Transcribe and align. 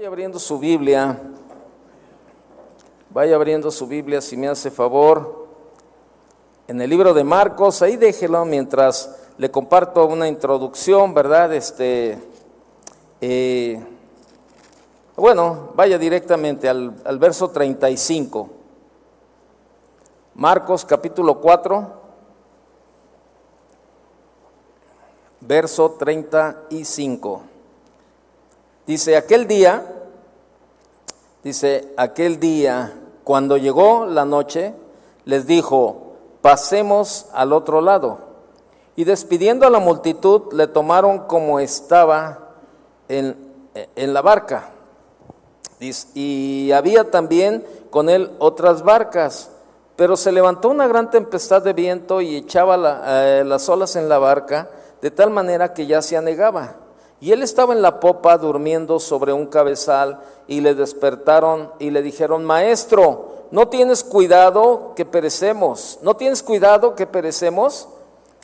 Vaya 0.00 0.08
abriendo 0.08 0.38
su 0.38 0.58
Biblia. 0.58 1.20
Vaya 3.10 3.36
abriendo 3.36 3.70
su 3.70 3.86
Biblia 3.86 4.22
si 4.22 4.34
me 4.34 4.48
hace 4.48 4.70
favor. 4.70 5.46
En 6.66 6.80
el 6.80 6.88
libro 6.88 7.12
de 7.12 7.22
Marcos, 7.22 7.82
ahí 7.82 7.98
déjelo 7.98 8.46
mientras 8.46 9.14
le 9.36 9.50
comparto 9.50 10.06
una 10.06 10.26
introducción, 10.26 11.12
¿verdad? 11.12 11.52
Este, 11.52 12.18
eh, 13.20 13.78
bueno, 15.16 15.72
vaya 15.74 15.98
directamente 15.98 16.66
al, 16.66 16.94
al 17.04 17.18
verso 17.18 17.50
35. 17.50 18.48
Marcos 20.34 20.86
capítulo 20.86 21.42
4, 21.42 21.92
verso 25.42 25.90
35. 25.90 27.49
Dice, 28.90 29.16
aquel 29.16 29.46
día, 29.46 29.86
dice, 31.44 31.94
aquel 31.96 32.40
día, 32.40 32.92
cuando 33.22 33.56
llegó 33.56 34.04
la 34.04 34.24
noche, 34.24 34.74
les 35.26 35.46
dijo, 35.46 36.14
pasemos 36.40 37.26
al 37.32 37.52
otro 37.52 37.82
lado. 37.82 38.18
Y 38.96 39.04
despidiendo 39.04 39.64
a 39.64 39.70
la 39.70 39.78
multitud, 39.78 40.52
le 40.52 40.66
tomaron 40.66 41.20
como 41.28 41.60
estaba 41.60 42.56
en, 43.08 43.36
en 43.94 44.12
la 44.12 44.22
barca. 44.22 44.70
y 45.78 46.72
había 46.72 47.12
también 47.12 47.64
con 47.90 48.08
él 48.08 48.32
otras 48.40 48.82
barcas. 48.82 49.50
Pero 49.94 50.16
se 50.16 50.32
levantó 50.32 50.68
una 50.68 50.88
gran 50.88 51.12
tempestad 51.12 51.62
de 51.62 51.74
viento 51.74 52.20
y 52.20 52.34
echaba 52.34 53.02
eh, 53.06 53.44
las 53.46 53.68
olas 53.68 53.94
en 53.94 54.08
la 54.08 54.18
barca, 54.18 54.68
de 55.00 55.12
tal 55.12 55.30
manera 55.30 55.74
que 55.74 55.86
ya 55.86 56.02
se 56.02 56.16
anegaba. 56.16 56.79
Y 57.20 57.32
él 57.32 57.42
estaba 57.42 57.74
en 57.74 57.82
la 57.82 58.00
popa 58.00 58.38
durmiendo 58.38 58.98
sobre 58.98 59.32
un 59.32 59.46
cabezal 59.46 60.20
y 60.48 60.60
le 60.60 60.74
despertaron 60.74 61.70
y 61.78 61.90
le 61.90 62.02
dijeron, 62.02 62.44
maestro, 62.44 63.46
¿no 63.50 63.68
tienes 63.68 64.04
cuidado 64.04 64.92
que 64.96 65.04
perecemos? 65.04 65.98
¿No 66.02 66.16
tienes 66.16 66.42
cuidado 66.42 66.94
que 66.94 67.06
perecemos? 67.06 67.88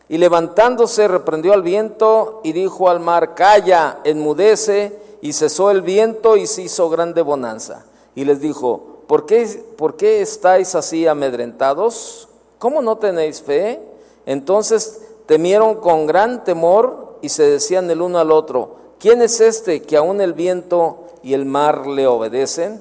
Y 0.09 0.19
levantándose 0.19 1.09
reprendió 1.09 1.53
al 1.53 1.63
viento 1.63 2.41
y 2.45 2.53
dijo 2.53 2.89
al 2.91 3.01
mar, 3.01 3.35
calla, 3.35 3.99
enmudece, 4.05 5.07
y 5.21 5.33
cesó 5.33 5.71
el 5.71 5.83
viento 5.83 6.37
y 6.37 6.47
se 6.47 6.63
hizo 6.63 6.89
grande 6.89 7.23
bonanza. 7.23 7.85
Y 8.15 8.25
les 8.25 8.41
dijo, 8.41 9.01
¿por 9.07 9.27
qué, 9.27 9.47
¿por 9.77 9.97
qué 9.97 10.21
estáis 10.21 10.75
así 10.75 11.07
amedrentados? 11.07 12.29
¿Cómo 12.59 12.83
no 12.83 12.99
tenéis 12.99 13.43
fe? 13.43 13.81
Entonces 14.25 15.01
temieron 15.27 15.77
con 15.77 16.07
gran 16.07 16.45
temor 16.45 17.06
y 17.27 17.29
se 17.29 17.43
decían 17.43 17.91
el 17.91 18.03
uno 18.03 18.21
al 18.21 18.31
otro, 18.31 18.77
¿quién 19.01 19.21
es 19.21 19.41
este 19.41 19.83
que 19.83 19.97
aún 19.97 20.21
el 20.21 20.33
viento 20.33 21.09
y 21.25 21.35
el 21.35 21.45
mar 21.45 21.85
le 21.89 22.07
obedecen? 22.07 22.81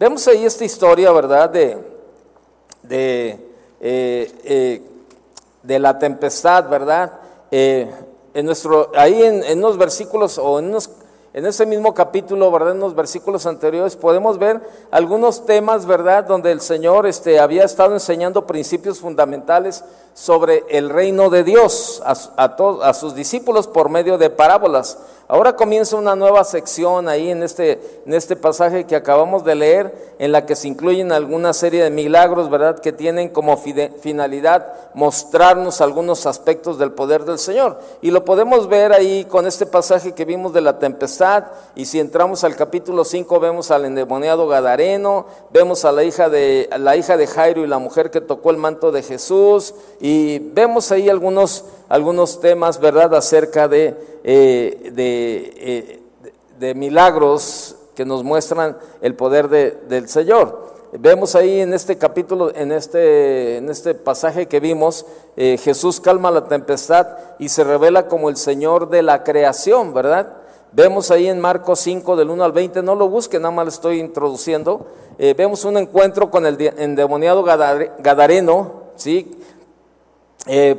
Vemos 0.00 0.26
ahí 0.28 0.46
esta 0.46 0.64
historia, 0.64 1.12
¿verdad? 1.12 1.50
De, 1.50 1.76
de, 2.84 3.38
eh, 3.82 4.80
eh, 5.64 5.78
la 5.78 5.98
tempestad, 5.98 6.70
¿verdad? 6.70 7.20
Eh, 7.50 7.86
en 8.32 8.46
nuestro, 8.46 8.90
ahí 8.94 9.22
en 9.22 9.58
unos 9.58 9.76
versículos 9.76 10.38
o 10.38 10.58
en 10.58 10.68
unos 10.68 10.88
en 11.34 11.46
ese 11.46 11.64
mismo 11.64 11.94
capítulo, 11.94 12.50
¿verdad? 12.50 12.72
En 12.72 12.80
los 12.80 12.94
versículos 12.94 13.46
anteriores 13.46 13.96
podemos 13.96 14.38
ver 14.38 14.60
algunos 14.90 15.46
temas, 15.46 15.86
¿verdad? 15.86 16.24
Donde 16.24 16.52
el 16.52 16.60
Señor 16.60 17.06
este, 17.06 17.40
había 17.40 17.64
estado 17.64 17.94
enseñando 17.94 18.46
principios 18.46 18.98
fundamentales 19.00 19.82
sobre 20.12 20.64
el 20.68 20.90
reino 20.90 21.30
de 21.30 21.42
Dios 21.42 22.02
a, 22.04 22.12
a, 22.36 22.88
a 22.88 22.92
sus 22.94 23.14
discípulos 23.14 23.66
por 23.66 23.88
medio 23.88 24.18
de 24.18 24.28
parábolas. 24.28 24.98
Ahora 25.32 25.56
comienza 25.56 25.96
una 25.96 26.14
nueva 26.14 26.44
sección 26.44 27.08
ahí 27.08 27.30
en 27.30 27.42
este, 27.42 27.80
en 28.04 28.12
este 28.12 28.36
pasaje 28.36 28.84
que 28.84 28.94
acabamos 28.94 29.46
de 29.46 29.54
leer, 29.54 30.12
en 30.18 30.30
la 30.30 30.44
que 30.44 30.54
se 30.54 30.68
incluyen 30.68 31.10
alguna 31.10 31.54
serie 31.54 31.82
de 31.82 31.88
milagros, 31.88 32.50
¿verdad? 32.50 32.78
Que 32.78 32.92
tienen 32.92 33.30
como 33.30 33.56
finalidad 33.56 34.74
mostrarnos 34.92 35.80
algunos 35.80 36.26
aspectos 36.26 36.78
del 36.78 36.92
poder 36.92 37.24
del 37.24 37.38
Señor. 37.38 37.78
Y 38.02 38.10
lo 38.10 38.26
podemos 38.26 38.68
ver 38.68 38.92
ahí 38.92 39.24
con 39.24 39.46
este 39.46 39.64
pasaje 39.64 40.12
que 40.12 40.26
vimos 40.26 40.52
de 40.52 40.60
la 40.60 40.78
tempestad. 40.78 41.44
Y 41.74 41.86
si 41.86 41.98
entramos 41.98 42.44
al 42.44 42.54
capítulo 42.54 43.02
5, 43.02 43.40
vemos 43.40 43.70
al 43.70 43.86
endemoniado 43.86 44.46
Gadareno, 44.46 45.24
vemos 45.50 45.86
a 45.86 45.92
la 45.92 46.04
hija 46.04 46.28
de, 46.28 46.68
la 46.78 46.94
hija 46.96 47.16
de 47.16 47.26
Jairo 47.26 47.64
y 47.64 47.68
la 47.68 47.78
mujer 47.78 48.10
que 48.10 48.20
tocó 48.20 48.50
el 48.50 48.58
manto 48.58 48.92
de 48.92 49.02
Jesús. 49.02 49.74
Y 49.98 50.40
vemos 50.40 50.92
ahí 50.92 51.08
algunos, 51.08 51.64
algunos 51.88 52.40
temas, 52.40 52.80
¿verdad? 52.80 53.14
Acerca 53.14 53.68
de 53.68 54.12
eh, 54.24 54.92
eh, 54.96 55.98
de, 56.60 56.74
milagros 56.76 57.74
que 57.96 58.04
nos 58.04 58.22
muestran 58.22 58.78
el 59.00 59.16
poder 59.16 59.48
del 59.48 60.08
Señor. 60.08 60.70
Vemos 60.92 61.34
ahí 61.34 61.60
en 61.60 61.74
este 61.74 61.98
capítulo, 61.98 62.54
en 62.54 62.70
este, 62.70 63.56
en 63.56 63.68
este 63.68 63.94
pasaje 63.94 64.46
que 64.46 64.60
vimos, 64.60 65.04
eh, 65.36 65.58
Jesús 65.58 65.98
calma 66.00 66.30
la 66.30 66.44
tempestad 66.46 67.08
y 67.40 67.48
se 67.48 67.64
revela 67.64 68.06
como 68.06 68.28
el 68.28 68.36
Señor 68.36 68.90
de 68.90 69.02
la 69.02 69.24
creación, 69.24 69.92
¿verdad? 69.92 70.36
Vemos 70.70 71.10
ahí 71.10 71.26
en 71.26 71.40
Marcos 71.40 71.80
5 71.80 72.14
del 72.14 72.30
1 72.30 72.44
al 72.44 72.52
20, 72.52 72.82
no 72.82 72.94
lo 72.94 73.08
busquen, 73.08 73.42
nada 73.42 73.52
más 73.52 73.64
lo 73.64 73.70
estoy 73.70 73.98
introduciendo. 73.98 74.86
vemos 75.18 75.64
un 75.64 75.78
encuentro 75.78 76.30
con 76.30 76.46
el 76.46 76.60
endemoniado 76.78 77.42
Gadareno, 77.42 78.72
¿sí? 78.96 79.36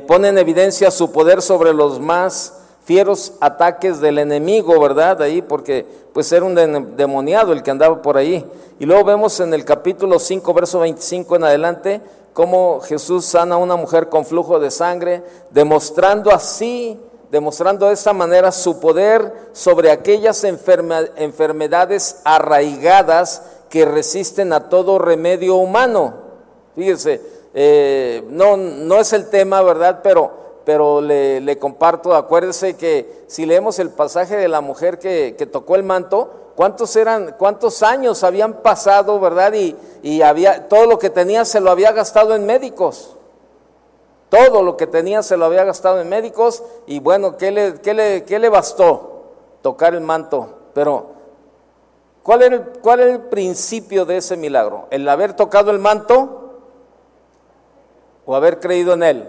Pone 0.06 0.28
en 0.28 0.38
evidencia 0.38 0.90
su 0.90 1.10
poder 1.12 1.40
sobre 1.42 1.72
los 1.72 2.00
más 2.00 2.54
fieros 2.84 3.32
ataques 3.40 4.00
del 4.00 4.18
enemigo, 4.18 4.78
¿verdad? 4.78 5.22
Ahí, 5.22 5.40
porque 5.40 5.86
pues 6.12 6.30
era 6.32 6.44
un 6.44 6.54
demoniado 6.96 7.52
el 7.52 7.62
que 7.62 7.70
andaba 7.70 8.02
por 8.02 8.16
ahí. 8.16 8.44
Y 8.78 8.84
luego 8.84 9.04
vemos 9.04 9.40
en 9.40 9.54
el 9.54 9.64
capítulo 9.64 10.18
5, 10.18 10.52
verso 10.52 10.80
25 10.80 11.36
en 11.36 11.44
adelante, 11.44 12.00
cómo 12.34 12.80
Jesús 12.80 13.24
sana 13.24 13.54
a 13.54 13.58
una 13.58 13.76
mujer 13.76 14.08
con 14.08 14.26
flujo 14.26 14.58
de 14.58 14.70
sangre, 14.70 15.22
demostrando 15.50 16.30
así, 16.30 17.00
demostrando 17.30 17.86
de 17.86 17.94
esta 17.94 18.12
manera 18.12 18.52
su 18.52 18.80
poder 18.80 19.32
sobre 19.52 19.90
aquellas 19.90 20.44
enfermedades 20.44 22.20
arraigadas 22.24 23.42
que 23.70 23.86
resisten 23.86 24.52
a 24.52 24.68
todo 24.68 24.98
remedio 24.98 25.56
humano. 25.56 26.14
Fíjense, 26.76 27.20
eh, 27.54 28.22
no, 28.28 28.56
no 28.56 29.00
es 29.00 29.12
el 29.12 29.30
tema, 29.30 29.62
¿verdad? 29.62 30.00
Pero 30.02 30.44
pero 30.64 31.00
le, 31.00 31.58
comparto, 31.58 32.14
acuérdese 32.14 32.76
que 32.76 33.24
si 33.26 33.46
leemos 33.46 33.78
el 33.78 33.90
pasaje 33.90 34.36
de 34.36 34.48
la 34.48 34.60
mujer 34.60 34.98
que, 34.98 35.48
tocó 35.50 35.76
el 35.76 35.82
manto, 35.82 36.30
¿cuántos 36.56 36.96
eran, 36.96 37.34
cuántos 37.38 37.82
años 37.82 38.24
habían 38.24 38.62
pasado, 38.62 39.20
verdad? 39.20 39.52
Y, 39.52 39.76
y, 40.02 40.22
había, 40.22 40.68
todo 40.68 40.86
lo 40.86 40.98
que 40.98 41.10
tenía 41.10 41.44
se 41.44 41.60
lo 41.60 41.70
había 41.70 41.92
gastado 41.92 42.34
en 42.34 42.46
médicos. 42.46 43.16
Todo 44.30 44.62
lo 44.62 44.76
que 44.76 44.86
tenía 44.86 45.22
se 45.22 45.36
lo 45.36 45.44
había 45.44 45.64
gastado 45.64 46.00
en 46.00 46.08
médicos 46.08 46.62
y 46.86 46.98
bueno, 46.98 47.36
¿qué 47.36 47.50
le, 47.52 47.80
qué 47.80 47.94
le, 47.94 48.24
qué 48.24 48.38
le 48.38 48.48
bastó? 48.48 49.10
Tocar 49.62 49.94
el 49.94 50.00
manto. 50.00 50.48
Pero, 50.72 51.06
¿cuál 52.22 52.42
era, 52.42 52.56
el, 52.56 52.62
¿cuál 52.80 53.00
era 53.00 53.12
el 53.12 53.20
principio 53.20 54.04
de 54.06 54.16
ese 54.16 54.36
milagro? 54.36 54.86
¿El 54.90 55.08
haber 55.08 55.34
tocado 55.34 55.70
el 55.70 55.78
manto 55.78 56.43
o 58.26 58.34
haber 58.34 58.60
creído 58.60 58.94
en 58.94 59.02
él? 59.02 59.28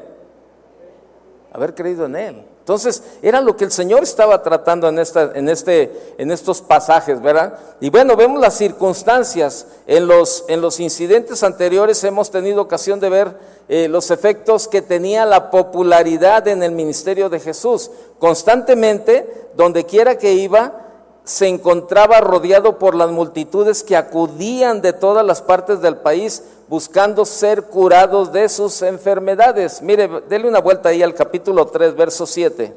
haber 1.56 1.74
creído 1.74 2.06
en 2.06 2.16
Él. 2.18 2.44
Entonces, 2.60 3.02
era 3.22 3.40
lo 3.40 3.56
que 3.56 3.64
el 3.64 3.72
Señor 3.72 4.04
estaba 4.04 4.44
tratando 4.44 4.90
en, 4.90 5.00
esta, 5.00 5.32
en, 5.36 5.48
este, 5.48 6.16
en 6.18 6.32
estos 6.32 6.62
pasajes, 6.62 7.22
¿verdad? 7.22 7.58
Y 7.80 7.90
bueno, 7.90 8.18
vemos 8.18 8.42
las 8.42 8.58
circunstancias. 8.58 9.68
En 9.88 10.08
los, 10.08 10.44
en 10.50 10.60
los 10.60 10.80
incidentes 10.82 11.44
anteriores 11.44 12.04
hemos 12.04 12.30
tenido 12.30 12.62
ocasión 12.62 13.00
de 13.00 13.10
ver 13.10 13.38
eh, 13.70 13.88
los 13.88 14.12
efectos 14.12 14.68
que 14.68 14.82
tenía 14.82 15.26
la 15.26 15.50
popularidad 15.50 16.46
en 16.50 16.62
el 16.62 16.72
ministerio 16.74 17.30
de 17.30 17.40
Jesús. 17.40 17.90
Constantemente, 18.20 19.50
donde 19.56 19.86
quiera 19.86 20.18
que 20.18 20.34
iba, 20.34 20.85
se 21.26 21.48
encontraba 21.48 22.22
rodeado 22.22 22.78
por 22.78 22.96
las 22.96 23.10
multitudes 23.10 23.84
que 23.84 23.98
acudían 23.98 24.82
de 24.82 24.94
todas 24.94 25.26
las 25.26 25.42
partes 25.42 25.82
del 25.82 25.98
país 25.98 26.44
buscando 26.68 27.26
ser 27.26 27.64
curados 27.64 28.32
de 28.32 28.48
sus 28.48 28.82
enfermedades. 28.82 29.82
Mire, 29.82 30.08
dele 30.30 30.48
una 30.48 30.62
vuelta 30.62 30.90
ahí 30.90 31.04
al 31.04 31.14
capítulo 31.14 31.66
3, 31.66 31.96
verso 31.96 32.26
7. 32.26 32.74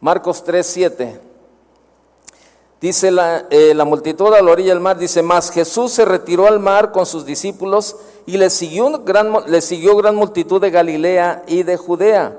Marcos 0.00 0.44
3, 0.44 0.66
7. 0.66 1.20
Dice 2.80 3.10
la, 3.10 3.46
eh, 3.50 3.74
la, 3.74 3.84
multitud 3.84 4.32
a 4.32 4.40
la 4.40 4.52
orilla 4.52 4.68
del 4.68 4.80
mar, 4.80 4.98
dice 4.98 5.20
más, 5.20 5.50
Jesús 5.50 5.90
se 5.90 6.04
retiró 6.04 6.46
al 6.46 6.60
mar 6.60 6.92
con 6.92 7.06
sus 7.06 7.26
discípulos 7.26 7.96
y 8.24 8.36
le 8.36 8.50
siguió, 8.50 9.02
gran, 9.02 9.32
le 9.48 9.60
siguió 9.60 9.96
gran 9.96 10.14
multitud 10.14 10.60
de 10.60 10.70
Galilea 10.70 11.42
y 11.48 11.64
de 11.64 11.76
Judea, 11.76 12.38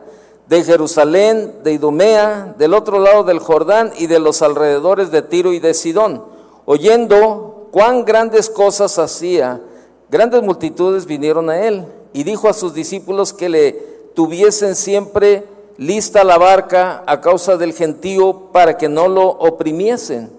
de 0.49 0.63
Jerusalén, 0.63 1.53
de 1.63 1.71
Idumea, 1.71 2.53
del 2.57 2.73
otro 2.73 2.99
lado 2.99 3.23
del 3.23 3.39
Jordán 3.39 3.93
y 3.97 4.07
de 4.07 4.19
los 4.19 4.41
alrededores 4.41 5.11
de 5.11 5.21
Tiro 5.21 5.53
y 5.53 5.59
de 5.59 5.73
Sidón, 5.73 6.25
oyendo 6.65 7.69
cuán 7.71 8.03
grandes 8.03 8.49
cosas 8.49 8.99
hacía 8.99 9.61
Grandes 10.09 10.41
multitudes 10.41 11.05
vinieron 11.05 11.51
a 11.51 11.59
él 11.67 11.85
y 12.13 12.23
dijo 12.23 12.49
a 12.49 12.53
sus 12.53 12.73
discípulos 12.73 13.31
que 13.31 13.47
le 13.47 13.73
tuviesen 14.15 14.75
siempre 14.75 15.45
lista 15.77 16.23
la 16.23 16.39
barca 16.39 17.03
a 17.05 17.21
causa 17.21 17.57
del 17.57 17.73
gentío 17.73 18.49
para 18.51 18.75
que 18.75 18.89
no 18.89 19.07
lo 19.07 19.27
oprimiesen, 19.27 20.31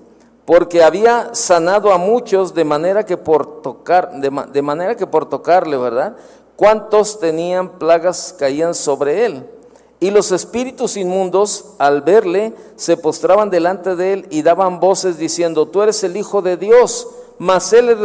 porque 0.44 0.82
había 0.82 1.30
sanado 1.34 1.92
a 1.92 1.98
muchos 1.98 2.52
de 2.52 2.64
manera 2.64 3.06
que 3.06 3.16
por 3.16 3.62
tocar, 3.62 4.10
de, 4.10 4.62
manera 4.62 4.96
que 4.96 5.06
por 5.06 5.28
tocarle, 5.28 5.76
¿verdad? 5.76 6.16
Cuantos 6.56 7.20
tenían 7.20 7.78
plagas 7.78 8.34
caían 8.36 8.74
sobre 8.74 9.24
él. 9.24 9.46
Y 10.02 10.10
los 10.10 10.32
espíritus 10.32 10.96
inmundos, 10.96 11.66
al 11.78 12.00
verle, 12.00 12.54
se 12.76 12.96
postraban 12.96 13.50
delante 13.50 13.96
de 13.96 14.14
él 14.14 14.26
y 14.30 14.40
daban 14.40 14.80
voces 14.80 15.18
diciendo, 15.18 15.68
tú 15.68 15.82
eres 15.82 16.02
el 16.02 16.16
Hijo 16.16 16.40
de 16.40 16.56
Dios. 16.56 17.06
Mas 17.36 17.72
él 17.74 17.96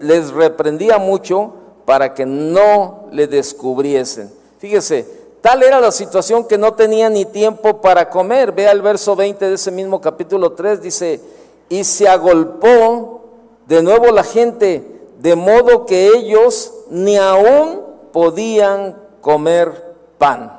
les 0.00 0.30
reprendía 0.30 0.96
mucho 0.98 1.52
para 1.84 2.14
que 2.14 2.24
no 2.24 3.08
le 3.12 3.26
descubriesen. 3.26 4.32
Fíjese, 4.58 5.06
tal 5.42 5.62
era 5.62 5.80
la 5.80 5.92
situación 5.92 6.44
que 6.44 6.56
no 6.56 6.72
tenía 6.72 7.10
ni 7.10 7.26
tiempo 7.26 7.82
para 7.82 8.08
comer. 8.08 8.52
Vea 8.52 8.72
el 8.72 8.80
verso 8.80 9.14
20 9.14 9.46
de 9.46 9.54
ese 9.54 9.70
mismo 9.70 10.00
capítulo 10.00 10.52
3, 10.52 10.80
dice, 10.80 11.20
y 11.68 11.84
se 11.84 12.08
agolpó 12.08 13.20
de 13.66 13.82
nuevo 13.82 14.10
la 14.10 14.22
gente, 14.22 15.02
de 15.18 15.36
modo 15.36 15.86
que 15.86 16.08
ellos 16.08 16.72
ni 16.90 17.16
aún 17.16 17.82
podían 18.12 18.96
comer 19.20 19.94
pan. 20.18 20.53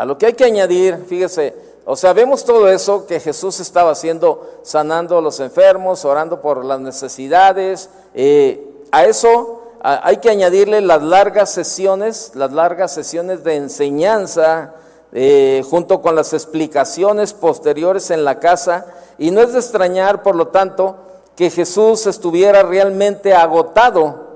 A 0.00 0.06
lo 0.06 0.16
que 0.16 0.24
hay 0.24 0.32
que 0.32 0.44
añadir, 0.46 1.04
fíjese, 1.06 1.54
o 1.84 1.94
sea, 1.94 2.14
vemos 2.14 2.42
todo 2.46 2.70
eso 2.70 3.06
que 3.06 3.20
Jesús 3.20 3.60
estaba 3.60 3.90
haciendo, 3.90 4.48
sanando 4.62 5.18
a 5.18 5.20
los 5.20 5.40
enfermos, 5.40 6.06
orando 6.06 6.40
por 6.40 6.64
las 6.64 6.80
necesidades. 6.80 7.90
Eh, 8.14 8.86
a 8.92 9.04
eso 9.04 9.60
hay 9.82 10.16
que 10.16 10.30
añadirle 10.30 10.80
las 10.80 11.02
largas 11.02 11.52
sesiones, 11.52 12.32
las 12.34 12.50
largas 12.50 12.94
sesiones 12.94 13.44
de 13.44 13.56
enseñanza, 13.56 14.72
eh, 15.12 15.62
junto 15.68 16.00
con 16.00 16.14
las 16.14 16.32
explicaciones 16.32 17.34
posteriores 17.34 18.10
en 18.10 18.24
la 18.24 18.38
casa. 18.38 18.86
Y 19.18 19.30
no 19.30 19.42
es 19.42 19.52
de 19.52 19.58
extrañar, 19.58 20.22
por 20.22 20.34
lo 20.34 20.48
tanto, 20.48 20.96
que 21.36 21.50
Jesús 21.50 22.06
estuviera 22.06 22.62
realmente 22.62 23.34
agotado. 23.34 24.28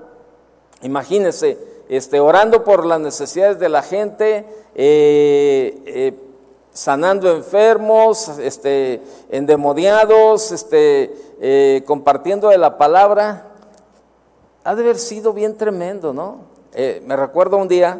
Imagínese, 0.83 1.57
este, 1.89 2.21
orando 2.21 2.65
por 2.65 2.87
las 2.87 3.01
necesidades 3.01 3.59
de 3.59 3.69
la 3.69 3.83
gente, 3.83 4.45
eh, 4.75 5.83
eh, 5.87 6.15
sanando 6.73 7.31
enfermos, 7.31 8.29
este, 8.39 9.03
endemoniados, 9.31 10.53
este, 10.53 11.15
eh, 11.41 11.83
compartiendo 11.87 12.49
de 12.49 12.59
la 12.59 12.79
palabra. 12.79 13.51
Ha 14.65 14.75
de 14.75 14.83
haber 14.83 14.99
sido 14.99 15.33
bien 15.33 15.57
tremendo, 15.57 16.13
¿no? 16.13 16.53
me 17.07 17.15
recuerdo 17.15 17.57
un 17.57 17.69
día, 17.69 17.97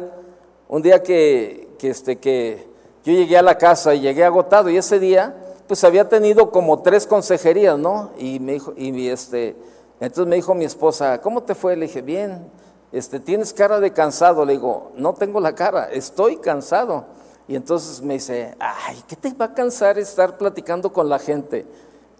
un 0.67 0.81
día 0.81 1.01
que, 1.01 1.69
que, 1.79 1.91
este, 1.91 2.17
que 2.17 2.67
yo 3.05 3.13
llegué 3.13 3.37
a 3.37 3.41
la 3.41 3.57
casa 3.57 3.93
y 3.93 4.01
llegué 4.01 4.25
agotado 4.25 4.69
y 4.69 4.75
ese 4.75 4.99
día 4.99 5.33
pues 5.67 5.83
había 5.83 6.07
tenido 6.09 6.51
como 6.51 6.81
tres 6.81 7.07
consejerías, 7.07 7.77
¿no? 7.77 8.11
Y 8.17 8.39
me 8.39 8.53
dijo, 8.53 8.73
y 8.75 9.07
este, 9.07 9.55
entonces 9.99 10.27
me 10.27 10.35
dijo 10.35 10.53
mi 10.53 10.65
esposa, 10.65 11.21
¿cómo 11.21 11.43
te 11.43 11.55
fue? 11.55 11.75
Le 11.75 11.87
dije, 11.87 12.01
bien, 12.01 12.51
este, 12.95 13.19
tienes 13.19 13.51
cara 13.51 13.81
de 13.81 13.91
cansado. 13.91 14.45
Le 14.45 14.53
digo, 14.53 14.93
no 14.95 15.13
tengo 15.13 15.41
la 15.41 15.53
cara, 15.53 15.91
estoy 15.91 16.37
cansado. 16.37 17.03
Y 17.45 17.57
entonces 17.57 18.01
me 18.01 18.13
dice, 18.13 18.55
ay, 18.57 19.03
¿qué 19.05 19.17
te 19.17 19.33
va 19.33 19.45
a 19.45 19.53
cansar 19.53 19.99
estar 19.99 20.37
platicando 20.37 20.93
con 20.93 21.09
la 21.09 21.19
gente? 21.19 21.65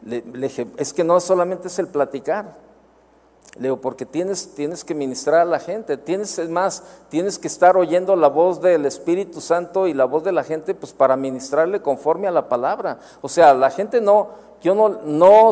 Le, 0.03 0.21
dije, 0.21 0.67
es 0.75 0.91
que 0.91 1.05
no 1.05 1.17
solamente 1.21 1.69
es 1.69 1.79
el 1.79 1.87
platicar. 1.87 2.57
Le 3.55 3.69
digo, 3.69 3.79
porque 3.79 4.05
tienes, 4.05 4.53
tienes 4.53 4.83
que 4.83 4.93
ministrar 4.93 5.39
a 5.39 5.45
la 5.45 5.59
gente, 5.59 5.95
tienes, 5.95 6.37
es 6.39 6.49
más, 6.49 6.83
tienes 7.07 7.39
que 7.39 7.47
estar 7.47 7.77
oyendo 7.77 8.17
la 8.17 8.27
voz 8.27 8.59
del 8.59 8.85
Espíritu 8.85 9.39
Santo 9.39 9.87
y 9.87 9.93
la 9.93 10.03
voz 10.03 10.25
de 10.25 10.33
la 10.33 10.43
gente, 10.43 10.75
pues 10.75 10.91
para 10.91 11.15
ministrarle 11.15 11.81
conforme 11.81 12.27
a 12.27 12.31
la 12.31 12.49
palabra. 12.49 12.99
O 13.21 13.29
sea, 13.29 13.53
la 13.53 13.71
gente 13.71 14.01
no, 14.01 14.27
yo 14.61 14.75
no, 14.75 14.89
no, 14.89 15.51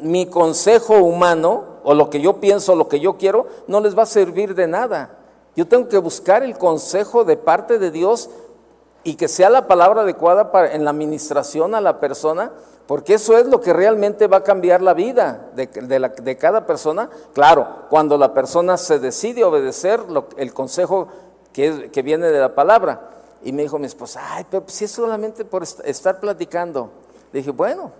mi 0.00 0.26
consejo 0.26 0.96
humano 0.96 1.69
o 1.90 1.94
lo 1.94 2.08
que 2.08 2.20
yo 2.20 2.34
pienso, 2.34 2.76
lo 2.76 2.86
que 2.86 3.00
yo 3.00 3.16
quiero, 3.16 3.48
no 3.66 3.80
les 3.80 3.98
va 3.98 4.04
a 4.04 4.06
servir 4.06 4.54
de 4.54 4.68
nada. 4.68 5.10
Yo 5.56 5.66
tengo 5.66 5.88
que 5.88 5.98
buscar 5.98 6.44
el 6.44 6.56
consejo 6.56 7.24
de 7.24 7.36
parte 7.36 7.80
de 7.80 7.90
Dios 7.90 8.30
y 9.02 9.16
que 9.16 9.26
sea 9.26 9.50
la 9.50 9.66
palabra 9.66 10.02
adecuada 10.02 10.52
en 10.72 10.84
la 10.84 10.90
administración 10.90 11.74
a 11.74 11.80
la 11.80 11.98
persona, 11.98 12.52
porque 12.86 13.14
eso 13.14 13.36
es 13.36 13.46
lo 13.46 13.60
que 13.60 13.72
realmente 13.72 14.28
va 14.28 14.36
a 14.36 14.44
cambiar 14.44 14.82
la 14.82 14.94
vida 14.94 15.50
de, 15.56 15.66
de, 15.66 16.38
cada 16.38 16.64
persona. 16.64 17.10
Claro, 17.34 17.66
cuando 17.88 18.16
la 18.16 18.34
persona 18.34 18.76
se 18.76 19.00
decide 19.00 19.42
obedecer 19.42 19.98
el 20.36 20.54
consejo 20.54 21.08
que, 21.52 21.90
que, 21.90 22.02
viene 22.02 22.28
de 22.28 22.38
la 22.38 22.54
palabra. 22.54 23.00
Y 23.42 23.50
me 23.50 23.62
dijo 23.62 23.80
mi 23.80 23.86
esposa, 23.86 24.20
ay, 24.30 24.46
pero 24.48 24.62
si 24.68 24.84
es 24.84 24.92
solamente 24.92 25.44
por 25.44 25.64
estar 25.64 26.20
platicando. 26.20 26.92
Le 27.32 27.40
dije, 27.40 27.50
bueno, 27.50 27.90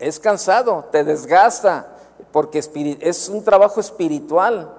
es 0.00 0.18
cansado, 0.18 0.86
te 0.90 1.04
desgasta, 1.04 1.97
porque 2.32 2.58
es 3.00 3.28
un 3.28 3.44
trabajo 3.44 3.80
espiritual. 3.80 4.74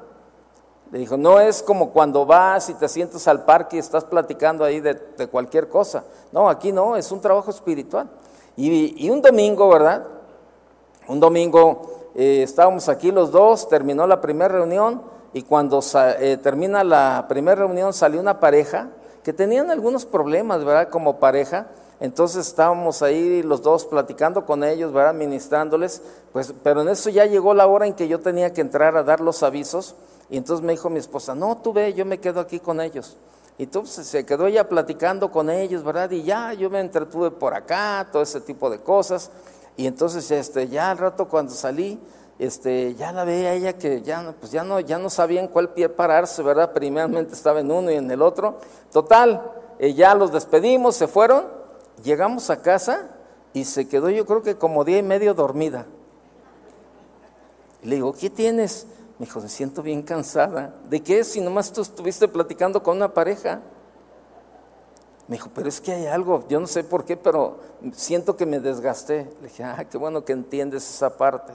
Le 0.91 0.99
dijo, 0.99 1.17
no 1.17 1.39
es 1.39 1.61
como 1.61 1.91
cuando 1.91 2.25
vas 2.25 2.69
y 2.69 2.73
te 2.73 2.87
sientas 2.87 3.27
al 3.27 3.45
parque 3.45 3.75
y 3.75 3.79
estás 3.79 4.05
platicando 4.05 4.63
ahí 4.63 4.79
de, 4.79 4.97
cualquier 5.29 5.69
cosa. 5.69 6.03
No, 6.31 6.49
aquí 6.49 6.71
no, 6.71 6.95
es 6.95 7.11
un 7.11 7.21
trabajo 7.21 7.51
espiritual. 7.51 8.09
Y, 8.57 9.09
un 9.09 9.21
domingo, 9.21 9.69
¿verdad? 9.69 10.05
Un 11.07 11.19
domingo 11.19 12.11
eh, 12.15 12.41
estábamos 12.43 12.89
aquí 12.89 13.11
los 13.11 13.31
dos, 13.31 13.69
terminó 13.69 14.07
la 14.07 14.19
primera 14.19 14.49
reunión 14.49 15.01
y 15.31 15.43
cuando 15.43 15.79
eh, 16.19 16.37
termina 16.41 16.83
la 16.83 17.25
primera 17.29 17.55
reunión 17.55 17.93
salió 17.93 18.19
una 18.19 18.39
pareja 18.39 18.89
que 19.23 19.31
tenían 19.31 19.69
algunos 19.69 20.05
problemas, 20.05 20.63
¿verdad? 20.65 20.89
Como 20.89 21.19
pareja 21.19 21.67
entonces 21.99 22.47
estábamos 22.47 23.01
ahí 23.01 23.43
los 23.43 23.61
dos 23.61 23.85
platicando 23.85 24.45
con 24.45 24.63
ellos, 24.63 24.93
¿verdad? 24.93 25.13
Ministrándoles, 25.13 26.01
pues, 26.31 26.53
pero 26.63 26.81
en 26.81 26.89
eso 26.89 27.09
ya 27.09 27.25
llegó 27.25 27.53
la 27.53 27.67
hora 27.67 27.87
en 27.87 27.93
que 27.93 28.07
yo 28.07 28.19
tenía 28.19 28.53
que 28.53 28.61
entrar 28.61 28.95
a 28.95 29.03
dar 29.03 29.19
los 29.19 29.43
avisos. 29.43 29.95
Y 30.29 30.37
entonces 30.37 30.65
me 30.65 30.73
dijo 30.73 30.89
mi 30.89 30.99
esposa, 30.99 31.35
no, 31.35 31.57
tú 31.57 31.73
ve, 31.73 31.93
yo 31.93 32.05
me 32.05 32.19
quedo 32.19 32.39
aquí 32.39 32.59
con 32.59 32.79
ellos. 32.79 33.17
Y 33.57 33.63
entonces 33.63 34.07
se 34.07 34.25
quedó 34.25 34.47
ella 34.47 34.69
platicando 34.69 35.29
con 35.29 35.49
ellos, 35.49 35.83
¿verdad? 35.83 36.09
Y 36.11 36.23
ya 36.23 36.53
yo 36.53 36.69
me 36.69 36.79
entretuve 36.79 37.31
por 37.31 37.53
acá, 37.53 38.07
todo 38.11 38.21
ese 38.21 38.39
tipo 38.39 38.69
de 38.69 38.79
cosas. 38.79 39.31
Y 39.75 39.85
entonces 39.85 40.31
este, 40.31 40.69
ya 40.69 40.91
al 40.91 40.97
rato 40.97 41.27
cuando 41.27 41.51
salí, 41.51 41.99
este, 42.37 42.95
ya 42.95 43.11
la 43.11 43.25
veía 43.25 43.53
ella 43.53 43.73
que 43.73 44.01
ya, 44.01 44.33
pues 44.39 44.53
ya, 44.53 44.63
no, 44.63 44.79
ya 44.79 44.97
no 44.97 45.09
sabía 45.09 45.41
en 45.41 45.49
cuál 45.49 45.69
pie 45.69 45.89
pararse, 45.89 46.41
¿verdad? 46.43 46.71
Primeramente 46.71 47.33
estaba 47.33 47.59
en 47.59 47.69
uno 47.69 47.91
y 47.91 47.95
en 47.95 48.09
el 48.09 48.21
otro. 48.21 48.59
Total, 48.93 49.41
eh, 49.79 49.93
ya 49.93 50.15
los 50.15 50.31
despedimos, 50.31 50.95
se 50.95 51.09
fueron 51.09 51.58
Llegamos 52.03 52.49
a 52.49 52.61
casa 52.61 53.09
y 53.53 53.65
se 53.65 53.87
quedó 53.87 54.09
yo 54.09 54.25
creo 54.25 54.43
que 54.43 54.55
como 54.55 54.83
día 54.83 54.97
y 54.97 55.03
medio 55.03 55.33
dormida. 55.33 55.85
Le 57.83 57.95
digo, 57.95 58.13
¿qué 58.13 58.29
tienes? 58.29 58.87
Me 59.17 59.25
dijo, 59.25 59.41
me 59.41 59.49
siento 59.49 59.81
bien 59.81 60.01
cansada. 60.01 60.73
¿De 60.89 61.01
qué? 61.01 61.23
Si 61.23 61.41
nomás 61.41 61.71
tú 61.71 61.81
estuviste 61.81 62.27
platicando 62.27 62.81
con 62.83 62.97
una 62.97 63.13
pareja. 63.13 63.61
Me 65.27 65.35
dijo, 65.35 65.49
pero 65.53 65.69
es 65.69 65.79
que 65.79 65.91
hay 65.91 66.07
algo, 66.07 66.43
yo 66.49 66.59
no 66.59 66.65
sé 66.65 66.83
por 66.83 67.05
qué, 67.05 67.15
pero 67.15 67.59
siento 67.93 68.35
que 68.35 68.45
me 68.45 68.59
desgasté. 68.59 69.29
Le 69.41 69.47
dije, 69.47 69.63
ah, 69.63 69.85
qué 69.89 69.97
bueno 69.97 70.25
que 70.25 70.33
entiendes 70.33 70.89
esa 70.89 71.17
parte. 71.17 71.53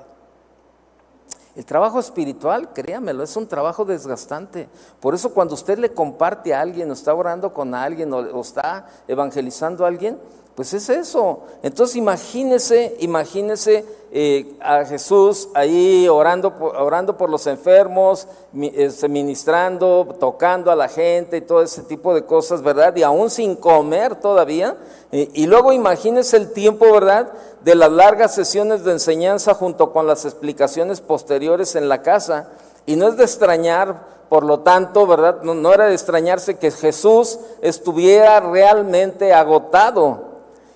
El 1.56 1.64
trabajo 1.64 2.00
espiritual, 2.00 2.72
créamelo, 2.72 3.22
es 3.22 3.36
un 3.36 3.46
trabajo 3.46 3.84
desgastante. 3.84 4.68
Por 5.00 5.14
eso 5.14 5.32
cuando 5.32 5.54
usted 5.54 5.78
le 5.78 5.92
comparte 5.92 6.52
a 6.52 6.60
alguien, 6.60 6.90
o 6.90 6.94
está 6.94 7.14
orando 7.14 7.52
con 7.52 7.74
alguien, 7.74 8.12
o, 8.12 8.40
está 8.40 8.88
evangelizando 9.06 9.84
a 9.84 9.88
alguien, 9.88 10.18
pues 10.54 10.72
es 10.72 10.88
eso. 10.88 11.40
Entonces 11.62 11.96
imagínese, 11.96 12.96
imagínese 13.00 13.84
eh, 14.12 14.54
a 14.60 14.84
Jesús 14.84 15.48
ahí 15.54 16.06
orando 16.08 16.54
por, 16.54 16.76
orando 16.76 17.16
por 17.16 17.28
los 17.28 17.48
enfermos, 17.48 18.28
este, 18.74 19.08
ministrando, 19.08 20.16
tocando 20.20 20.70
a 20.70 20.76
la 20.76 20.86
gente 20.86 21.38
y 21.38 21.40
todo 21.40 21.62
ese 21.62 21.82
tipo 21.82 22.14
de 22.14 22.24
cosas, 22.24 22.62
¿verdad? 22.62 22.94
Y 22.94 23.02
aún 23.02 23.30
sin 23.30 23.56
comer 23.56 24.14
todavía. 24.14 24.76
Y 25.10 25.46
luego 25.46 25.72
imagínese 25.72 26.36
el 26.36 26.52
tiempo, 26.52 26.92
¿verdad? 26.92 27.32
De 27.62 27.74
las 27.74 27.90
largas 27.90 28.34
sesiones 28.34 28.84
de 28.84 28.92
enseñanza 28.92 29.54
junto 29.54 29.92
con 29.92 30.06
las 30.06 30.24
explicaciones 30.24 31.00
posteriores 31.00 31.76
en 31.76 31.88
la 31.88 32.02
casa. 32.02 32.50
Y 32.86 32.96
no 32.96 33.08
es 33.08 33.16
de 33.16 33.22
extrañar, 33.24 34.06
por 34.28 34.44
lo 34.44 34.60
tanto, 34.60 35.06
¿verdad? 35.06 35.42
No 35.42 35.72
era 35.72 35.86
de 35.86 35.94
extrañarse 35.94 36.58
que 36.58 36.72
Jesús 36.72 37.38
estuviera 37.62 38.40
realmente 38.40 39.32
agotado 39.32 40.33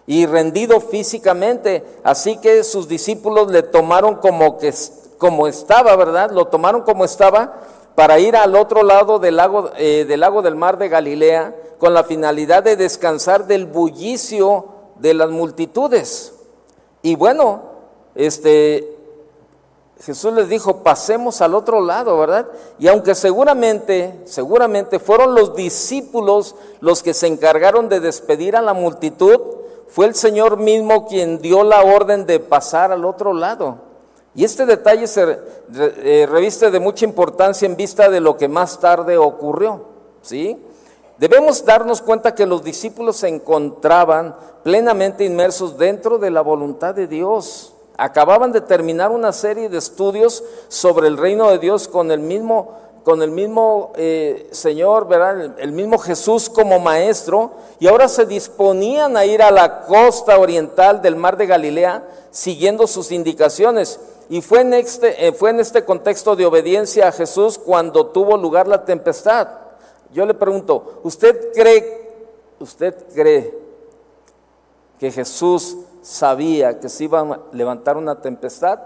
y 0.08 0.24
rendido 0.24 0.80
físicamente. 0.80 1.84
Así 2.02 2.38
que 2.38 2.64
sus 2.64 2.88
discípulos 2.88 3.52
le 3.52 3.62
tomaron 3.62 4.16
como, 4.16 4.56
que, 4.56 4.74
como 5.18 5.46
estaba, 5.46 5.94
¿verdad? 5.96 6.30
Lo 6.30 6.46
tomaron 6.46 6.80
como 6.80 7.04
estaba 7.04 7.60
para 7.94 8.18
ir 8.18 8.34
al 8.34 8.56
otro 8.56 8.82
lado 8.82 9.18
del 9.18 9.36
lago, 9.36 9.70
eh, 9.76 10.06
del 10.08 10.20
lago 10.20 10.40
del 10.40 10.56
mar 10.56 10.78
de 10.78 10.88
Galilea 10.88 11.54
con 11.78 11.92
la 11.92 12.04
finalidad 12.04 12.62
de 12.62 12.76
descansar 12.76 13.46
del 13.46 13.66
bullicio 13.66 14.64
de 14.96 15.12
las 15.12 15.28
multitudes. 15.28 16.32
Y 17.02 17.14
bueno, 17.14 17.60
este, 18.14 18.96
Jesús 20.00 20.32
les 20.32 20.48
dijo, 20.48 20.82
pasemos 20.82 21.42
al 21.42 21.54
otro 21.54 21.82
lado, 21.82 22.16
¿verdad? 22.16 22.46
Y 22.78 22.88
aunque 22.88 23.14
seguramente, 23.14 24.20
seguramente 24.24 25.00
fueron 25.00 25.34
los 25.34 25.54
discípulos 25.54 26.54
los 26.80 27.02
que 27.02 27.12
se 27.12 27.26
encargaron 27.26 27.90
de 27.90 28.00
despedir 28.00 28.56
a 28.56 28.62
la 28.62 28.72
multitud, 28.72 29.57
fue 29.88 30.06
el 30.06 30.14
Señor 30.14 30.58
mismo 30.58 31.06
quien 31.06 31.38
dio 31.38 31.64
la 31.64 31.82
orden 31.82 32.26
de 32.26 32.40
pasar 32.40 32.92
al 32.92 33.04
otro 33.04 33.32
lado. 33.32 33.88
Y 34.34 34.44
este 34.44 34.66
detalle 34.66 35.06
se 35.06 35.38
eh, 35.74 36.26
reviste 36.30 36.70
de 36.70 36.78
mucha 36.78 37.04
importancia 37.04 37.66
en 37.66 37.76
vista 37.76 38.08
de 38.08 38.20
lo 38.20 38.36
que 38.36 38.46
más 38.46 38.78
tarde 38.78 39.16
ocurrió. 39.16 39.84
¿sí? 40.22 40.62
Debemos 41.18 41.64
darnos 41.64 42.00
cuenta 42.00 42.34
que 42.34 42.46
los 42.46 42.62
discípulos 42.62 43.16
se 43.16 43.28
encontraban 43.28 44.36
plenamente 44.62 45.24
inmersos 45.24 45.76
dentro 45.78 46.18
de 46.18 46.30
la 46.30 46.42
voluntad 46.42 46.94
de 46.94 47.08
Dios. 47.08 47.74
Acababan 47.96 48.52
de 48.52 48.60
terminar 48.60 49.10
una 49.10 49.32
serie 49.32 49.68
de 49.68 49.78
estudios 49.78 50.44
sobre 50.68 51.08
el 51.08 51.16
reino 51.16 51.50
de 51.50 51.58
Dios 51.58 51.88
con 51.88 52.12
el 52.12 52.20
mismo 52.20 52.78
con 53.08 53.22
el 53.22 53.30
mismo 53.30 53.92
eh, 53.96 54.50
Señor, 54.50 55.08
¿verdad? 55.08 55.58
El, 55.58 55.72
mismo 55.72 55.96
Jesús 55.96 56.50
como 56.50 56.78
maestro, 56.78 57.52
y 57.80 57.88
ahora 57.88 58.06
se 58.06 58.26
disponían 58.26 59.16
a 59.16 59.24
ir 59.24 59.40
a 59.40 59.50
la 59.50 59.86
costa 59.86 60.38
oriental 60.38 61.00
del 61.00 61.16
mar 61.16 61.38
de 61.38 61.46
Galilea 61.46 62.06
siguiendo 62.30 62.86
sus 62.86 63.10
indicaciones. 63.10 63.98
Y 64.28 64.42
fue 64.42 64.60
en, 64.60 64.74
este, 64.74 65.26
eh, 65.26 65.32
fue 65.32 65.48
en 65.48 65.60
este 65.60 65.86
contexto 65.86 66.36
de 66.36 66.44
obediencia 66.44 67.08
a 67.08 67.12
Jesús 67.12 67.56
cuando 67.56 68.08
tuvo 68.08 68.36
lugar 68.36 68.68
la 68.68 68.84
tempestad. 68.84 69.48
Yo 70.12 70.26
le 70.26 70.34
pregunto, 70.34 71.00
¿usted 71.02 71.50
cree, 71.54 72.12
usted 72.60 72.94
cree 73.14 73.58
que 74.98 75.10
Jesús 75.10 75.78
sabía 76.02 76.78
que 76.78 76.90
se 76.90 77.04
iba 77.04 77.20
a 77.20 77.40
levantar 77.52 77.96
una 77.96 78.20
tempestad? 78.20 78.80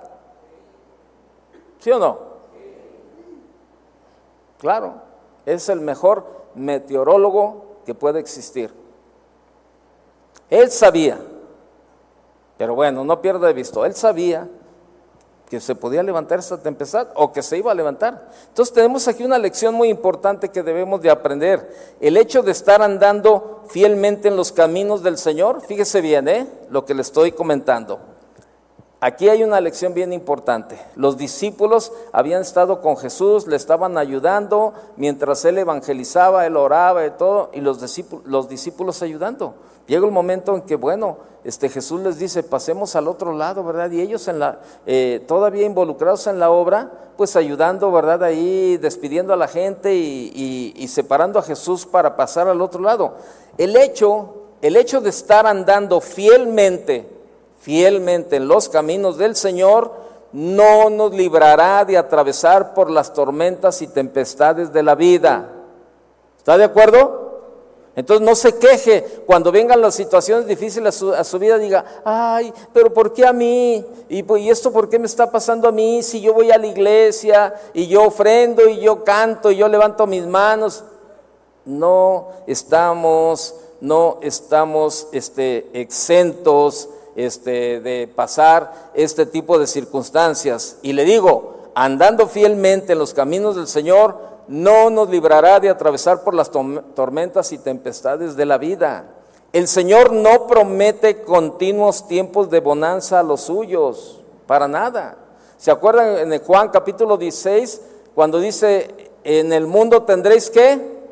¿Sí 1.81 1.91
o 1.91 1.99
no? 1.99 2.32
Claro, 4.63 4.95
es 5.45 5.69
el 5.69 5.81
mejor 5.81 6.25
meteorólogo 6.55 7.81
que 7.85 7.97
puede 7.97 8.21
existir. 8.21 8.73
Él 10.49 10.71
sabía, 10.71 11.19
pero 12.57 12.77
bueno, 12.77 13.03
no 13.03 13.21
pierda 13.21 13.49
de 13.49 13.55
visto, 13.55 13.85
él 13.85 13.97
sabía 13.97 14.49
que 15.51 15.59
se 15.59 15.75
podía 15.75 16.05
levantar 16.05 16.39
esa 16.39 16.63
tempestad 16.63 17.09
o 17.17 17.33
que 17.33 17.43
se 17.43 17.59
iba 17.59 17.73
a 17.73 17.75
levantar. 17.75 18.31
Entonces 18.51 18.73
tenemos 18.73 19.09
aquí 19.09 19.25
una 19.25 19.37
lección 19.37 19.75
muy 19.75 19.89
importante 19.89 20.51
que 20.51 20.63
debemos 20.63 21.03
de 21.03 21.11
aprender. 21.11 21.97
El 22.01 22.17
hecho 22.17 22.41
de 22.43 22.53
estar 22.53 22.83
andando 22.83 23.65
fielmente 23.67 24.29
en 24.29 24.37
los 24.37 24.53
caminos 24.53 25.03
del 25.03 25.19
Señor, 25.19 25.61
fíjese 25.63 26.01
bien, 26.01 26.29
¿eh? 26.29 26.47
lo 26.71 26.85
que 26.85 26.95
le 26.95 27.03
estoy 27.03 27.33
comentando. 27.33 28.12
Aquí 29.05 29.29
hay 29.29 29.43
una 29.43 29.61
lección 29.61 29.95
bien 29.95 30.13
importante. 30.13 30.79
Los 30.95 31.17
discípulos 31.17 31.91
habían 32.13 32.43
estado 32.43 32.81
con 32.81 32.97
Jesús, 32.97 33.49
le 33.49 33.57
estaban 33.57 33.99
ayudando, 33.99 34.75
mientras 34.97 35.45
él 35.45 35.59
evangelizaba, 35.59 36.47
él 36.47 36.57
oraba 36.57 37.05
y 37.05 37.11
todo, 37.11 37.51
y 37.53 37.61
los 37.61 37.81
discípulos, 37.81 38.25
los 38.29 38.49
discípulos 38.49 39.03
ayudando. 39.03 39.57
Llega 39.89 40.07
el 40.07 40.13
momento 40.13 40.55
en 40.55 40.63
que, 40.63 40.77
bueno, 40.77 41.17
este 41.43 41.69
Jesús 41.69 42.01
les 42.03 42.21
dice, 42.21 42.45
pasemos 42.45 42.95
al 42.95 43.09
otro 43.09 43.33
lado, 43.33 43.65
¿verdad? 43.65 43.91
Y 43.91 44.01
ellos 44.01 44.29
en 44.29 44.39
la, 44.39 44.61
eh, 44.87 45.21
todavía 45.27 45.67
involucrados 45.67 46.29
en 46.29 46.39
la 46.39 46.53
obra, 46.53 46.93
pues 47.17 47.35
ayudando, 47.35 47.91
¿verdad? 47.91 48.23
Ahí 48.23 48.77
despidiendo 48.77 49.33
a 49.33 49.37
la 49.37 49.49
gente 49.49 49.97
y, 49.97 50.73
y 50.77 50.87
separando 50.87 51.41
a 51.41 51.43
Jesús 51.43 51.87
para 51.87 52.15
pasar 52.15 52.47
al 52.47 52.61
otro 52.61 52.81
lado. 52.81 53.17
El 53.59 53.75
hecho, 53.75 54.45
el 54.63 54.77
hecho 54.77 55.01
de 55.01 55.11
estar 55.11 55.45
andando 55.45 56.01
fielmente, 56.01 57.22
fielmente 57.63 58.37
en 58.37 58.49
los 58.49 58.69
caminos 58.69 59.17
del 59.17 59.37
Señor, 59.37 59.93
no 60.33 60.91
nos 60.91 61.15
librará 61.15 61.85
de 61.85 61.97
atravesar 61.97 62.75
por 62.75 62.91
las 62.91 63.13
tormentas 63.15 63.81
y 63.83 63.87
tempestades 63.87 64.73
de 64.73 64.83
la 64.83 64.97
vida. 64.97 65.49
¿Está 66.39 66.59
de 66.59 66.65
acuerdo? 66.65 67.23
Entonces 67.95 68.27
no 68.27 68.35
se 68.35 68.57
queje 68.57 69.23
cuando 69.27 69.53
vengan 69.53 69.81
las 69.81 69.95
situaciones 69.95 70.47
difíciles 70.47 71.03
a 71.03 71.23
su, 71.23 71.39
vida, 71.39 71.57
diga, 71.57 71.85
ay, 72.05 72.53
pero 72.73 72.93
¿por 72.93 73.13
qué 73.13 73.25
a 73.25 73.33
mí? 73.33 73.85
¿Y, 74.09 74.39
¿Y, 74.39 74.51
esto 74.51 74.73
por 74.73 74.89
qué 74.89 74.99
me 74.99 75.07
está 75.07 75.31
pasando 75.31 75.69
a 75.69 75.73
mí 75.73 76.03
si 76.03 76.21
yo 76.21 76.35
voy 76.35 76.51
a 76.51 76.59
la 76.59 76.67
iglesia 76.67 77.55
y 77.75 77.87
yo 77.87 78.05
ofrendo 78.05 78.69
y 78.69 78.81
yo 78.81 79.05
canto 79.05 79.53
y 79.53 79.57
yo 79.57 79.69
levanto 79.69 80.09
mis 80.09 80.27
manos? 80.27 80.83
No 81.65 82.29
estamos, 82.49 83.55
no 83.81 84.19
estamos 84.23 85.07
este, 85.13 85.69
exentos 85.75 86.89
este, 87.17 87.81
de 87.81 88.09
pasar 88.09 88.91
este 88.95 89.27
tipo 89.27 89.59
de 89.59 89.67
circunstancias. 89.67 90.79
Y 90.83 90.93
le 90.93 91.05
digo, 91.05 91.71
andando 91.75 92.27
fielmente 92.27 92.93
en 92.93 92.99
los 92.99 93.15
caminos 93.15 93.57
del 93.57 93.67
Señor, 93.67 94.33
no 94.49 94.91
nos 94.91 95.09
librará 95.09 95.61
de 95.61 95.69
atravesar 95.69 96.23
por 96.23 96.35
las 96.35 96.51
tormentas 96.51 97.53
y 97.53 97.59
tempestades 97.59 98.37
de 98.37 98.47
la 98.47 98.59
vida. 98.59 99.07
El 99.53 99.69
Señor 99.69 100.13
no 100.13 100.47
promete 100.47 101.23
continuos 101.23 102.09
tiempos 102.09 102.51
de 102.51 102.61
bonanza 102.61 103.21
a 103.21 103.23
los 103.23 103.43
suyos, 103.43 104.21
para 104.47 104.67
nada. 104.67 105.17
¿Se 105.59 105.71
acuerdan 105.71 106.33
en 106.33 106.41
Juan 106.43 106.71
capítulo 106.71 107.17
16, 107.17 107.81
cuando 108.15 108.41
dice, 108.41 109.13
en 109.25 109.53
el 109.53 109.67
mundo 109.67 110.03
tendréis 110.03 110.51
que... 110.51 111.03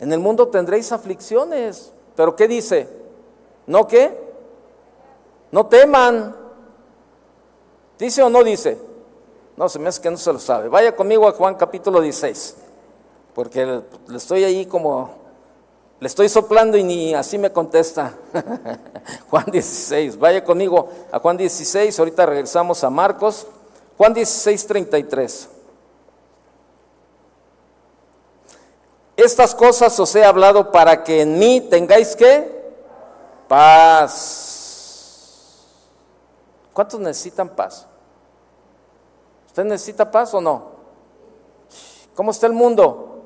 En 0.00 0.12
el 0.12 0.18
mundo 0.18 0.48
tendréis 0.48 0.90
aflicciones. 0.92 1.92
Pero 2.16 2.36
¿qué 2.36 2.48
dice? 2.48 2.88
¿No 3.66 3.86
qué? 3.86 4.16
No 5.50 5.66
teman. 5.66 6.36
¿Dice 7.98 8.22
o 8.22 8.30
no 8.30 8.42
dice? 8.44 8.78
No, 9.56 9.68
se 9.68 9.78
me 9.78 9.88
hace 9.88 10.02
que 10.02 10.10
no 10.10 10.16
se 10.16 10.32
lo 10.32 10.38
sabe. 10.38 10.68
Vaya 10.68 10.96
conmigo 10.96 11.28
a 11.28 11.32
Juan 11.32 11.54
capítulo 11.54 12.00
16, 12.00 12.56
porque 13.34 13.64
le 13.64 14.16
estoy 14.16 14.42
ahí 14.42 14.66
como, 14.66 15.14
le 16.00 16.08
estoy 16.08 16.28
soplando 16.28 16.76
y 16.76 16.82
ni 16.82 17.14
así 17.14 17.38
me 17.38 17.52
contesta. 17.52 18.14
Juan 19.30 19.46
16, 19.46 20.18
vaya 20.18 20.42
conmigo 20.42 20.88
a 21.12 21.20
Juan 21.20 21.36
16, 21.36 21.96
ahorita 21.98 22.26
regresamos 22.26 22.82
a 22.82 22.90
Marcos. 22.90 23.46
Juan 23.96 24.12
16, 24.12 24.66
33. 24.66 25.48
Estas 29.16 29.54
cosas 29.54 29.98
os 30.00 30.14
he 30.16 30.24
hablado 30.24 30.72
para 30.72 31.04
que 31.04 31.22
en 31.22 31.38
mí 31.38 31.60
tengáis 31.60 32.16
que 32.16 32.64
paz. 33.48 34.54
¿Cuántos 36.72 36.98
necesitan 36.98 37.48
paz? 37.48 37.86
¿Usted 39.46 39.64
necesita 39.64 40.10
paz 40.10 40.34
o 40.34 40.40
no? 40.40 40.74
¿Cómo 42.16 42.32
está 42.32 42.48
el 42.48 42.52
mundo? 42.52 43.22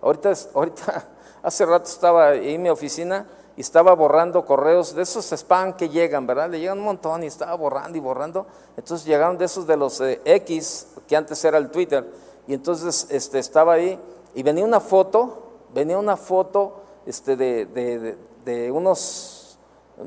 Ahorita, 0.00 0.32
hace 1.42 1.66
rato 1.66 1.84
estaba 1.84 2.28
ahí 2.28 2.54
en 2.54 2.62
mi 2.62 2.70
oficina 2.70 3.26
y 3.56 3.60
estaba 3.60 3.94
borrando 3.94 4.44
correos 4.46 4.94
de 4.94 5.02
esos 5.02 5.30
spam 5.32 5.74
que 5.74 5.90
llegan, 5.90 6.26
¿verdad? 6.26 6.50
Le 6.50 6.60
llegan 6.60 6.78
un 6.78 6.84
montón 6.84 7.22
y 7.22 7.26
estaba 7.26 7.54
borrando 7.54 7.98
y 7.98 8.00
borrando. 8.00 8.46
Entonces 8.76 9.06
llegaron 9.06 9.36
de 9.36 9.44
esos 9.44 9.66
de 9.66 9.76
los 9.76 10.00
eh, 10.00 10.20
X, 10.24 10.88
que 11.06 11.14
antes 11.14 11.44
era 11.44 11.58
el 11.58 11.70
Twitter, 11.70 12.10
y 12.46 12.54
entonces 12.54 13.06
este, 13.10 13.38
estaba 13.38 13.74
ahí 13.74 13.98
y 14.34 14.42
venía 14.42 14.64
una 14.64 14.80
foto, 14.80 15.42
venía 15.72 15.98
una 15.98 16.16
foto 16.16 16.82
este, 17.06 17.36
de, 17.36 18.16
de, 18.44 18.70
unos, 18.70 19.58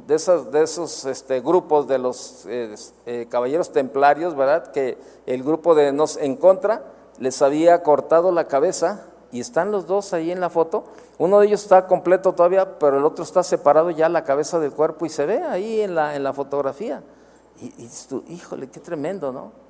de 0.08 0.16
esos, 0.16 0.52
de 0.52 0.64
esos 0.64 1.06
este, 1.06 1.42
grupos 1.42 1.88
de 1.88 1.98
los 1.98 2.46
eh, 2.48 3.28
caballeros 3.30 3.72
templarios, 3.72 4.36
¿verdad? 4.36 4.72
Que 4.72 4.98
el 5.26 5.44
grupo 5.44 5.76
de 5.76 5.92
Nos 5.92 6.18
en 6.18 6.36
Contra 6.36 6.84
les 7.20 7.42
había 7.42 7.84
cortado 7.84 8.32
la 8.32 8.48
cabeza 8.48 9.06
y 9.32 9.40
están 9.40 9.72
los 9.72 9.88
dos 9.88 10.14
ahí 10.14 10.32
en 10.32 10.40
la 10.40 10.50
foto. 10.50 10.84
Uno 11.18 11.40
de 11.40 11.48
ellos 11.48 11.64
está 11.64 11.88
completo 11.88 12.34
todavía, 12.34 12.78
pero 12.80 12.98
el 12.98 13.06
otro 13.06 13.24
está 13.24 13.44
separado 13.44 13.92
ya 13.92 14.10
la 14.10 14.24
cabeza 14.24 14.60
del 14.60 14.72
cuerpo 14.72 15.06
y 15.06 15.10
se 15.10 15.26
ve 15.26 15.42
ahí 15.42 15.82
en 15.82 15.96
la, 15.96 16.16
en 16.16 16.24
la 16.24 16.34
fotografía. 16.34 17.04
Y, 17.60 17.90
híjole, 18.28 18.70
qué 18.70 18.80
tremendo, 18.80 19.32
¿no? 19.32 19.67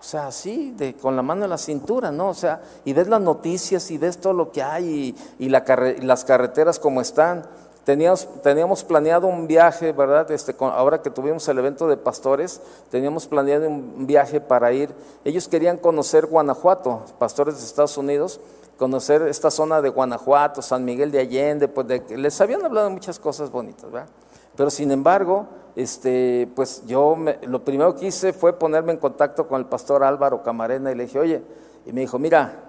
O 0.00 0.02
sea, 0.02 0.28
así, 0.28 0.72
de, 0.76 0.94
con 0.94 1.16
la 1.16 1.22
mano 1.22 1.44
en 1.44 1.50
la 1.50 1.58
cintura, 1.58 2.12
¿no? 2.12 2.28
O 2.28 2.34
sea, 2.34 2.62
y 2.84 2.92
ves 2.92 3.08
las 3.08 3.20
noticias 3.20 3.90
y 3.90 3.98
ves 3.98 4.18
todo 4.18 4.32
lo 4.32 4.52
que 4.52 4.62
hay 4.62 5.14
y, 5.38 5.48
las 5.48 6.24
carreteras 6.24 6.78
como 6.78 7.00
están. 7.00 7.44
Teníamos, 7.84 8.28
teníamos 8.42 8.84
planeado 8.84 9.26
un 9.26 9.46
viaje, 9.48 9.92
¿verdad? 9.92 10.30
Este, 10.30 10.54
ahora 10.60 11.02
que 11.02 11.10
tuvimos 11.10 11.48
el 11.48 11.58
evento 11.58 11.88
de 11.88 11.96
pastores, 11.96 12.60
teníamos 12.90 13.26
planeado 13.26 13.66
un 13.66 14.06
viaje 14.06 14.40
para 14.40 14.72
ir. 14.72 14.94
Ellos 15.24 15.48
querían 15.48 15.78
conocer 15.78 16.26
Guanajuato, 16.26 17.02
pastores 17.18 17.58
de 17.58 17.64
Estados 17.64 17.96
Unidos, 17.96 18.40
conocer 18.78 19.22
esta 19.22 19.50
zona 19.50 19.82
de 19.82 19.88
Guanajuato, 19.88 20.62
San 20.62 20.84
Miguel 20.84 21.10
de 21.10 21.20
Allende, 21.20 21.66
pues 21.66 21.88
de, 21.88 22.16
les 22.16 22.40
habían 22.40 22.64
hablado 22.64 22.88
muchas 22.90 23.18
cosas 23.18 23.50
bonitas, 23.50 23.90
¿verdad? 23.90 24.08
Pero 24.54 24.70
sin 24.70 24.90
embargo, 24.92 25.46
este, 25.78 26.50
pues 26.56 26.82
yo 26.86 27.16
lo 27.42 27.64
primero 27.64 27.94
que 27.94 28.08
hice 28.08 28.32
fue 28.32 28.52
ponerme 28.52 28.90
en 28.90 28.98
contacto 28.98 29.46
con 29.46 29.60
el 29.60 29.66
pastor 29.66 30.02
Álvaro 30.02 30.42
Camarena 30.42 30.90
y 30.90 30.96
le 30.96 31.04
dije, 31.04 31.20
oye, 31.20 31.40
y 31.86 31.92
me 31.92 32.00
dijo, 32.00 32.18
mira, 32.18 32.64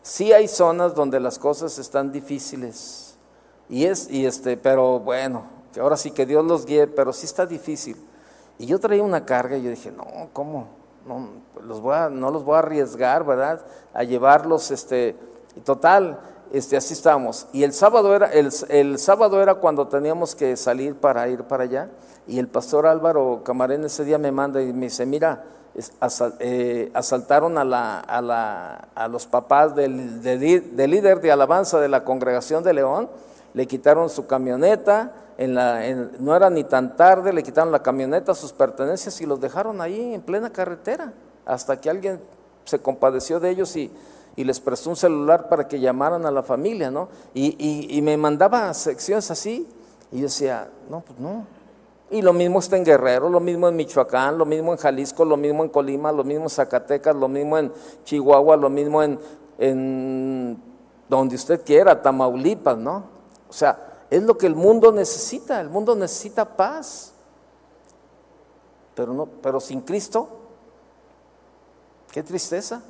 sí 0.00 0.32
hay 0.32 0.48
zonas 0.48 0.94
donde 0.94 1.20
las 1.20 1.38
cosas 1.38 1.78
están 1.78 2.10
difíciles, 2.10 3.16
y 3.68 3.84
es, 3.84 4.08
y 4.08 4.24
este, 4.24 4.56
pero 4.56 4.98
bueno, 4.98 5.44
que 5.74 5.80
ahora 5.80 5.98
sí 5.98 6.10
que 6.10 6.24
Dios 6.24 6.42
los 6.42 6.64
guíe, 6.64 6.86
pero 6.86 7.12
sí 7.12 7.26
está 7.26 7.44
difícil. 7.44 7.98
Y 8.58 8.64
yo 8.64 8.80
traía 8.80 9.02
una 9.02 9.26
carga 9.26 9.58
y 9.58 9.64
yo 9.64 9.68
dije, 9.68 9.90
no, 9.90 10.30
¿cómo? 10.32 10.68
No 11.06 11.28
los 11.62 11.82
voy 11.82 11.96
a, 11.96 12.08
no 12.08 12.30
los 12.30 12.44
voy 12.44 12.56
a 12.56 12.60
arriesgar, 12.60 13.26
¿verdad? 13.26 13.60
A 13.92 14.04
llevarlos, 14.04 14.70
este, 14.70 15.16
y 15.54 15.60
total, 15.60 16.18
este, 16.52 16.76
así 16.76 16.92
estábamos. 16.92 17.46
Y 17.54 17.62
el 17.62 17.72
sábado, 17.72 18.14
era, 18.14 18.26
el, 18.26 18.98
sábado 18.98 19.42
era 19.42 19.54
cuando 19.54 19.88
teníamos 19.88 20.34
que 20.34 20.54
salir 20.58 20.94
para 20.94 21.26
ir 21.28 21.44
para 21.44 21.64
allá. 21.64 21.88
Y 22.26 22.38
el 22.38 22.46
pastor 22.46 22.86
Álvaro 22.86 23.40
Camarén 23.42 23.84
ese 23.84 24.04
día 24.04 24.18
me 24.18 24.30
manda 24.30 24.60
y 24.62 24.70
me 24.74 24.86
dice, 24.86 25.06
mira, 25.06 25.44
eh, 26.40 26.90
asaltaron 26.92 27.56
a, 27.56 27.64
la, 27.64 28.00
a, 28.00 28.20
la, 28.20 28.88
a, 28.94 29.08
los 29.08 29.26
papás 29.26 29.74
del, 29.74 30.22
del, 30.22 30.90
líder 30.90 31.22
de 31.22 31.32
alabanza 31.32 31.80
de 31.80 31.88
la 31.88 32.04
congregación 32.04 32.62
de 32.62 32.74
León, 32.74 33.08
le 33.54 33.66
quitaron 33.66 34.10
su 34.10 34.26
camioneta, 34.26 35.12
en 35.38 35.54
la, 35.54 35.80
no 36.20 36.36
era 36.36 36.50
ni 36.50 36.64
tan 36.64 36.96
tarde, 36.98 37.32
le 37.32 37.42
quitaron 37.42 37.72
la 37.72 37.82
camioneta, 37.82 38.34
sus 38.34 38.52
pertenencias 38.52 39.18
y 39.22 39.26
los 39.26 39.40
dejaron 39.40 39.80
ahí 39.80 40.12
en 40.12 40.20
plena 40.20 40.50
carretera, 40.50 41.14
hasta 41.46 41.80
que 41.80 41.88
alguien 41.88 42.20
se 42.66 42.78
compadeció 42.78 43.40
de 43.40 43.48
ellos 43.48 43.74
y, 43.74 43.90
y 44.36 44.44
les 44.44 44.60
prestó 44.60 44.90
un 44.90 44.96
celular 44.96 45.48
para 45.48 45.68
que 45.68 45.78
llamaran 45.78 46.24
a 46.24 46.30
la 46.30 46.42
familia, 46.42 46.90
¿no? 46.90 47.08
Y, 47.34 47.56
y, 47.96 48.00
me 48.02 48.16
mandaba 48.16 48.72
secciones 48.72 49.30
así, 49.30 49.68
y 50.10 50.18
yo 50.18 50.22
decía, 50.24 50.68
no, 50.88 51.00
pues 51.00 51.18
no. 51.18 51.46
Y 52.10 52.22
lo 52.22 52.32
mismo 52.32 52.58
está 52.58 52.76
en 52.76 52.84
Guerrero, 52.84 53.28
lo 53.28 53.40
mismo 53.40 53.68
en 53.68 53.76
Michoacán, 53.76 54.36
lo 54.36 54.44
mismo 54.44 54.72
en 54.72 54.78
Jalisco, 54.78 55.24
lo 55.24 55.36
mismo 55.36 55.64
en 55.64 55.70
Colima, 55.70 56.12
lo 56.12 56.24
mismo 56.24 56.44
en 56.44 56.50
Zacatecas, 56.50 57.16
lo 57.16 57.28
mismo 57.28 57.58
en 57.58 57.72
Chihuahua, 58.04 58.56
lo 58.56 58.68
mismo 58.68 59.02
en, 59.02 59.18
en 59.58 60.62
donde 61.08 61.36
usted 61.36 61.62
quiera, 61.64 62.00
Tamaulipas, 62.00 62.76
¿no? 62.76 63.04
O 63.48 63.52
sea, 63.52 64.04
es 64.10 64.22
lo 64.22 64.36
que 64.36 64.46
el 64.46 64.54
mundo 64.54 64.92
necesita, 64.92 65.60
el 65.60 65.70
mundo 65.70 65.94
necesita 65.94 66.44
paz. 66.56 67.12
Pero 68.94 69.14
no, 69.14 69.26
pero 69.26 69.58
sin 69.58 69.80
Cristo, 69.80 70.28
qué 72.10 72.22
tristeza. 72.22 72.82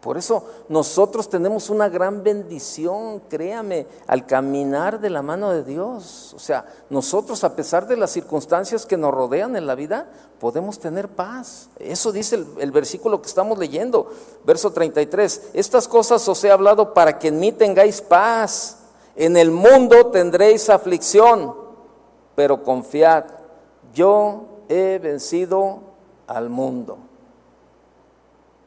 Por 0.00 0.16
eso 0.16 0.44
nosotros 0.68 1.28
tenemos 1.28 1.70
una 1.70 1.88
gran 1.88 2.22
bendición, 2.22 3.20
créame, 3.28 3.86
al 4.06 4.26
caminar 4.26 5.00
de 5.00 5.10
la 5.10 5.22
mano 5.22 5.50
de 5.50 5.64
Dios. 5.64 6.32
O 6.34 6.38
sea, 6.38 6.64
nosotros 6.88 7.42
a 7.42 7.56
pesar 7.56 7.88
de 7.88 7.96
las 7.96 8.12
circunstancias 8.12 8.86
que 8.86 8.96
nos 8.96 9.12
rodean 9.12 9.56
en 9.56 9.66
la 9.66 9.74
vida, 9.74 10.08
podemos 10.38 10.78
tener 10.78 11.08
paz. 11.08 11.68
Eso 11.80 12.12
dice 12.12 12.44
el, 12.58 12.70
versículo 12.70 13.20
que 13.20 13.26
estamos 13.26 13.58
leyendo, 13.58 14.12
verso 14.44 14.72
33. 14.72 15.50
Estas 15.52 15.88
cosas 15.88 16.26
os 16.28 16.44
he 16.44 16.50
hablado 16.52 16.94
para 16.94 17.18
que 17.18 17.28
en 17.28 17.40
mí 17.40 17.50
tengáis 17.50 18.00
paz. 18.00 18.76
En 19.16 19.36
el 19.36 19.50
mundo 19.50 20.06
tendréis 20.12 20.70
aflicción, 20.70 21.56
pero 22.36 22.62
confiad, 22.62 23.24
yo 23.92 24.44
he 24.68 25.00
vencido 25.02 25.80
al 26.28 26.48
mundo. 26.50 26.98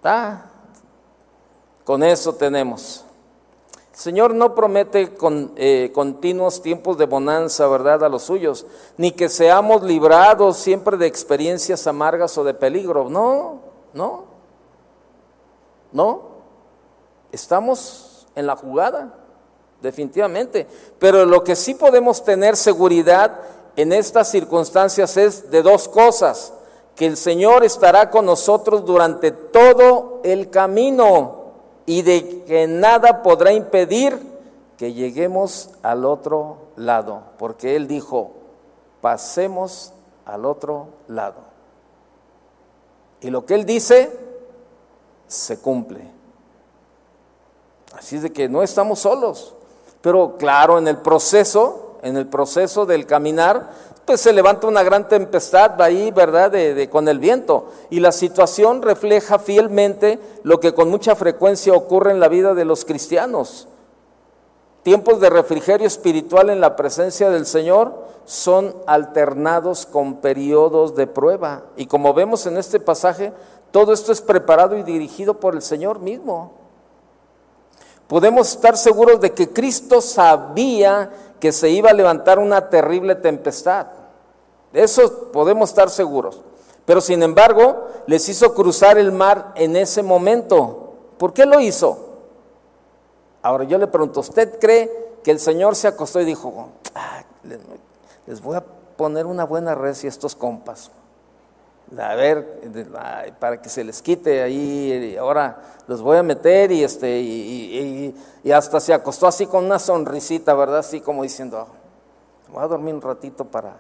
Ah, 0.04 0.51
con 1.84 2.04
eso 2.04 2.36
tenemos. 2.36 3.06
El 3.92 4.00
Señor 4.00 4.34
no 4.34 4.56
promete 4.56 5.14
con, 5.14 5.52
eh, 5.58 5.92
continuos 5.94 6.62
tiempos 6.62 6.98
de 6.98 7.06
bonanza, 7.06 7.68
¿verdad?, 7.68 8.04
a 8.04 8.10
los 8.10 8.24
suyos, 8.24 8.66
ni 8.98 9.12
que 9.12 9.30
seamos 9.30 9.84
librados 9.84 10.58
siempre 10.58 10.98
de 10.98 11.08
experiencias 11.08 11.86
amargas 11.88 12.38
o 12.38 12.44
de 12.44 12.54
peligro. 12.54 13.10
No, 13.10 13.60
no, 13.94 14.26
no. 15.92 16.22
Estamos 17.32 18.28
en 18.34 18.48
la 18.48 18.56
jugada, 18.56 19.14
definitivamente. 19.82 20.68
Pero 20.98 21.26
lo 21.26 21.44
que 21.44 21.56
sí 21.56 21.76
podemos 21.76 22.24
tener 22.24 22.56
seguridad 22.56 23.42
en 23.76 23.94
estas 23.94 24.30
circunstancias 24.32 25.18
es 25.18 25.52
de 25.52 25.62
dos 25.62 25.88
cosas, 25.88 26.54
que 26.96 27.06
el 27.06 27.18
Señor 27.18 27.64
estará 27.64 28.10
con 28.10 28.26
nosotros 28.26 28.86
durante 28.86 29.32
todo 29.32 30.22
el 30.24 30.50
camino 30.50 31.41
y 31.92 32.04
de 32.04 32.46
que 32.46 32.68
nada 32.68 33.22
podrá 33.22 33.52
impedir 33.52 34.18
que 34.78 34.94
lleguemos 34.94 35.72
al 35.84 36.06
otro 36.06 36.70
lado, 36.78 37.24
porque 37.38 37.76
Él 37.76 37.86
dijo, 37.86 38.32
pasemos 39.02 39.92
al 40.24 40.46
otro 40.46 40.88
lado. 41.10 41.42
Y 43.20 43.30
lo 43.30 43.46
que 43.46 43.56
Él 43.56 43.66
dice, 43.66 44.10
se 45.28 45.60
cumple. 45.60 46.10
Así 47.94 48.16
es 48.16 48.22
de 48.22 48.32
que 48.32 48.48
no 48.48 48.64
estamos 48.64 49.00
solos, 49.00 49.54
pero 50.00 50.38
claro, 50.38 50.78
en 50.78 50.88
el 50.88 50.96
proceso, 50.96 51.98
en 52.04 52.16
el 52.16 52.26
proceso 52.26 52.86
del 52.86 53.06
caminar, 53.06 53.70
pues 54.06 54.22
se 54.22 54.34
levanta 54.34 54.68
una 54.68 54.84
gran 54.84 55.08
tempestad 55.08 55.82
ahí, 55.82 56.12
¿verdad?, 56.12 56.52
de, 56.52 56.90
con 56.90 57.08
el 57.08 57.20
viento. 57.20 57.68
Y 57.90 58.00
la 58.00 58.12
situación 58.12 58.82
refleja 58.82 59.40
fielmente 59.40 60.20
lo 60.44 60.60
que 60.60 60.74
con 60.74 60.90
mucha 60.90 61.16
frecuencia 61.16 61.74
ocurre 61.74 62.12
en 62.12 62.20
la 62.20 62.28
vida 62.28 62.54
de 62.54 62.66
los 62.66 62.86
cristianos. 62.86 63.68
Tiempos 64.84 65.20
de 65.20 65.30
refrigerio 65.30 65.86
espiritual 65.86 66.50
en 66.50 66.60
la 66.60 66.76
presencia 66.76 67.30
del 67.30 67.46
Señor 67.46 67.94
son 68.26 68.76
alternados 68.88 69.86
con 69.86 70.16
periodos 70.16 70.96
de 70.96 71.06
prueba. 71.06 71.64
Y 71.78 71.86
como 71.86 72.14
vemos 72.14 72.48
en 72.48 72.58
este 72.58 72.80
pasaje, 72.80 73.32
todo 73.72 73.94
esto 73.94 74.12
es 74.12 74.22
preparado 74.22 74.76
y 74.78 74.84
dirigido 74.84 75.40
por 75.40 75.54
el 75.54 75.62
Señor 75.62 76.00
mismo. 76.00 76.54
Podemos 78.08 78.50
estar 78.50 78.76
seguros 78.76 79.22
de 79.22 79.32
que 79.32 79.50
Cristo 79.50 80.02
sabía 80.02 81.12
que 81.42 81.52
se 81.52 81.70
iba 81.70 81.90
a 81.90 81.94
levantar 81.94 82.40
una 82.40 82.70
terrible 82.70 83.16
tempestad. 83.16 83.88
De 84.72 84.84
eso 84.84 85.32
podemos 85.34 85.70
estar 85.70 85.90
seguros. 85.90 86.40
Pero 86.86 87.02
sin 87.02 87.22
embargo, 87.24 87.90
les 88.08 88.30
hizo 88.30 88.54
cruzar 88.54 88.98
el 88.98 89.12
mar 89.12 89.52
en 89.56 89.76
ese 89.76 90.04
momento. 90.04 90.94
¿Por 91.18 91.34
qué 91.34 91.46
lo 91.46 91.60
hizo? 91.60 91.98
Ahora 93.42 93.64
yo 93.64 93.78
le 93.78 93.88
pregunto, 93.88 94.20
¿usted 94.20 94.60
cree 94.60 95.18
que 95.24 95.32
el 95.32 95.40
Señor 95.40 95.76
se 95.76 95.88
acostó 95.88 96.22
y 96.22 96.26
dijo, 96.26 96.70
ah, 96.96 97.24
les 98.28 98.42
voy 98.42 98.56
a 98.56 98.64
poner 98.96 99.26
una 99.26 99.44
buena 99.44 99.74
red 99.74 99.98
y 100.04 100.08
estos 100.08 100.36
compas? 100.36 100.92
A 101.98 102.16
ver, 102.16 102.62
para 103.40 103.62
que 103.62 103.70
se 103.70 103.84
les 103.84 104.02
quite 104.02 104.42
ahí, 104.42 105.16
ahora 105.18 105.62
los 105.88 106.02
voy 106.02 106.18
a 106.18 106.24
meter 106.24 106.72
y, 106.72 106.84
este, 106.84 107.20
y, 107.20 108.16
hasta 108.52 108.80
se 108.80 108.94
acostó 108.94 109.28
así 109.28 109.46
con 109.46 109.66
una 109.66 109.80
sonrisita, 109.80 110.54
¿verdad? 110.54 110.80
Así 110.80 111.02
como 111.02 111.24
diciendo, 111.24 111.68
voy 112.52 112.64
a 112.64 112.68
dormir 112.68 112.94
un 112.94 113.02
ratito 113.02 113.46
para 113.46 113.76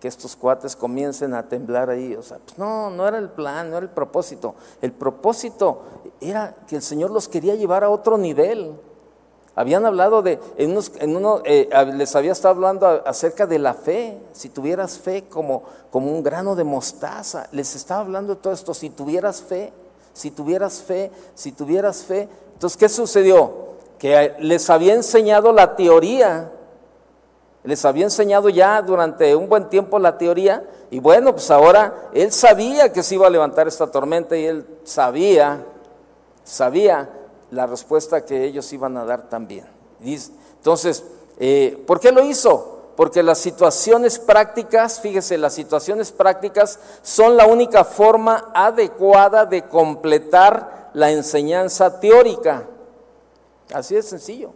que 0.00 0.08
estos 0.08 0.36
cuates 0.36 0.76
comiencen 0.76 1.34
a 1.34 1.48
temblar 1.48 1.90
ahí. 1.90 2.14
O 2.14 2.22
sea, 2.22 2.38
pues 2.38 2.58
no, 2.58 2.90
no 2.90 3.06
era 3.08 3.18
el 3.18 3.30
plan, 3.30 3.70
no 3.70 3.78
era 3.78 3.84
el 3.84 3.92
propósito. 3.92 4.54
El 4.80 4.92
propósito 4.92 5.82
era 6.20 6.54
que 6.66 6.76
el 6.76 6.82
Señor 6.82 7.10
los 7.10 7.28
quería 7.28 7.54
llevar 7.54 7.84
a 7.84 7.90
otro 7.90 8.18
nivel. 8.18 8.78
Habían 9.58 9.84
hablado 9.84 10.22
de, 10.22 10.38
en, 10.56 10.70
unos, 10.70 10.92
en 11.00 11.16
uno, 11.16 11.40
eh, 11.44 11.68
les 11.92 12.14
había 12.14 12.30
estado 12.30 12.54
hablando 12.54 12.86
acerca 13.04 13.44
de 13.44 13.58
la 13.58 13.74
fe, 13.74 14.16
si 14.32 14.50
tuvieras 14.50 15.00
fe 15.00 15.24
como, 15.28 15.64
como 15.90 16.12
un 16.12 16.22
grano 16.22 16.54
de 16.54 16.62
mostaza, 16.62 17.48
les 17.50 17.74
estaba 17.74 18.02
hablando 18.02 18.36
de 18.36 18.40
todo 18.40 18.52
esto, 18.52 18.72
si 18.72 18.88
tuvieras 18.88 19.42
fe, 19.42 19.72
si 20.12 20.30
tuvieras 20.30 20.80
fe, 20.80 21.10
si 21.34 21.50
tuvieras 21.50 22.04
fe. 22.04 22.28
Entonces, 22.52 22.76
¿qué 22.76 22.88
sucedió? 22.88 23.50
Que 23.98 24.36
les 24.38 24.70
había 24.70 24.94
enseñado 24.94 25.52
la 25.52 25.74
teoría, 25.74 26.52
les 27.64 27.84
había 27.84 28.04
enseñado 28.04 28.50
ya 28.50 28.80
durante 28.80 29.34
un 29.34 29.48
buen 29.48 29.68
tiempo 29.68 29.98
la 29.98 30.16
teoría, 30.16 30.62
y 30.88 31.00
bueno, 31.00 31.32
pues 31.32 31.50
ahora 31.50 32.10
él 32.14 32.30
sabía 32.30 32.92
que 32.92 33.02
se 33.02 33.16
iba 33.16 33.26
a 33.26 33.30
levantar 33.30 33.66
esta 33.66 33.90
tormenta 33.90 34.36
y 34.36 34.44
él 34.44 34.64
sabía, 34.84 35.64
sabía 36.44 37.10
la 37.50 37.66
respuesta 37.66 38.24
que 38.24 38.44
ellos 38.44 38.72
iban 38.72 38.96
a 38.96 39.04
dar 39.04 39.28
también. 39.28 39.66
Entonces, 40.02 41.04
eh, 41.38 41.82
¿por 41.86 42.00
qué 42.00 42.12
lo 42.12 42.24
hizo? 42.24 42.92
Porque 42.96 43.22
las 43.22 43.38
situaciones 43.38 44.18
prácticas, 44.18 45.00
fíjese, 45.00 45.38
las 45.38 45.54
situaciones 45.54 46.10
prácticas 46.10 46.80
son 47.02 47.36
la 47.36 47.46
única 47.46 47.84
forma 47.84 48.50
adecuada 48.54 49.46
de 49.46 49.62
completar 49.62 50.90
la 50.94 51.10
enseñanza 51.10 52.00
teórica. 52.00 52.66
Así 53.72 53.94
de 53.94 54.02
sencillo. 54.02 54.52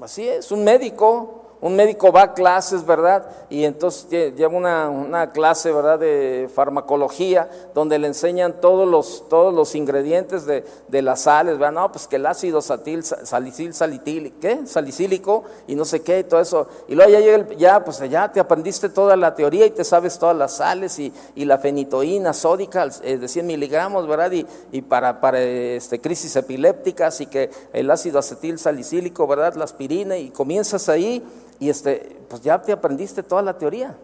Así 0.00 0.26
es, 0.26 0.50
un 0.50 0.64
médico 0.64 1.42
un 1.60 1.76
médico 1.76 2.10
va 2.10 2.22
a 2.22 2.34
clases, 2.34 2.86
¿verdad? 2.86 3.26
Y 3.50 3.64
entonces 3.64 4.34
lleva 4.34 4.56
una, 4.56 5.30
clase, 5.32 5.70
¿verdad? 5.70 5.98
De 5.98 6.48
farmacología, 6.54 7.50
donde 7.74 7.98
le 7.98 8.06
enseñan 8.06 8.60
todos 8.60 8.88
los, 8.88 9.28
todos 9.28 9.52
los 9.52 9.74
ingredientes 9.74 10.46
de, 10.46 10.64
las 11.02 11.22
sales, 11.22 11.58
¿verdad? 11.58 11.72
No, 11.72 11.92
pues 11.92 12.06
que 12.06 12.16
el 12.16 12.26
ácido 12.26 12.62
salicil, 12.62 13.74
salitil, 13.74 14.34
¿qué? 14.40 14.66
Salicílico 14.66 15.44
y 15.66 15.74
no 15.74 15.84
sé 15.84 16.02
qué 16.02 16.20
y 16.20 16.24
todo 16.24 16.40
eso. 16.40 16.66
Y 16.88 16.94
luego 16.94 17.10
ya 17.10 17.20
llega, 17.20 17.46
ya, 17.56 17.84
pues 17.84 17.98
ya 18.08 18.32
te 18.32 18.40
aprendiste 18.40 18.88
toda 18.88 19.16
la 19.16 19.34
teoría 19.34 19.66
y 19.66 19.70
te 19.70 19.84
sabes 19.84 20.18
todas 20.18 20.36
las 20.36 20.56
sales 20.56 20.98
y, 20.98 21.12
la 21.50 21.58
fenitoína 21.58 22.32
sódica 22.32 22.88
eh, 23.02 23.16
de 23.16 23.26
100 23.26 23.44
miligramos, 23.44 24.06
¿verdad? 24.06 24.30
Y, 24.30 24.46
y 24.70 24.82
para, 24.82 25.20
para 25.20 25.40
este, 25.40 26.00
crisis 26.00 26.36
epilépticas 26.36 27.20
y 27.20 27.26
que 27.26 27.50
el 27.72 27.90
ácido 27.90 28.20
acetil 28.20 28.58
salicílico, 28.58 29.26
¿verdad? 29.26 29.54
La 29.54 29.64
aspirina 29.64 30.16
y 30.16 30.30
comienzas 30.30 30.88
ahí 30.88 31.24
y 31.60 31.68
este, 31.68 32.16
pues 32.28 32.40
ya 32.40 32.60
te 32.60 32.72
aprendiste 32.72 33.22
toda 33.22 33.42
la 33.42 33.56
teoría. 33.56 33.96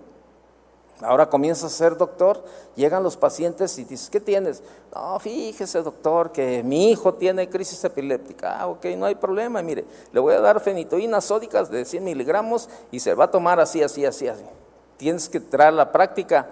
Ahora 1.03 1.29
comienza 1.29 1.67
a 1.67 1.71
ser 1.71 1.97
doctor, 1.97 2.43
llegan 2.75 3.03
los 3.03 3.17
pacientes 3.19 3.79
y 3.79 3.85
dices, 3.85 4.09
¿qué 4.09 4.21
tienes? 4.21 4.63
No, 4.95 5.19
fíjese 5.19 5.83
doctor, 5.83 6.33
que 6.33 6.63
mi 6.63 6.91
hijo 6.91 7.15
tiene 7.15 7.51
crisis 7.51 7.83
epiléptica. 7.85 8.61
Ah, 8.61 8.69
ok, 8.69 8.87
no 8.97 9.05
hay 9.05 9.15
problema, 9.15 9.61
mire, 9.61 9.85
le 10.13 10.21
voy 10.21 10.35
a 10.35 10.41
dar 10.41 10.61
fenitoínas 10.61 11.25
sódicas 11.25 11.71
de 11.71 11.85
100 11.85 12.03
miligramos 12.03 12.69
y 12.91 13.01
se 13.01 13.13
va 13.15 13.25
a 13.25 13.31
tomar 13.31 13.61
así, 13.61 13.83
así, 13.83 14.07
así, 14.07 14.29
así. 14.29 14.45
Tienes 14.97 15.29
que 15.29 15.41
traer 15.41 15.75
la 15.75 15.93
práctica. 15.93 16.49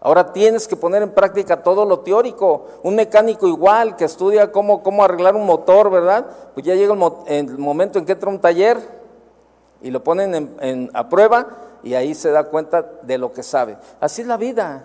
Ahora 0.00 0.32
tienes 0.32 0.66
que 0.66 0.76
poner 0.76 1.02
en 1.02 1.10
práctica 1.10 1.62
todo 1.62 1.84
lo 1.84 2.00
teórico. 2.00 2.66
Un 2.82 2.96
mecánico 2.96 3.46
igual 3.46 3.96
que 3.96 4.04
estudia 4.04 4.50
cómo, 4.50 4.82
cómo 4.82 5.04
arreglar 5.04 5.36
un 5.36 5.46
motor, 5.46 5.88
¿verdad? 5.90 6.26
Pues 6.52 6.66
ya 6.66 6.74
llega 6.74 6.92
el, 7.28 7.58
momento 7.58 7.98
en 8.00 8.04
que 8.04 8.12
entra 8.12 8.28
un 8.28 8.40
taller 8.40 9.03
y 9.84 9.90
lo 9.90 10.02
ponen 10.02 10.56
en, 10.60 10.90
a 10.94 11.08
prueba 11.10 11.46
y 11.82 11.94
ahí 11.94 12.14
se 12.14 12.30
da 12.30 12.44
cuenta 12.44 12.82
de 13.02 13.18
lo 13.18 13.32
que 13.32 13.42
sabe. 13.42 13.76
Así 14.00 14.22
es 14.22 14.26
la 14.26 14.38
vida. 14.38 14.84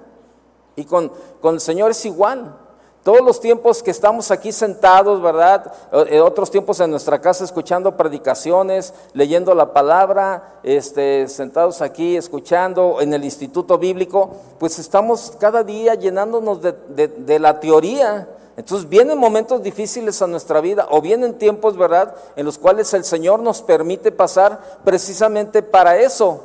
Y 0.76 0.84
con, 0.84 1.12
con 1.42 1.56
el 1.56 1.62
Señor 1.62 1.92
es 1.92 2.06
igual. 2.06 2.54
Todos 3.02 3.22
los 3.22 3.40
tiempos 3.40 3.82
que 3.82 3.92
estamos 3.92 4.30
aquí 4.30 4.52
sentados, 4.52 5.22
¿verdad? 5.22 5.72
Eh, 6.10 6.20
otros 6.20 6.52
tiempos 6.52 6.82
en 6.82 6.92
nuestra 6.92 7.22
casa 7.22 7.46
escuchando 7.46 7.96
predicaciones, 7.96 8.94
leyendo 9.14 9.56
la 9.56 9.72
palabra, 9.72 10.60
este, 10.64 11.30
sentados 11.30 11.82
aquí 11.82 12.18
escuchando 12.18 12.98
en 13.00 13.14
el 13.14 13.24
instituto 13.24 13.78
bíblico, 13.78 14.32
pues 14.60 14.80
estamos 14.80 15.34
cada 15.40 15.64
día 15.64 15.96
llenándonos 15.96 16.62
de, 16.62 16.74
de 17.08 17.40
la 17.40 17.62
teoría. 17.62 18.28
Entonces 18.60 18.90
vienen 18.90 19.18
momentos 19.18 19.64
difíciles 19.64 20.22
a 20.22 20.28
nuestra 20.28 20.60
vida 20.60 20.86
o 20.92 21.00
vienen 21.00 21.38
tiempos, 21.38 21.78
¿verdad?, 21.78 22.14
en 22.36 22.46
los 22.46 22.58
cuales 22.58 22.94
el 22.94 23.06
Señor 23.06 23.40
nos 23.40 23.62
permite 23.62 24.12
pasar 24.12 24.82
precisamente 24.84 25.64
para 25.64 25.96
eso, 25.96 26.42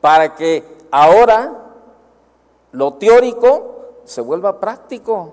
para 0.00 0.36
que 0.36 0.62
ahora 0.92 1.72
lo 2.70 2.92
teórico 2.94 3.94
se 4.04 4.20
vuelva 4.20 4.60
práctico 4.60 5.32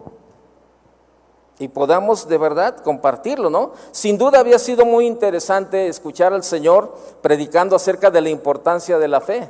y 1.59 1.67
podamos 1.67 2.27
de 2.27 2.39
verdad 2.39 2.77
compartirlo, 2.77 3.51
¿no? 3.51 3.73
Sin 3.91 4.17
duda 4.17 4.39
había 4.39 4.57
sido 4.57 4.85
muy 4.85 5.05
interesante 5.05 5.87
escuchar 5.87 6.33
al 6.33 6.43
Señor 6.43 6.97
predicando 7.21 7.75
acerca 7.75 8.09
de 8.09 8.21
la 8.21 8.29
importancia 8.29 8.97
de 8.97 9.07
la 9.07 9.21
fe 9.21 9.47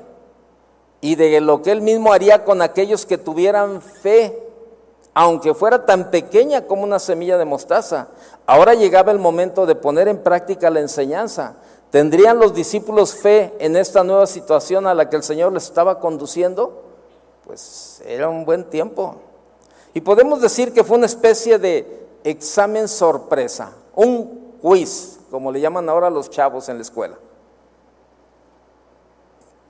y 1.00 1.16
de 1.16 1.40
lo 1.40 1.62
que 1.62 1.72
Él 1.72 1.82
mismo 1.82 2.12
haría 2.12 2.44
con 2.44 2.62
aquellos 2.62 3.06
que 3.06 3.18
tuvieran 3.18 3.82
fe, 3.82 4.47
aunque 5.20 5.56
fuera 5.56 5.84
tan 5.84 6.12
pequeña 6.12 6.68
como 6.68 6.84
una 6.84 7.00
semilla 7.00 7.40
de 7.40 7.46
mostaza. 7.46 8.10
Ahora 8.46 8.76
llegaba 8.76 9.12
el 9.12 9.18
momento 9.18 9.66
de 9.66 9.74
poner 9.74 10.08
en 10.08 10.20
práctica 10.20 10.70
la 10.70 10.80
enseñanza. 10.80 11.56
¿Tendrían 11.90 12.38
los 12.38 12.54
discípulos 12.54 13.16
fe 13.16 13.52
en 13.58 13.78
esta 13.78 14.04
nueva 14.04 14.28
situación 14.28 14.86
a 14.86 14.94
la 14.94 15.10
que 15.10 15.16
el 15.16 15.24
Señor 15.24 15.54
les 15.54 15.64
estaba 15.64 16.00
conduciendo? 16.00 16.84
Pues 17.48 18.04
era 18.06 18.30
un 18.30 18.46
buen 18.46 18.66
tiempo. 18.66 19.16
Y 19.96 20.02
podemos 20.02 20.40
decir 20.40 20.72
que 20.72 20.84
fue 20.84 20.98
una 20.98 21.08
especie 21.08 21.58
de 21.58 22.08
examen 22.24 22.88
sorpresa, 22.88 23.72
un 23.96 24.54
quiz, 24.62 25.18
como 25.32 25.52
le 25.52 25.60
llaman 25.60 25.90
ahora 25.90 26.12
los 26.12 26.30
chavos 26.30 26.70
en 26.70 26.76
la 26.76 26.84
escuela. 26.84 27.18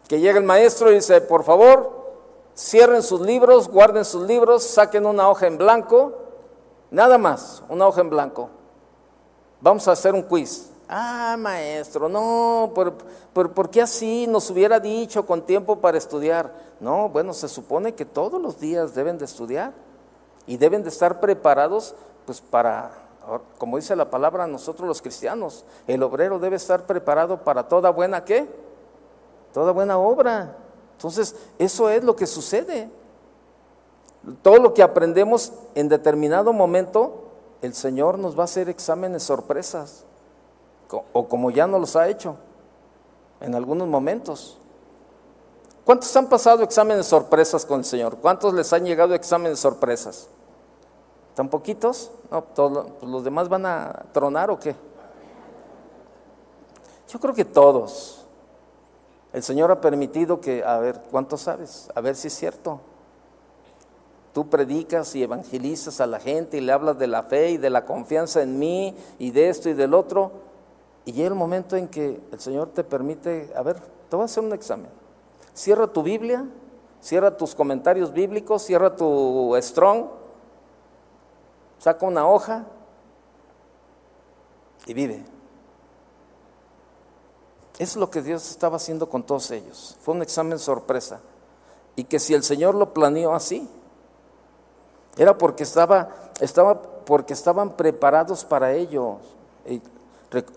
Que 0.10 0.20
llega 0.20 0.40
el 0.40 0.44
maestro 0.44 0.92
y 0.92 0.96
dice, 0.96 1.22
por 1.22 1.46
favor, 1.46 1.97
cierren 2.58 3.04
sus 3.04 3.22
libros, 3.22 3.70
guarden 3.70 4.04
sus 4.04 4.24
libros, 4.24 4.64
saquen 4.64 5.06
una 5.06 5.30
hoja 5.30 5.48
en 5.48 5.58
blanco, 5.58 6.14
nada 6.90 7.18
más, 7.18 7.64
una 7.70 7.88
hoja 7.88 8.02
en 8.02 8.10
blanco. 8.10 8.50
Vamos 9.62 9.88
a 9.88 9.92
hacer 9.92 10.14
un 10.14 10.24
quiz. 10.24 10.72
Ah, 10.90 11.36
maestro, 11.38 12.08
no, 12.08 12.72
¿por, 12.74 12.94
por, 13.34 13.70
qué 13.70 13.82
así 13.82 14.26
nos 14.26 14.50
hubiera 14.50 14.80
dicho 14.80 15.26
con 15.26 15.42
tiempo 15.42 15.78
para 15.80 15.98
estudiar? 15.98 16.54
No, 16.80 17.10
bueno, 17.10 17.34
se 17.34 17.50
supone 17.50 17.94
que 17.94 18.06
todos 18.06 18.42
los 18.42 18.60
días 18.60 18.96
deben 18.96 19.18
de 19.18 19.26
estudiar 19.26 19.74
y 20.46 20.56
deben 20.56 20.84
de 20.84 20.90
estar 20.90 21.20
preparados 21.20 21.94
pues 22.26 22.40
para, 22.40 22.92
como 23.58 23.76
dice 23.76 23.98
la 23.98 24.10
palabra 24.10 24.48
nosotros 24.48 24.88
los 24.88 25.02
cristianos, 25.02 25.66
el 25.88 26.02
obrero 26.04 26.40
debe 26.40 26.56
estar 26.56 26.86
preparado 26.86 27.44
para 27.44 27.68
toda 27.68 27.90
buena 27.90 28.24
qué? 28.24 28.48
Toda 29.54 29.74
buena 29.74 29.98
obra. 29.98 30.56
Entonces, 30.98 31.36
eso 31.60 31.90
es 31.92 32.04
lo 32.04 32.16
que 32.16 32.26
sucede. 32.26 32.90
Todo 34.42 34.58
lo 34.58 34.74
que 34.74 34.82
aprendemos 34.82 35.54
en 35.76 35.90
determinado 35.90 36.54
momento, 36.54 37.30
el 37.62 37.76
Señor 37.76 38.18
nos 38.18 38.36
va 38.36 38.42
a 38.42 38.46
hacer 38.46 38.68
exámenes 38.68 39.22
sorpresas 39.22 40.06
o 41.14 41.28
como 41.28 41.52
ya 41.52 41.68
no 41.68 41.78
los 41.78 41.96
ha 41.96 42.08
hecho 42.08 42.36
en 43.42 43.54
algunos 43.54 43.88
momentos. 43.88 44.58
¿Cuántos 45.86 46.14
han 46.18 46.28
pasado 46.28 46.64
exámenes 46.64 47.06
sorpresas 47.06 47.64
con 47.64 47.80
el 47.80 47.86
Señor? 47.86 48.18
¿Cuántos 48.18 48.56
les 48.56 48.74
han 48.74 48.84
llegado 48.84 49.14
exámenes 49.14 49.60
sorpresas? 49.60 50.28
¿Tan 51.36 51.48
poquitos? 51.48 52.10
No, 52.32 52.42
todos, 52.44 52.88
pues 53.00 53.12
los 53.12 53.24
demás 53.24 53.48
van 53.48 53.68
a 53.68 54.06
tronar 54.12 54.50
o 54.50 54.60
qué? 54.60 54.76
Yo 57.08 57.20
creo 57.20 57.36
que 57.36 57.46
todos. 57.46 58.17
El 59.38 59.44
Señor 59.44 59.70
ha 59.70 59.80
permitido 59.80 60.42
que, 60.42 60.64
a 60.64 60.80
ver, 60.80 61.00
¿cuánto 61.12 61.38
sabes? 61.38 61.92
A 61.94 62.02
ver 62.02 62.16
si 62.16 62.28
es 62.28 62.34
cierto. 62.34 62.82
Tú 64.34 64.50
predicas 64.50 65.14
y 65.16 65.22
evangelizas 65.22 66.02
a 66.02 66.08
la 66.08 66.20
gente 66.20 66.58
y 66.58 66.62
le 66.62 66.72
hablas 66.72 66.98
de 66.98 67.06
la 67.06 67.22
fe 67.22 67.52
y 67.52 67.58
de 67.58 67.70
la 67.70 67.86
confianza 67.86 68.42
en 68.42 68.58
mí 68.58 68.96
y 69.20 69.30
de 69.30 69.50
esto 69.50 69.70
y 69.70 69.76
del 69.76 69.94
otro. 69.94 70.32
Y 71.06 71.12
llega 71.12 71.28
el 71.28 71.36
momento 71.36 71.76
en 71.76 71.88
que 71.88 72.20
el 72.32 72.40
Señor 72.40 72.70
te 72.70 72.84
permite, 72.84 73.52
a 73.56 73.62
ver, 73.62 73.80
te 74.10 74.16
voy 74.16 74.24
a 74.24 74.26
hacer 74.26 74.44
un 74.44 74.54
examen. 74.54 74.90
Cierra 75.54 75.86
tu 75.86 76.02
Biblia, 76.02 76.44
cierra 77.00 77.38
tus 77.38 77.54
comentarios 77.54 78.12
bíblicos, 78.12 78.64
cierra 78.64 78.96
tu 78.96 79.56
strong, 79.62 80.08
saca 81.78 82.08
una 82.08 82.28
hoja 82.28 82.66
y 84.88 84.96
vive. 84.96 85.37
Es 87.80 87.96
lo 87.96 88.10
que 88.10 88.22
Dios 88.22 88.50
estaba 88.50 88.78
haciendo 88.78 89.08
con 89.10 89.24
todos 89.24 89.52
ellos. 89.52 89.98
Fue 90.02 90.16
un 90.16 90.22
examen 90.22 90.58
sorpresa. 90.58 91.20
Y 91.96 92.06
que 92.06 92.20
si 92.20 92.34
el 92.34 92.44
Señor 92.44 92.76
lo 92.76 92.94
planeó 92.94 93.34
así, 93.34 93.68
era 95.18 95.38
porque 95.38 95.64
estaba, 95.64 96.10
estaba 96.40 96.82
porque 96.82 97.34
estaban 97.34 97.72
preparados 97.72 98.46
para 98.46 98.74
ello. 98.74 99.18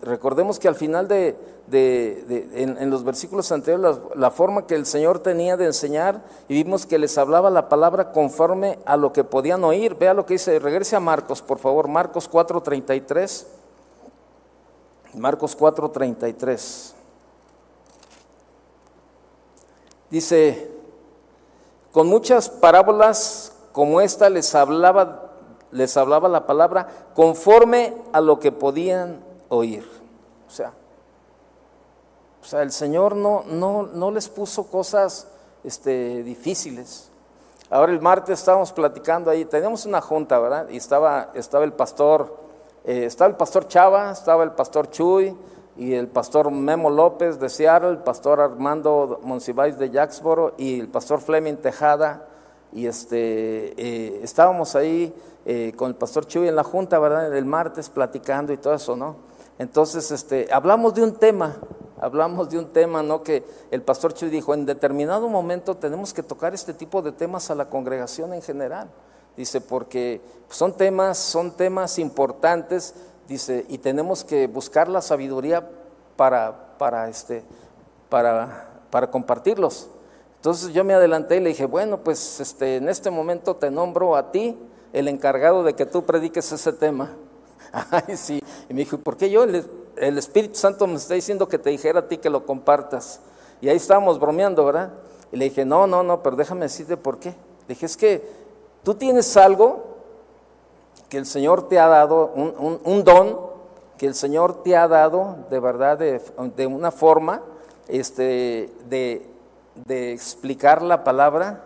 Recordemos 0.03 0.59
que 0.59 0.69
al 0.69 0.75
final 0.75 1.09
de, 1.09 1.37
en, 1.73 2.91
los 2.91 3.05
versículos 3.05 3.53
anteriores, 3.53 3.99
la, 4.17 4.31
forma 4.31 4.67
que 4.67 4.75
el 4.75 4.85
Señor 4.85 5.21
tenía 5.21 5.57
de 5.57 5.67
enseñar, 5.67 6.23
y 6.49 6.55
vimos 6.55 6.87
que 6.87 6.99
les 6.99 7.17
hablaba 7.19 7.51
la 7.51 7.69
palabra 7.69 8.13
conforme 8.13 8.79
a 8.85 8.97
lo 8.97 9.13
que 9.13 9.25
podían 9.25 9.63
oír. 9.65 9.95
Vea 9.95 10.15
lo 10.15 10.27
que 10.27 10.35
dice, 10.35 10.59
regrese 10.59 10.97
a 10.97 11.01
Marcos, 11.01 11.41
por 11.41 11.59
favor, 11.59 11.89
Marcos 11.89 12.29
4:33. 12.29 13.47
Marcos 15.15 15.57
4:33. 15.57 16.95
Dice, 20.11 20.71
con 21.93 22.09
muchas 22.09 22.49
parábolas 22.49 23.53
como 23.73 24.01
esta 24.01 24.29
les 24.29 24.55
hablaba, 24.55 25.31
les 25.71 25.97
hablaba 25.97 26.29
la 26.29 26.47
palabra 26.47 26.89
conforme 27.15 27.95
a 28.13 28.21
lo 28.21 28.41
que 28.41 28.51
podían 28.51 29.23
oír. 29.49 29.89
O 30.49 30.51
sea, 30.51 30.73
o 32.43 32.45
sea 32.45 32.63
el 32.63 32.73
Señor 32.73 33.15
no, 33.15 33.45
no, 33.47 33.85
no 33.85 34.11
les 34.11 34.29
puso 34.29 34.67
cosas 34.67 35.29
este, 35.63 36.25
difíciles. 36.25 37.09
Ahora 37.71 37.93
el 37.93 38.01
martes 38.01 38.41
estábamos 38.41 38.73
platicando 38.73 39.31
ahí, 39.31 39.45
teníamos 39.45 39.87
una 39.87 40.01
junta, 40.01 40.41
¿verdad? 40.41 40.69
Y 40.71 40.77
estaba, 40.77 41.31
estaba 41.35 41.65
el 41.65 41.73
pastor, 41.73 42.37
eh, 42.85 43.05
estaba 43.05 43.31
el 43.31 43.37
pastor 43.37 43.69
Chava, 43.69 44.11
estaba 44.11 44.43
el 44.43 44.51
pastor 44.53 44.91
Chuy 44.91 45.37
y 45.77 45.95
el 45.95 46.09
pastor 46.09 46.51
Memo 46.51 46.91
López 46.91 47.39
de 47.39 47.49
Seattle, 47.49 47.91
el 47.91 47.99
pastor 47.99 48.41
Armando 48.41 49.21
Monsiváis 49.23 49.79
de 49.79 49.91
Jacksboro 49.91 50.55
y 50.59 50.81
el 50.81 50.89
pastor 50.89 51.21
Fleming 51.21 51.57
Tejada. 51.57 52.27
Y 52.73 52.87
este, 52.87 53.75
eh, 53.77 54.21
estábamos 54.23 54.77
ahí 54.77 55.15
eh, 55.45 55.73
con 55.77 55.89
el 55.89 55.97
pastor 55.97 56.27
Chuy 56.27 56.49
en 56.49 56.57
la 56.57 56.65
junta, 56.65 56.99
¿verdad? 56.99 57.35
El 57.37 57.45
martes 57.45 57.89
platicando 57.89 58.53
y 58.53 58.59
todo 58.59 58.75
eso, 58.75 58.97
¿no? 58.97 59.17
Entonces, 59.59 60.11
este, 60.11 60.49
hablamos 60.53 60.95
de 60.95 61.03
un 61.03 61.15
tema, 61.15 61.57
hablamos 62.01 62.51
de 62.51 62.59
un 62.59 62.67
tema, 62.73 63.03
¿no? 63.03 63.23
Que 63.23 63.45
el 63.71 63.83
pastor 63.83 64.15
Chuy 64.15 64.29
dijo, 64.29 64.55
en 64.55 64.67
determinado 64.67 65.29
momento 65.29 65.77
tenemos 65.77 66.13
que 66.15 66.23
tocar 66.23 66.55
este 66.55 66.75
tipo 66.75 67.03
de 67.03 67.13
temas 67.13 67.51
a 67.51 67.55
la 67.55 67.69
congregación 67.69 68.33
en 68.33 68.43
general. 68.43 68.91
Dice, 69.37 69.61
porque 69.61 70.21
son 70.49 70.77
temas, 70.77 71.19
son 71.19 71.57
temas 71.57 71.99
importantes, 71.99 72.95
dice, 73.31 73.65
y 73.69 73.79
tenemos 73.79 74.25
que 74.25 74.49
buscar 74.49 74.89
la 74.89 75.01
sabiduría 75.01 75.69
para, 76.17 76.77
para, 76.79 77.09
este, 77.09 77.45
para, 78.09 78.69
para 78.91 79.11
compartirlos. 79.11 79.89
Entonces 80.37 80.73
yo 80.73 80.85
me 80.85 80.95
adelanté 80.95 81.37
y 81.37 81.41
le 81.41 81.51
dije, 81.51 81.65
bueno, 81.65 81.99
pues 81.99 82.41
este, 82.41 82.77
en 82.77 82.89
este 82.89 83.11
momento 83.11 83.57
te 83.57 83.71
nombro 83.71 84.17
a 84.17 84.33
ti 84.33 84.59
el 84.93 85.07
encargado 85.07 85.63
de 85.63 85.75
que 85.75 85.87
tú 85.87 86.05
prediques 86.05 86.51
ese 86.51 86.73
tema. 86.73 87.11
Ay, 87.73 88.17
sí. 88.17 88.43
Y 88.69 88.75
me 88.75 88.81
dijo, 88.81 88.99
¿por 88.99 89.17
qué 89.17 89.31
yo? 89.31 89.45
El, 89.45 90.19
Espíritu 90.19 90.57
Santo 90.57 90.87
me 90.87 90.97
está 90.97 91.15
diciendo 91.15 91.47
que 91.47 91.59
te 91.59 91.71
dijera 91.71 92.01
a 92.01 92.09
ti 92.09 92.19
que 92.19 92.31
lo 92.31 92.47
compartas. 92.47 93.21
Y 93.61 93.69
ahí 93.69 93.77
estábamos 93.77 94.19
bromeando, 94.19 94.65
¿verdad? 94.65 94.91
Y 95.31 95.37
le 95.37 95.45
dije, 95.45 95.65
no, 95.65 95.87
no, 95.87 96.03
no, 96.03 96.23
pero 96.23 96.35
déjame 96.35 96.63
decirte 96.63 96.97
por 96.97 97.21
qué. 97.21 97.29
Le 97.29 97.75
dije, 97.75 97.87
es 97.87 97.97
que 97.97 98.27
tú 98.83 98.95
tienes 98.95 99.37
algo 99.37 99.90
que 101.11 101.19
el 101.19 101.27
Señor 101.27 101.69
te 101.69 101.79
ha 101.79 101.89
dado, 101.89 102.33
un, 102.35 103.05
don 103.05 103.39
que 103.99 104.07
el 104.07 104.15
Señor 104.15 104.63
te 104.63 104.77
ha 104.77 104.89
dado 104.89 105.37
de 105.51 105.61
verdad, 105.61 105.99
de, 105.99 106.67
una 106.67 106.91
forma 106.91 107.43
este, 107.89 108.73
de, 108.89 109.29
de 109.75 110.13
explicar 110.13 110.81
la 110.81 111.05
palabra 111.05 111.65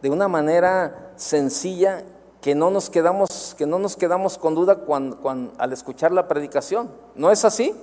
de 0.00 0.10
una 0.10 0.28
manera 0.28 1.12
sencilla 1.16 2.04
que 2.40 2.54
no 2.54 2.70
nos 2.70 2.88
quedamos, 2.88 3.54
que 3.58 3.66
no 3.66 3.78
nos 3.78 3.96
quedamos 3.96 4.38
con 4.38 4.54
duda 4.54 4.76
cuando, 4.76 5.18
al 5.58 5.72
escuchar 5.72 6.12
la 6.12 6.28
predicación. 6.28 6.88
¿No 7.16 7.30
es 7.30 7.44
así? 7.44 7.74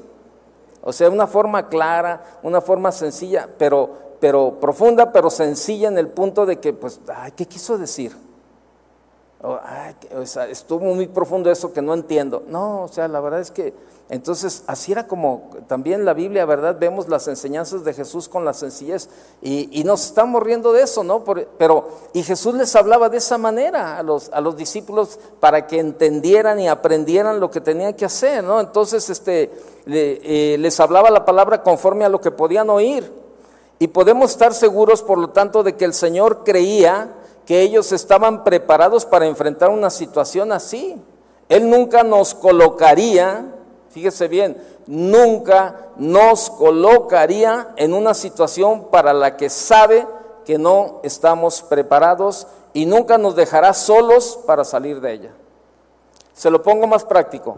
O 0.82 0.94
sea, 0.94 1.10
una 1.10 1.28
forma 1.28 1.68
clara, 1.68 2.24
una 2.42 2.62
forma 2.62 2.92
sencilla, 2.92 3.50
pero, 3.58 3.90
pero 4.22 4.60
profunda, 4.60 5.12
pero 5.12 5.30
sencilla 5.30 5.90
en 5.90 5.98
el 5.98 6.08
punto 6.08 6.46
de 6.46 6.60
que, 6.60 6.74
pues, 6.74 7.02
ay, 7.14 7.34
¿qué 7.34 7.46
quiso 7.46 7.78
decir? 7.78 8.16
O 9.46 10.26
sea, 10.26 10.48
estuvo 10.48 10.94
muy 10.94 11.08
profundo 11.08 11.52
eso 11.52 11.72
que 11.72 11.82
no 11.82 11.94
entiendo. 11.94 12.44
No, 12.48 12.84
o 12.84 12.88
sea, 12.88 13.08
la 13.08 13.20
verdad 13.20 13.40
es 13.40 13.52
que 13.52 13.74
entonces 14.08 14.64
así 14.68 14.92
era 14.92 15.08
como 15.08 15.50
también 15.68 16.06
la 16.06 16.14
Biblia, 16.14 16.46
¿verdad? 16.46 16.78
Vemos 16.80 17.08
las 17.10 17.28
enseñanzas 17.28 17.84
de 17.84 17.94
Jesús 17.94 18.30
con 18.30 18.46
la 18.46 18.54
sencillez 18.54 19.10
y, 19.42 19.84
nos 19.84 20.06
estamos 20.06 20.44
riendo 20.44 20.74
de 20.74 20.84
eso, 20.84 21.04
¿no? 21.04 21.24
pero, 21.24 21.90
y 22.14 22.24
Jesús 22.24 22.54
les 22.56 22.76
hablaba 22.76 23.10
de 23.10 23.18
esa 23.18 23.38
manera 23.38 23.98
a 23.98 24.04
los, 24.04 24.30
a 24.32 24.42
los 24.42 24.56
discípulos 24.58 25.20
para 25.40 25.66
que 25.68 25.80
entendieran 25.80 26.60
y 26.60 26.68
aprendieran 26.68 27.40
lo 27.40 27.50
que 27.50 27.62
tenían 27.62 27.94
que 27.94 28.06
hacer, 28.06 28.44
¿no? 28.44 28.60
Entonces, 28.60 29.10
este, 29.10 29.52
eh, 29.88 30.56
les 30.60 30.80
hablaba 30.80 31.10
la 31.10 31.26
palabra 31.26 31.62
conforme 31.62 32.06
a 32.06 32.10
lo 32.10 32.22
que 32.22 32.32
podían 32.32 32.70
oír. 32.70 33.12
Y 33.78 33.88
podemos 33.88 34.32
estar 34.32 34.54
seguros, 34.54 35.02
por 35.02 35.18
lo 35.18 35.30
tanto, 35.30 35.62
de 35.62 35.76
que 35.76 35.86
el 35.86 35.94
Señor 35.94 36.44
creía 36.44 37.12
que 37.46 37.62
ellos 37.62 37.92
estaban 37.92 38.44
preparados 38.44 39.06
para 39.06 39.28
enfrentar 39.28 39.70
una 39.70 39.90
situación 39.90 40.52
así. 40.52 41.02
Él 41.48 41.70
nunca 41.70 42.04
nos 42.04 42.34
colocaría, 42.34 43.46
fíjese 43.92 44.28
bien, 44.28 44.62
nunca 44.88 45.90
nos 45.98 46.50
colocaría 46.50 47.70
en 47.76 47.94
una 47.94 48.14
situación 48.14 48.86
para 48.90 49.14
la 49.14 49.38
que 49.38 49.50
sabe 49.50 50.08
que 50.44 50.58
no 50.58 51.00
estamos 51.04 51.62
preparados 51.62 52.48
y 52.74 52.86
nunca 52.86 53.18
nos 53.18 53.36
dejará 53.36 53.74
solos 53.74 54.40
para 54.46 54.64
salir 54.64 55.00
de 55.00 55.14
ella. 55.14 55.32
Se 56.34 56.50
lo 56.50 56.62
pongo 56.62 56.88
más 56.88 57.06
práctico. 57.06 57.58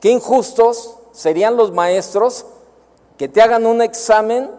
Qué 0.00 0.10
injustos 0.10 0.96
serían 1.12 1.56
los 1.56 1.72
maestros 1.72 2.46
que 3.16 3.28
te 3.28 3.42
hagan 3.42 3.66
un 3.66 3.82
examen 3.82 4.50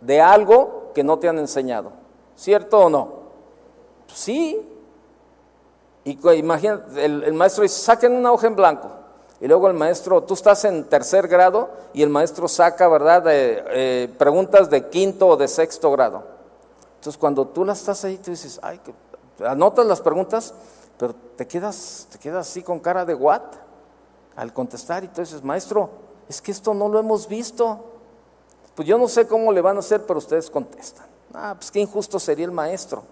de 0.00 0.20
algo 0.20 0.92
que 0.94 1.02
no 1.02 1.18
te 1.18 1.28
han 1.28 1.38
enseñado. 1.38 2.03
¿Cierto 2.36 2.78
o 2.78 2.90
no? 2.90 3.12
Sí. 4.12 4.70
Y 6.04 6.18
imagínate, 6.34 7.04
el, 7.04 7.32
maestro 7.32 7.62
dice, 7.62 7.80
saquen 7.80 8.12
una 8.12 8.32
hoja 8.32 8.46
en 8.46 8.56
blanco. 8.56 8.90
Y 9.40 9.48
luego 9.48 9.68
el 9.68 9.74
maestro, 9.74 10.22
tú 10.22 10.34
estás 10.34 10.64
en 10.64 10.84
tercer 10.84 11.28
grado 11.28 11.70
y 11.92 12.02
el 12.02 12.08
maestro 12.08 12.48
saca, 12.48 12.88
¿verdad?, 12.88 13.22
de, 13.22 13.64
eh, 13.68 14.14
preguntas 14.18 14.70
de 14.70 14.88
quinto 14.88 15.28
o 15.28 15.36
de 15.36 15.48
sexto 15.48 15.90
grado. 15.90 16.24
Entonces 16.96 17.18
cuando 17.18 17.46
tú 17.48 17.64
las 17.64 17.80
estás 17.80 18.04
ahí, 18.04 18.16
tú 18.18 18.30
dices, 18.30 18.60
ay, 18.62 18.80
anotas 19.44 19.86
las 19.86 20.00
preguntas, 20.00 20.54
pero 20.98 21.14
te 21.36 21.46
quedas, 21.46 22.06
te 22.10 22.18
quedas 22.18 22.48
así 22.48 22.62
con 22.62 22.78
cara 22.80 23.04
de 23.04 23.14
what 23.14 23.42
al 24.36 24.52
contestar 24.52 25.04
y 25.04 25.08
tú 25.08 25.20
dices, 25.20 25.42
maestro, 25.42 25.90
es 26.28 26.40
que 26.40 26.52
esto 26.52 26.72
no 26.72 26.88
lo 26.88 26.98
hemos 26.98 27.28
visto. 27.28 27.84
Pues 28.74 28.88
yo 28.88 28.98
no 28.98 29.08
sé 29.08 29.26
cómo 29.26 29.52
le 29.52 29.60
van 29.60 29.76
a 29.76 29.80
hacer, 29.80 30.04
pero 30.06 30.18
ustedes 30.18 30.50
contestan. 30.50 31.06
Ah, 31.34 31.54
pues 31.56 31.70
qué 31.70 31.80
injusto 31.80 32.20
sería 32.20 32.44
el 32.44 32.52
maestro. 32.52 33.02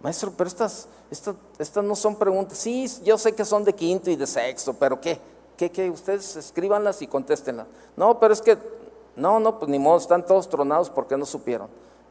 Maestro, 0.00 0.32
pero 0.36 0.48
estas, 0.48 0.88
estas, 1.10 1.36
estas 1.58 1.84
no 1.84 1.94
son 1.94 2.16
preguntas. 2.16 2.56
Sí, 2.58 2.90
yo 3.04 3.18
sé 3.18 3.34
que 3.34 3.44
son 3.44 3.64
de 3.64 3.74
quinto 3.74 4.10
y 4.10 4.16
de 4.16 4.26
sexto, 4.26 4.72
pero 4.74 5.00
¿qué? 5.00 5.20
¿Qué, 5.58 5.70
qué? 5.70 5.90
Ustedes 5.90 6.36
escríbanlas 6.36 7.02
y 7.02 7.06
contéstenlas. 7.06 7.66
No, 7.96 8.18
pero 8.18 8.32
es 8.32 8.40
que, 8.40 8.58
no, 9.14 9.38
no, 9.38 9.58
pues 9.58 9.70
ni 9.70 9.78
modo, 9.78 9.98
están 9.98 10.24
todos 10.24 10.48
tronados 10.48 10.88
porque 10.88 11.16
no 11.16 11.26
supieron. 11.26 11.68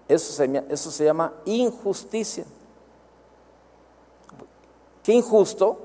Eso 0.08 0.32
se, 0.32 0.64
eso 0.70 0.92
se 0.92 1.06
llama 1.06 1.34
injusticia. 1.46 2.46
Qué 5.02 5.14
injusto, 5.14 5.80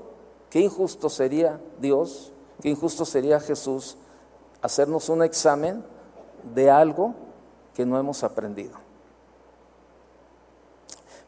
qué 0.49 0.59
injusto 0.61 1.09
sería 1.09 1.59
Dios, 1.79 2.31
qué 2.61 2.69
injusto 2.69 3.03
sería 3.03 3.39
Jesús 3.39 3.97
hacernos 4.61 5.09
un 5.09 5.23
examen 5.23 5.83
de 6.53 6.69
algo 6.69 7.15
que 7.79 7.85
no 7.85 7.97
hemos 7.97 8.25
aprendido. 8.25 8.73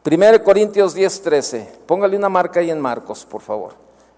1 0.04 0.44
Corintios 0.44 0.92
10, 0.92 1.22
13. 1.22 1.72
Póngale 1.86 2.14
una 2.14 2.28
marca 2.28 2.60
ahí 2.60 2.70
en 2.70 2.78
Marcos, 2.78 3.24
por 3.24 3.40
favor. 3.40 3.72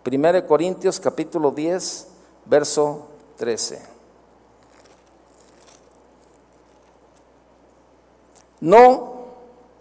1 0.04 0.44
Corintios 0.44 0.98
capítulo 0.98 1.52
10, 1.52 2.08
verso 2.46 3.06
13. 3.36 3.82
No, 8.62 9.26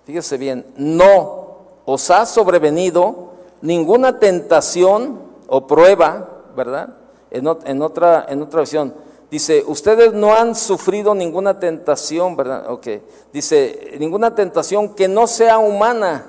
fíjese 0.05 0.37
bien, 0.37 0.63
no 0.77 1.57
os 1.85 2.11
ha 2.11 2.23
sobrevenido 2.27 3.31
ninguna 3.63 4.19
tentación 4.19 5.21
o 5.47 5.65
prueba, 5.65 6.43
¿verdad? 6.55 6.97
En, 7.31 7.47
en 7.65 7.81
otra, 7.81 8.27
en 8.29 8.43
otra 8.43 8.61
visión 8.61 8.93
Dice, 9.33 9.63
ustedes 9.65 10.13
no 10.13 10.31
han 10.35 10.53
sufrido 10.53 11.15
ninguna 11.15 11.59
tentación, 11.59 12.35
¿verdad? 12.35 12.69
Ok. 12.69 12.87
Dice, 13.33 13.95
ninguna 13.97 14.35
tentación 14.35 14.93
que 14.93 15.07
no 15.07 15.25
sea 15.25 15.57
humana, 15.57 16.23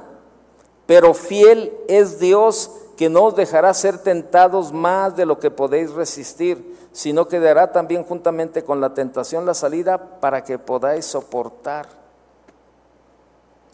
pero 0.86 1.12
fiel 1.12 1.70
es 1.86 2.18
Dios 2.18 2.70
que 2.96 3.10
no 3.10 3.24
os 3.24 3.36
dejará 3.36 3.74
ser 3.74 3.98
tentados 3.98 4.72
más 4.72 5.16
de 5.16 5.26
lo 5.26 5.38
que 5.38 5.50
podéis 5.50 5.90
resistir, 5.90 6.78
sino 6.92 7.28
que 7.28 7.40
dará 7.40 7.72
también 7.72 8.04
juntamente 8.04 8.64
con 8.64 8.80
la 8.80 8.94
tentación 8.94 9.44
la 9.44 9.52
salida 9.52 10.18
para 10.18 10.42
que 10.42 10.58
podáis 10.58 11.04
soportar. 11.04 11.86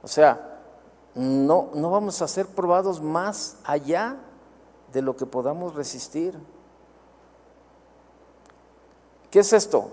O 0.02 0.08
sea, 0.08 0.58
no, 1.14 1.68
no 1.72 1.88
vamos 1.88 2.20
a 2.20 2.26
ser 2.26 2.46
probados 2.46 3.00
más 3.00 3.58
allá 3.62 4.16
de 4.92 5.02
lo 5.02 5.14
que 5.14 5.24
podamos 5.24 5.76
resistir. 5.76 6.34
¿Qué 9.30 9.40
es 9.40 9.52
esto? 9.52 9.90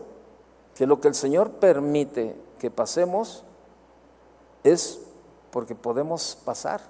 Que 0.75 0.87
lo 0.87 0.99
que 0.99 1.07
el 1.07 1.15
Señor 1.15 1.51
permite 1.51 2.35
que 2.59 2.71
pasemos 2.71 3.43
es 4.63 4.99
porque 5.51 5.75
podemos 5.75 6.37
pasar. 6.43 6.81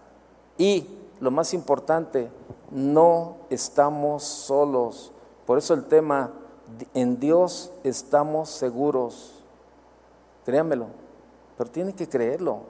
Y 0.58 0.88
lo 1.20 1.32
más 1.32 1.54
importante, 1.54 2.30
no 2.72 3.38
estamos 3.50 4.24
solos. 4.24 5.12
Por 5.46 5.58
eso 5.58 5.74
el 5.74 5.86
tema, 5.86 6.32
en 6.94 7.20
Dios 7.20 7.72
estamos 7.84 8.50
seguros. 8.50 9.34
Créanmelo, 10.46 10.88
pero 11.58 11.70
tiene 11.70 11.94
que 11.94 12.08
creerlo. 12.08 12.62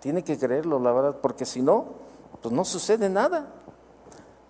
Tiene 0.00 0.24
que 0.24 0.38
creerlo, 0.38 0.80
la 0.80 0.92
verdad, 0.92 1.16
porque 1.20 1.44
si 1.44 1.62
no, 1.62 1.86
pues 2.40 2.52
no 2.52 2.64
sucede 2.64 3.08
nada. 3.08 3.46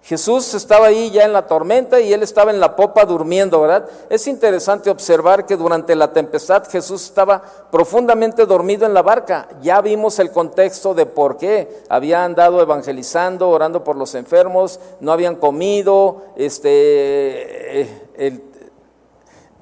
Jesús 0.05 0.53
estaba 0.55 0.87
ahí 0.87 1.13
ya 1.13 1.25
en 1.25 1.33
la 1.33 1.47
tormenta 1.47 2.01
y 2.01 2.13
él 2.13 2.25
estaba 2.25 2.51
en 2.51 2.59
la 2.59 2.75
popa 2.75 3.05
durmiendo, 3.05 3.61
¿verdad? 3.61 3.89
Es 4.11 4.27
interesante 4.27 4.91
observar 4.91 5.47
que 5.47 5.57
durante 5.57 5.95
la 5.95 6.13
tempestad 6.13 6.69
Jesús 6.69 7.05
estaba 7.05 7.41
profundamente 7.71 8.45
dormido 8.45 8.85
en 8.85 8.95
la 8.95 9.03
barca. 9.03 9.49
Ya 9.61 9.81
vimos 9.81 10.19
el 10.19 10.33
contexto 10.33 10.93
de 10.93 11.07
por 11.07 11.37
qué. 11.37 11.85
Había 11.89 12.25
andado 12.25 12.61
evangelizando, 12.61 13.49
orando 13.49 13.85
por 13.85 13.95
los 13.95 14.17
enfermos, 14.17 14.81
no 14.99 15.13
habían 15.13 15.37
comido, 15.37 16.23
este, 16.35 17.83
eh, 17.83 18.41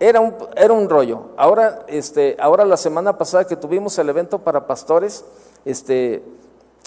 era, 0.01 0.21
un, 0.21 0.35
era 0.57 0.73
un 0.73 0.89
rollo. 0.89 1.33
Ahora, 1.37 1.85
este, 1.87 2.39
ahora 2.41 2.65
la 2.65 2.79
semana 2.79 3.19
pasada 3.19 3.47
que 3.47 3.57
tuvimos 3.57 3.99
el 3.99 4.09
evento 4.09 4.39
para 4.39 4.67
pastores, 4.67 5.23
este, 5.67 6.23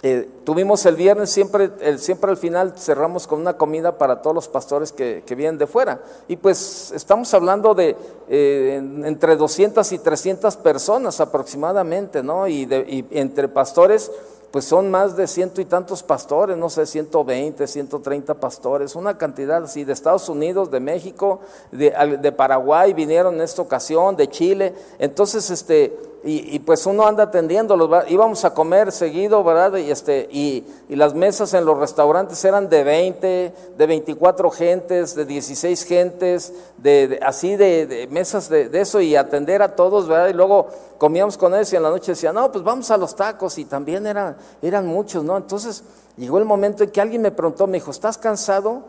eh, 0.05 0.29
tuvimos 0.43 0.85
el 0.85 0.97
viernes, 0.97 1.29
siempre, 1.29 1.71
el, 1.79 1.97
siempre 1.97 2.29
al 2.29 2.35
final 2.35 2.73
cerramos 2.77 3.25
con 3.25 3.39
una 3.39 3.55
comida 3.55 3.97
para 3.97 4.21
todos 4.21 4.35
los 4.35 4.49
pastores 4.49 4.91
que, 4.91 5.23
vienen 5.29 5.57
de 5.57 5.65
fuera. 5.65 6.01
Y 6.27 6.35
pues 6.35 6.91
estamos 6.93 7.33
hablando 7.33 7.73
de 7.73 7.95
eh, 8.27 8.81
entre 9.05 9.37
200 9.37 9.89
y 9.93 9.99
300 9.99 10.57
personas 10.57 11.21
aproximadamente, 11.21 12.21
¿no? 12.21 12.49
Y, 12.49 12.63
y, 12.63 13.07
entre 13.11 13.47
pastores, 13.47 14.11
pues 14.51 14.65
son 14.65 14.91
más 14.91 15.15
de 15.15 15.25
ciento 15.25 15.61
y 15.61 15.65
tantos 15.65 16.03
pastores, 16.03 16.57
no 16.57 16.69
sé, 16.69 16.85
120, 16.85 17.65
130 17.65 18.33
pastores, 18.33 18.97
una 18.97 19.17
cantidad 19.17 19.63
así, 19.63 19.85
de 19.85 19.93
Estados 19.93 20.27
Unidos, 20.27 20.69
de 20.69 20.81
México, 20.81 21.39
de, 21.71 22.17
de 22.21 22.31
Paraguay 22.33 22.91
vinieron 22.91 23.35
en 23.35 23.41
esta 23.41 23.61
ocasión, 23.61 24.17
de 24.17 24.27
Chile. 24.27 24.75
Entonces, 24.99 25.49
este 25.49 26.12
y, 26.25 26.59
pues 26.59 26.85
uno 26.85 27.05
anda 27.05 27.23
atendiéndolos, 27.23 28.05
íbamos 28.07 28.45
a 28.45 28.53
comer 28.53 28.93
seguido, 28.93 29.43
¿verdad? 29.43 29.75
Y, 29.75 29.91
este, 29.91 30.29
y, 30.31 30.65
las 30.87 31.13
mesas 31.13 31.53
en 31.53 31.65
los 31.65 31.77
restaurantes 31.77 32.43
eran 32.45 32.69
de 32.69 32.81
20, 32.85 33.53
de 33.77 33.85
24 33.85 34.49
gentes, 34.49 35.15
de 35.15 35.25
16 35.25 35.83
gentes, 35.83 36.53
de, 36.77 37.19
así 37.21 37.57
de, 37.57 38.07
mesas 38.09 38.47
de, 38.47 38.69
eso 38.73 39.01
y 39.01 39.17
atender 39.17 39.61
a 39.61 39.75
todos, 39.75 40.07
¿verdad? 40.07 40.29
Y 40.29 40.33
luego 40.33 40.67
comíamos 40.97 41.37
con 41.37 41.53
ellos 41.55 41.73
y 41.73 41.75
en 41.75 41.83
la 41.83 41.89
noche 41.89 42.13
decían, 42.13 42.35
no, 42.35 42.49
pues 42.53 42.63
vamos 42.63 42.89
a 42.89 42.95
los 42.95 43.17
tacos 43.17 43.57
y 43.57 43.65
también 43.65 44.07
eran, 44.07 44.37
eran 44.61 44.87
muchos, 44.87 45.25
¿no? 45.25 45.35
Entonces 45.35 45.83
llegó 46.15 46.37
el 46.37 46.45
momento 46.45 46.85
en 46.85 46.91
que 46.91 47.01
alguien 47.01 47.21
me 47.21 47.31
preguntó, 47.31 47.67
me 47.67 47.79
dijo, 47.79 47.91
¿estás 47.91 48.17
cansado? 48.17 48.83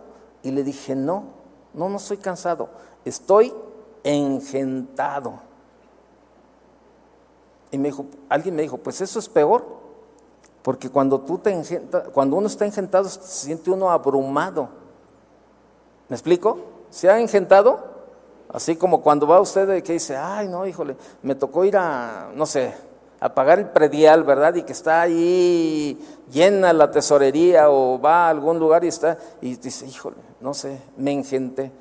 Y 0.45 0.53
le 0.53 0.63
dije, 0.63 0.95
no, 0.95 1.25
no, 1.73 1.89
no 1.89 1.97
estoy 1.97 2.19
cansado, 2.19 2.69
estoy 3.05 3.53
engentado. 4.05 5.54
Y 7.75 7.79
me 7.79 7.89
dijo, 7.89 8.07
alguien 8.29 8.55
me 8.55 8.63
dijo, 8.63 8.79
pues 8.79 9.01
eso 9.01 9.19
es 9.19 9.29
peor, 9.29 9.67
porque 10.63 10.89
cuando, 10.89 11.21
tú 11.23 11.39
te 11.39 11.53
cuando 12.13 12.37
uno 12.37 12.47
está 12.47 12.65
engentado 12.65 13.09
se 13.09 13.21
siente 13.21 13.69
uno 13.69 13.91
abrumado. 13.91 14.69
¿Me 16.09 16.15
explico? 16.15 16.57
¿Se 16.91 17.11
ha 17.11 17.19
engentado? 17.19 17.81
Así 18.49 18.77
como 18.77 19.03
cuando 19.03 19.27
va 19.27 19.41
usted 19.41 19.75
y 19.75 19.83
que 19.83 19.95
dice, 19.95 20.17
ay, 20.17 20.47
no, 20.47 20.65
híjole, 20.69 20.97
me 21.23 21.35
tocó 21.35 21.65
ir 21.65 21.77
a, 21.77 22.31
no 22.33 22.47
sé, 22.47 22.73
a 23.19 23.35
pagar 23.35 23.59
el 23.59 23.71
predial, 23.71 24.23
¿verdad? 24.23 24.55
Y 24.55 24.63
que 24.63 24.73
está 24.73 25.01
ahí 25.01 25.99
llena 26.31 26.73
la 26.73 26.93
tesorería 26.93 27.71
o 27.71 28.01
va 28.01 28.27
a 28.27 28.29
algún 28.29 28.61
lugar 28.61 28.85
y 28.85 28.89
está, 28.89 29.19
y 29.41 29.57
dice, 29.57 29.85
híjole, 29.85 30.19
no 30.41 30.55
sé, 30.55 30.81
me 30.97 31.11
engenté. 31.11 31.73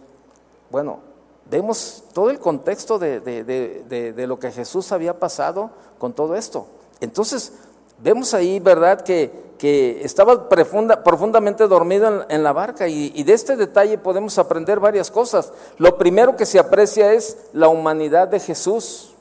Bueno, 0.72 1.13
vemos 1.50 2.04
todo 2.14 2.30
el 2.30 2.40
contexto 2.40 3.00
de, 3.00 4.26
lo 4.28 4.40
que 4.40 4.52
Jesús 4.52 4.92
había 4.92 5.20
pasado 5.20 5.72
con 5.98 6.14
todo 6.14 6.36
esto. 6.36 6.68
Entonces, 7.00 7.54
vemos 8.00 8.34
ahí, 8.34 8.60
¿verdad?, 8.60 9.02
que, 9.02 9.44
estaba 10.04 10.50
profundamente 10.50 11.70
dormido 11.70 12.26
en, 12.28 12.44
la 12.44 12.52
barca 12.52 12.90
y, 12.90 13.24
de 13.24 13.32
este 13.32 13.56
detalle 13.56 13.98
podemos 13.98 14.38
aprender 14.38 14.82
varias 14.82 15.10
cosas. 15.10 15.54
Lo 15.78 15.98
primero 15.98 16.36
que 16.36 16.46
se 16.46 16.60
aprecia 16.60 17.14
es 17.14 17.38
la 17.54 17.70
humanidad 17.70 18.28
de 18.28 18.42
Jesús. 18.42 19.13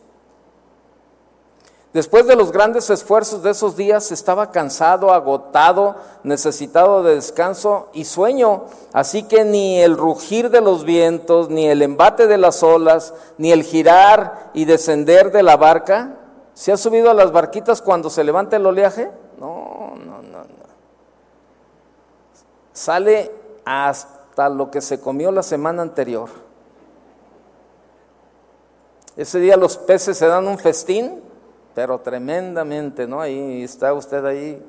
Después 1.93 2.27
de 2.27 2.37
los 2.37 2.53
grandes 2.53 2.89
esfuerzos 2.89 3.43
de 3.43 3.51
esos 3.51 3.77
días, 3.77 4.13
estaba 4.13 4.51
cansado, 4.51 5.13
agotado, 5.13 5.97
necesitado 6.23 7.03
de 7.03 7.17
descanso 7.17 7.91
y 7.93 8.07
sueño. 8.07 8.65
Así 8.95 9.25
que 9.25 9.45
ni 9.45 9.83
el 9.83 9.99
rugir 9.99 10.49
de 10.49 10.63
los 10.63 10.85
vientos, 10.85 11.51
ni 11.51 11.69
el 11.69 11.83
embate 11.83 12.27
de 12.27 12.39
las 12.39 12.63
olas, 12.63 13.13
ni 13.37 13.53
el 13.53 13.63
girar 13.63 14.51
y 14.55 14.65
descender 14.65 15.33
de 15.33 15.43
la 15.43 15.59
barca. 15.59 16.17
¿Se 16.55 16.73
ha 16.73 16.79
subido 16.79 17.11
a 17.11 17.15
las 17.15 17.31
barquitas 17.31 17.83
cuando 17.83 18.09
se 18.09 18.25
levanta 18.25 18.57
el 18.57 18.65
oleaje? 18.65 19.11
No, 19.39 19.93
no, 19.97 20.23
no, 20.23 20.39
no. 20.39 20.47
Sale 22.73 23.31
hasta 23.67 24.49
lo 24.49 24.71
que 24.71 24.81
se 24.81 24.99
comió 24.99 25.31
la 25.31 25.43
semana 25.43 25.83
anterior. 25.83 26.31
Ese 29.15 29.41
día 29.41 29.59
los 29.59 29.77
peces 29.77 30.17
se 30.17 30.27
dan 30.27 30.49
un 30.49 30.59
festín 30.59 31.32
pero 31.75 32.01
tremendamente, 32.01 33.07
¿no? 33.07 33.21
Ahí 33.21 33.63
está 33.63 33.93
usted 33.95 34.25
ahí, 34.25 34.63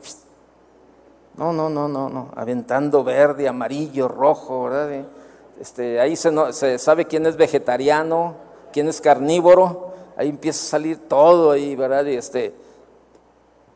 no, 1.37 1.51
no, 1.51 1.69
no, 1.69 1.87
no, 1.87 2.09
no, 2.09 2.29
aventando 2.35 3.03
verde, 3.03 3.47
amarillo, 3.47 4.07
rojo, 4.07 4.63
¿verdad? 4.65 5.05
Este, 5.59 5.99
ahí 5.99 6.15
se, 6.15 6.31
no, 6.31 6.51
se 6.53 6.77
sabe 6.77 7.05
quién 7.05 7.25
es 7.25 7.35
vegetariano, 7.35 8.35
quién 8.71 8.87
es 8.87 9.01
carnívoro, 9.01 9.93
ahí 10.15 10.29
empieza 10.29 10.65
a 10.65 10.69
salir 10.69 10.97
todo 11.07 11.51
ahí, 11.51 11.75
¿verdad? 11.75 12.05
Y 12.05 12.15
este, 12.15 12.53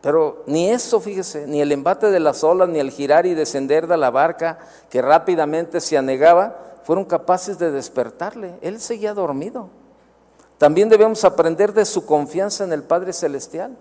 pero 0.01 0.43
ni 0.45 0.69
eso, 0.69 0.99
fíjese, 0.99 1.47
ni 1.47 1.61
el 1.61 1.71
embate 1.71 2.11
de 2.11 2.19
las 2.19 2.43
olas, 2.43 2.69
ni 2.69 2.79
el 2.79 2.91
girar 2.91 3.25
y 3.25 3.33
descender 3.33 3.87
de 3.87 3.97
la 3.97 4.09
barca 4.09 4.59
que 4.89 5.01
rápidamente 5.01 5.81
se 5.81 5.97
anegaba, 5.97 6.55
fueron 6.83 7.05
capaces 7.05 7.59
de 7.59 7.71
despertarle. 7.71 8.53
Él 8.61 8.79
seguía 8.79 9.13
dormido. 9.13 9.69
También 10.57 10.89
debemos 10.89 11.23
aprender 11.23 11.73
de 11.73 11.85
su 11.85 12.05
confianza 12.05 12.63
en 12.63 12.73
el 12.73 12.83
Padre 12.83 13.13
Celestial. 13.13 13.77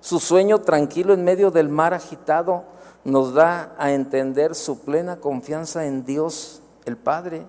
Su 0.00 0.18
sueño 0.18 0.60
tranquilo 0.60 1.12
en 1.12 1.22
medio 1.22 1.50
del 1.50 1.68
mar 1.68 1.92
agitado 1.92 2.64
nos 3.04 3.34
da 3.34 3.74
a 3.78 3.92
entender 3.92 4.54
su 4.54 4.80
plena 4.80 5.16
confianza 5.16 5.84
en 5.86 6.04
Dios, 6.04 6.62
el 6.86 6.96
Padre. 6.96 7.44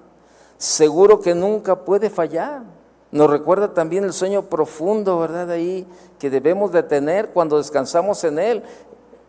Seguro 0.58 1.22
que 1.22 1.36
nunca 1.36 1.78
puede 1.78 2.10
fallar. 2.10 2.64
Nos 3.12 3.30
recuerda 3.30 3.74
también 3.74 4.04
el 4.04 4.14
sueño 4.14 4.44
profundo, 4.44 5.20
¿verdad? 5.20 5.52
Ahí 5.52 5.88
que 6.20 6.30
debemos 6.30 6.72
de 6.72 6.84
tener 6.84 7.30
cuando 7.30 7.58
descansamos 7.58 8.24
en 8.24 8.40
Él. 8.40 8.64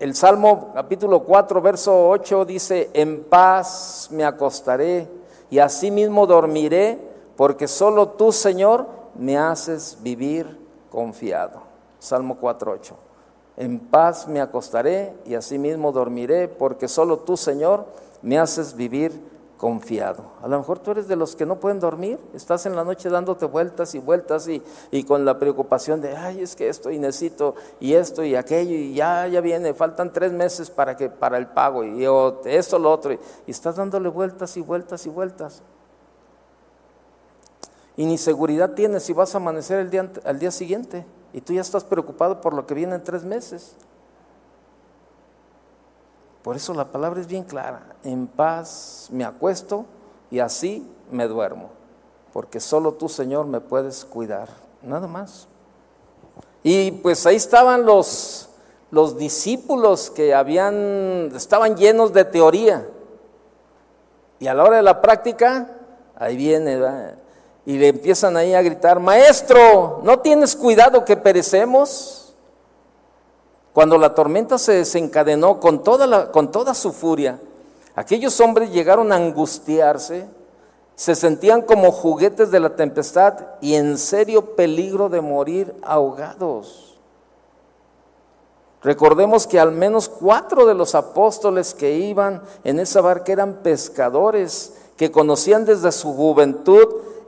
El 0.00 0.14
Salmo 0.14 0.72
capítulo 0.74 1.20
4, 1.20 1.62
verso 1.62 2.08
8 2.08 2.44
dice, 2.46 2.90
en 2.94 3.22
paz 3.24 4.08
me 4.10 4.24
acostaré 4.24 5.08
y 5.50 5.60
asimismo 5.60 6.26
dormiré, 6.26 6.98
porque 7.36 7.68
solo 7.68 8.08
tú, 8.08 8.32
Señor, 8.32 9.03
me 9.16 9.38
haces 9.38 9.98
vivir 10.02 10.58
confiado. 10.90 11.62
Salmo 11.98 12.38
4.8. 12.40 12.92
En 13.56 13.78
paz 13.78 14.26
me 14.26 14.40
acostaré 14.40 15.14
y 15.24 15.34
asimismo 15.34 15.92
dormiré, 15.92 16.48
porque 16.48 16.88
solo 16.88 17.20
tú, 17.20 17.36
Señor, 17.36 17.86
me 18.22 18.38
haces 18.38 18.74
vivir 18.74 19.12
confiado. 19.56 20.24
A 20.42 20.48
lo 20.48 20.58
mejor 20.58 20.80
tú 20.80 20.90
eres 20.90 21.06
de 21.06 21.16
los 21.16 21.36
que 21.36 21.46
no 21.46 21.60
pueden 21.60 21.78
dormir, 21.78 22.18
estás 22.34 22.66
en 22.66 22.74
la 22.74 22.84
noche 22.84 23.08
dándote 23.08 23.46
vueltas 23.46 23.94
y 23.94 23.98
vueltas 23.98 24.48
y, 24.48 24.62
y, 24.90 25.04
con 25.04 25.24
la 25.24 25.38
preocupación 25.38 26.00
de, 26.00 26.16
ay, 26.16 26.40
es 26.40 26.56
que 26.56 26.68
esto 26.68 26.90
y 26.90 26.98
necesito 26.98 27.54
y 27.80 27.94
esto 27.94 28.24
y 28.24 28.34
aquello 28.34 28.74
y 28.74 28.94
ya, 28.94 29.26
ya 29.28 29.40
viene, 29.40 29.72
faltan 29.72 30.12
tres 30.12 30.32
meses 30.32 30.68
para, 30.70 30.96
que, 30.96 31.08
para 31.08 31.38
el 31.38 31.46
pago 31.46 31.84
y 31.84 32.04
esto, 32.44 32.78
lo 32.78 32.90
otro, 32.90 33.12
y 33.12 33.18
estás 33.50 33.76
dándole 33.76 34.08
vueltas 34.08 34.56
y 34.56 34.60
vueltas 34.60 35.06
y 35.06 35.08
vueltas 35.08 35.62
y 37.96 38.06
ni 38.06 38.18
seguridad 38.18 38.72
tienes 38.72 39.04
si 39.04 39.12
vas 39.12 39.34
a 39.34 39.38
amanecer 39.38 39.78
el 39.78 39.90
día, 39.90 40.10
al 40.24 40.38
día 40.38 40.50
siguiente 40.50 41.04
y 41.32 41.40
tú 41.40 41.52
ya 41.52 41.60
estás 41.60 41.84
preocupado 41.84 42.40
por 42.40 42.54
lo 42.54 42.66
que 42.66 42.74
viene 42.74 42.94
en 42.94 43.02
tres 43.02 43.24
meses. 43.24 43.74
Por 46.42 46.56
eso 46.56 46.74
la 46.74 46.84
palabra 46.84 47.20
es 47.20 47.26
bien 47.26 47.42
clara, 47.42 47.96
en 48.04 48.26
paz 48.26 49.08
me 49.10 49.24
acuesto 49.24 49.86
y 50.30 50.40
así 50.40 50.86
me 51.10 51.26
duermo, 51.26 51.70
porque 52.32 52.60
solo 52.60 52.92
tú 52.92 53.08
Señor 53.08 53.46
me 53.46 53.60
puedes 53.60 54.04
cuidar, 54.04 54.48
nada 54.82 55.06
más. 55.06 55.48
Y 56.62 56.92
pues 56.92 57.26
ahí 57.26 57.36
estaban 57.36 57.84
los, 57.84 58.48
los 58.90 59.16
discípulos 59.16 60.10
que 60.10 60.34
habían, 60.34 61.32
estaban 61.34 61.76
llenos 61.76 62.12
de 62.12 62.24
teoría. 62.24 62.86
Y 64.38 64.46
a 64.46 64.54
la 64.54 64.64
hora 64.64 64.76
de 64.76 64.82
la 64.82 65.00
práctica, 65.00 65.68
ahí 66.14 66.36
viene, 66.36 66.78
y 67.66 67.78
le 67.78 67.88
empiezan 67.88 68.36
ahí 68.36 68.54
a 68.54 68.62
gritar, 68.62 69.00
maestro, 69.00 70.00
¿no 70.02 70.18
tienes 70.20 70.54
cuidado 70.54 71.04
que 71.04 71.16
perecemos? 71.16 72.34
Cuando 73.72 73.96
la 73.98 74.14
tormenta 74.14 74.58
se 74.58 74.72
desencadenó 74.72 75.60
con 75.60 75.82
toda, 75.82 76.06
la, 76.06 76.30
con 76.30 76.52
toda 76.52 76.74
su 76.74 76.92
furia, 76.92 77.40
aquellos 77.94 78.38
hombres 78.40 78.70
llegaron 78.70 79.12
a 79.12 79.16
angustiarse, 79.16 80.26
se 80.94 81.14
sentían 81.14 81.62
como 81.62 81.90
juguetes 81.90 82.50
de 82.50 82.60
la 82.60 82.76
tempestad 82.76 83.34
y 83.60 83.74
en 83.74 83.98
serio 83.98 84.54
peligro 84.54 85.08
de 85.08 85.20
morir 85.20 85.74
ahogados. 85.82 86.98
Recordemos 88.82 89.46
que 89.46 89.58
al 89.58 89.72
menos 89.72 90.10
cuatro 90.10 90.66
de 90.66 90.74
los 90.74 90.94
apóstoles 90.94 91.72
que 91.72 91.96
iban 91.96 92.42
en 92.64 92.78
esa 92.78 93.00
barca 93.00 93.32
eran 93.32 93.54
pescadores 93.54 94.74
que 94.98 95.10
conocían 95.10 95.64
desde 95.64 95.90
su 95.90 96.12
juventud 96.12 96.86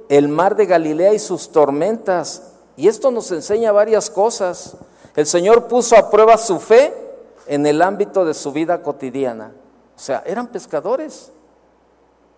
el 0.09 0.29
mar 0.29 0.57
de 0.57 0.66
Galilea 0.66 1.14
y 1.14 1.19
sus 1.19 1.51
tormentas. 1.51 2.53
Y 2.77 2.88
esto 2.88 3.11
nos 3.11 3.31
enseña 3.33 3.73
varias 3.73 4.11
cosas. 4.11 4.77
El 5.14 5.27
Señor 5.27 5.66
puso 5.66 5.97
a 5.97 6.11
prueba 6.11 6.37
su 6.37 6.61
fe 6.61 6.95
en 7.47 7.66
el 7.66 7.83
ámbito 7.83 8.25
de 8.25 8.35
su 8.35 8.53
vida 8.53 8.83
cotidiana. 8.83 9.53
O 9.97 9.99
sea, 9.99 10.23
eran 10.27 10.49
pescadores 10.49 11.33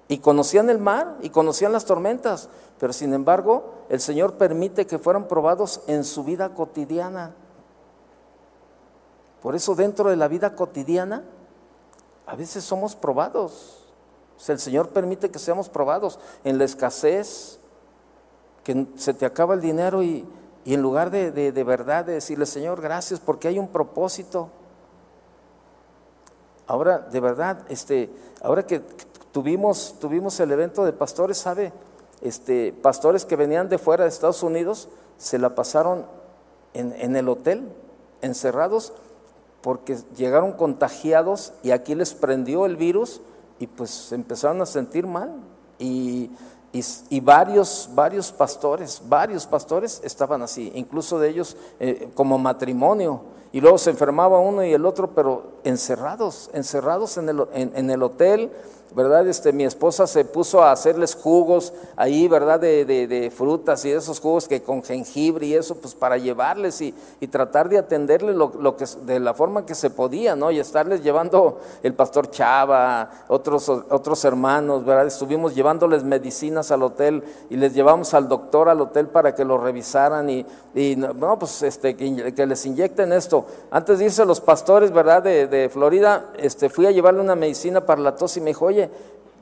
y 0.07 0.19
conocían 0.19 0.71
el 0.71 0.79
mar 0.79 1.17
y 1.21 1.31
conocían 1.31 1.73
las 1.73 1.85
tormentas, 1.85 2.49
pero 2.79 2.93
sin 2.93 3.13
embargo 3.13 3.75
el 3.89 4.01
Señor 4.01 4.35
permite 4.35 4.87
que 4.87 4.99
fueran 4.99 5.29
probados 5.29 5.81
en 5.87 6.05
su 6.05 6.25
vida 6.25 6.55
cotidiana. 6.55 7.35
Por 9.43 9.55
eso 9.55 9.75
dentro 9.75 10.11
de 10.11 10.17
la 10.17 10.29
vida 10.29 10.55
cotidiana 10.57 11.25
a 12.27 12.37
veces 12.37 12.65
somos 12.65 12.95
probados. 12.95 13.88
Sea, 14.39 14.55
el 14.55 14.61
Señor 14.61 14.91
permite 14.91 15.31
que 15.31 15.39
seamos 15.39 15.69
probados 15.69 16.19
en 16.45 16.59
la 16.59 16.65
escasez, 16.65 17.59
que 18.63 18.87
se 18.97 19.13
te 19.13 19.27
acaba 19.27 19.55
el 19.55 19.61
dinero 19.61 20.03
y, 20.03 20.27
en 20.65 20.81
lugar 20.81 21.11
de, 21.11 21.33
de, 21.33 21.65
verdad 21.65 22.05
de 22.05 22.15
decirle, 22.15 22.47
Señor, 22.47 22.81
gracias 22.81 23.19
porque 23.19 23.49
hay 23.49 23.59
un 23.59 23.69
propósito. 23.69 24.51
Ahora, 26.67 26.99
de 26.99 27.19
verdad, 27.21 27.65
este, 27.69 28.11
ahora 28.43 28.65
que 28.65 28.81
tuvimos, 29.33 29.97
tuvimos 29.99 30.39
el 30.39 30.53
evento 30.53 30.85
de 30.85 30.93
pastores, 30.93 31.39
¿sabe? 31.39 31.73
Este, 32.21 32.73
pastores 32.73 33.25
que 33.25 33.37
venían 33.37 33.69
de 33.69 33.79
fuera 33.79 34.05
de 34.05 34.11
Estados 34.11 34.43
Unidos 34.43 34.89
se 35.17 35.39
la 35.39 35.55
pasaron 35.55 36.07
en, 36.75 36.93
en 36.99 37.17
el 37.17 37.29
hotel, 37.29 37.73
encerrados, 38.21 38.93
porque 39.63 39.97
llegaron 40.17 40.53
contagiados 40.53 41.55
y 41.63 41.73
aquí 41.73 41.95
les 41.95 42.15
prendió 42.15 42.67
el 42.67 42.77
virus 42.77 43.21
y 43.59 43.67
pues 43.67 44.13
empezaron 44.13 44.61
a 44.63 44.67
sentir 44.67 45.07
mal. 45.07 45.35
Y, 45.79 46.31
y, 46.73 47.21
varios, 47.21 47.89
varios 47.95 48.33
pastores, 48.33 49.03
varios 49.07 49.47
pastores 49.47 50.01
estaban 50.05 50.43
así, 50.43 50.71
incluso 50.75 51.19
de 51.19 51.31
ellos 51.31 51.57
eh, 51.81 52.11
como 52.15 52.39
matrimonio. 52.39 53.23
Y 53.53 53.61
luego 53.61 53.79
se 53.79 53.91
enfermaba 53.91 54.41
uno 54.41 54.63
y 54.63 54.73
el 54.73 54.85
otro, 54.85 55.15
pero 55.15 55.53
encerrados, 55.65 56.51
encerrados 56.53 57.17
en 57.17 57.31
el, 57.31 57.47
en 57.55 57.91
el 57.91 58.03
hotel, 58.03 58.51
¿verdad? 58.99 59.29
Este, 59.29 59.53
mi 59.53 59.63
esposa 59.63 60.09
se 60.09 60.25
puso 60.25 60.61
a 60.61 60.73
hacerles 60.73 61.15
jugos 61.15 61.73
ahí, 61.95 62.27
¿verdad? 62.27 62.59
De, 62.59 62.85
de, 62.85 63.31
frutas 63.31 63.85
y 63.85 63.93
esos 63.93 64.19
jugos 64.19 64.49
que 64.49 64.61
con 64.61 64.83
jengibre 64.83 65.47
y 65.47 65.55
eso, 65.55 65.77
pues 65.77 65.95
para 65.95 66.19
llevarles 66.19 66.81
y, 66.81 66.93
y 67.21 67.29
tratar 67.29 67.69
de 67.69 67.79
atenderles 67.79 68.35
lo, 68.35 68.53
lo, 68.61 68.77
que, 68.77 68.87
de 69.07 69.21
la 69.21 69.35
forma 69.35 69.65
que 69.65 69.77
se 69.77 69.91
podía, 69.91 70.35
¿no? 70.35 70.51
Y 70.51 70.59
estarles 70.59 71.05
llevando 71.05 71.61
el 71.85 71.95
pastor 71.95 72.29
Chava, 72.33 73.09
otros, 73.29 73.69
otros 73.69 74.25
hermanos, 74.25 74.85
¿verdad? 74.85 75.07
Estuvimos 75.07 75.55
llevándoles 75.55 76.03
medicinas 76.03 76.73
al 76.73 76.83
hotel 76.83 77.23
y 77.51 77.57
les 77.57 77.75
llevamos 77.75 78.15
al 78.15 78.29
doctor 78.29 78.69
al 78.69 78.81
hotel 78.81 79.07
para 79.07 79.33
que 79.33 79.45
lo 79.45 79.59
revisaran 79.59 80.29
y, 80.29 80.45
y 80.75 80.97
no, 80.97 81.39
pues 81.39 81.63
este, 81.63 81.95
que, 81.95 82.35
que, 82.35 82.47
les 82.47 82.67
inyecten 82.67 83.13
esto. 83.13 83.47
Antes 83.71 84.01
de 84.01 84.07
irse 84.07 84.25
los 84.25 84.41
pastores, 84.41 84.91
¿verdad? 84.91 85.23
De, 85.23 85.47
de 85.47 85.69
Florida, 85.69 86.33
este, 86.37 86.69
fui 86.69 86.87
a 86.87 86.91
llevarle 86.91 87.21
una 87.21 87.37
medicina 87.37 87.87
para 87.87 88.01
la 88.01 88.17
tos 88.17 88.37
y 88.37 88.41
me 88.41 88.51
dijo, 88.51 88.65
oye, 88.65 88.88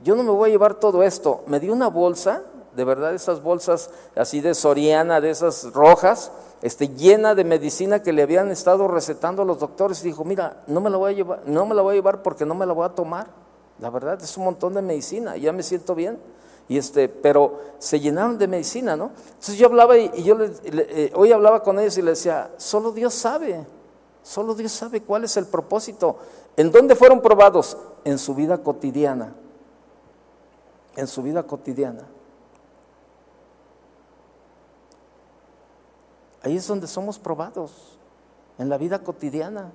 yo 0.04 0.14
no 0.14 0.22
me 0.22 0.30
voy 0.30 0.50
a 0.50 0.52
llevar 0.52 0.74
todo 0.74 1.02
esto. 1.02 1.42
Me 1.46 1.60
dio 1.60 1.72
una 1.72 1.88
bolsa, 1.88 2.42
de 2.74 2.84
verdad, 2.84 3.14
esas 3.14 3.42
bolsas 3.42 3.90
así 4.14 4.40
de 4.40 4.54
Soriana, 4.54 5.20
de 5.20 5.30
esas 5.30 5.72
rojas, 5.72 6.30
este, 6.62 6.88
llena 6.88 7.34
de 7.34 7.44
medicina 7.44 8.02
que 8.02 8.12
le 8.12 8.22
habían 8.22 8.50
estado 8.50 8.86
recetando 8.88 9.42
a 9.42 9.44
los 9.44 9.58
doctores. 9.58 10.00
Y 10.02 10.08
dijo, 10.08 10.24
mira, 10.24 10.62
no 10.66 10.80
me 10.80 10.90
la 10.90 10.96
voy 10.96 11.12
a 11.12 11.16
llevar, 11.16 11.42
no 11.46 11.66
me 11.66 11.74
la 11.74 11.82
voy 11.82 11.92
a 11.92 11.96
llevar 11.96 12.22
porque 12.22 12.44
no 12.44 12.54
me 12.54 12.66
la 12.66 12.72
voy 12.72 12.84
a 12.86 12.90
tomar. 12.90 13.28
La 13.78 13.90
verdad, 13.90 14.20
es 14.22 14.36
un 14.36 14.44
montón 14.44 14.74
de 14.74 14.82
medicina, 14.82 15.36
ya 15.36 15.52
me 15.52 15.62
siento 15.62 15.94
bien. 15.94 16.18
Y 16.68 16.78
este, 16.78 17.08
pero 17.08 17.60
se 17.78 18.00
llenaron 18.00 18.38
de 18.38 18.48
medicina, 18.48 18.96
¿no? 18.96 19.12
Entonces 19.28 19.56
yo 19.56 19.66
hablaba 19.66 19.96
y, 19.96 20.22
yo 20.22 20.36
eh, 20.40 21.12
hoy 21.14 21.30
hablaba 21.32 21.62
con 21.62 21.78
ellos 21.78 21.96
y 21.98 22.02
les 22.02 22.18
decía, 22.18 22.50
solo 22.56 22.90
Dios 22.90 23.14
sabe, 23.14 23.64
solo 24.26 24.54
Dios 24.54 24.72
sabe 24.72 25.02
cuál 25.02 25.22
es 25.22 25.36
el 25.36 25.46
propósito. 25.46 26.18
¿En 26.56 26.72
dónde 26.72 26.96
fueron 26.96 27.20
probados? 27.20 27.76
En 28.04 28.18
su 28.18 28.34
vida 28.34 28.58
cotidiana. 28.58 29.34
En 30.96 31.06
su 31.06 31.22
vida 31.22 31.44
cotidiana. 31.44 32.02
Ahí 36.42 36.56
es 36.56 36.66
donde 36.66 36.86
somos 36.86 37.18
probados, 37.18 37.98
en 38.58 38.68
la 38.68 38.78
vida 38.78 39.00
cotidiana. 39.00 39.72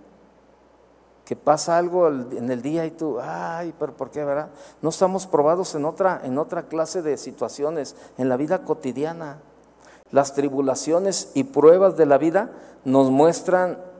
Que 1.25 1.35
pasa 1.35 1.77
algo 1.77 2.07
en 2.07 2.51
el 2.51 2.61
día 2.61 2.85
y 2.85 2.91
tú, 2.91 3.19
ay, 3.21 3.73
pero 3.79 3.95
¿por 3.95 4.11
qué, 4.11 4.25
verdad? 4.25 4.49
No 4.81 4.89
estamos 4.89 5.27
probados 5.27 5.75
en 5.75 5.85
otra, 5.85 6.19
en 6.23 6.37
otra 6.37 6.63
clase 6.63 7.01
de 7.01 7.17
situaciones, 7.17 7.95
en 8.17 8.27
la 8.27 8.35
vida 8.35 8.63
cotidiana. 8.65 9.39
Las 10.11 10.33
tribulaciones 10.33 11.31
y 11.35 11.45
pruebas 11.45 11.95
de 11.95 12.05
la 12.05 12.17
vida 12.17 12.51
nos 12.83 13.11
muestran 13.11 13.90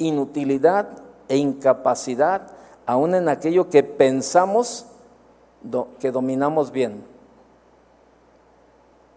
inutilidad 0.00 0.88
e 1.28 1.36
incapacidad 1.36 2.48
aún 2.86 3.14
en 3.14 3.28
aquello 3.28 3.70
que 3.70 3.84
pensamos 3.84 4.86
que 6.00 6.10
dominamos 6.10 6.72
bien. 6.72 7.04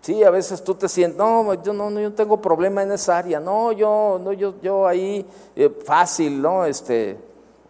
Sí, 0.02 0.24
a 0.24 0.30
veces 0.30 0.64
tú 0.64 0.76
te 0.76 0.90
sientes, 0.90 1.18
no, 1.18 1.54
yo 1.64 1.72
no, 1.72 1.90
yo 1.98 2.14
tengo 2.14 2.42
problema 2.42 2.84
en 2.84 2.92
esa 2.92 3.18
área, 3.18 3.40
no, 3.40 3.72
yo, 3.72 4.20
no, 4.22 4.34
yo, 4.34 4.54
yo 4.62 4.86
ahí 4.86 5.26
eh, 5.56 5.70
fácil, 5.86 6.42
no, 6.42 6.66
este, 6.66 7.18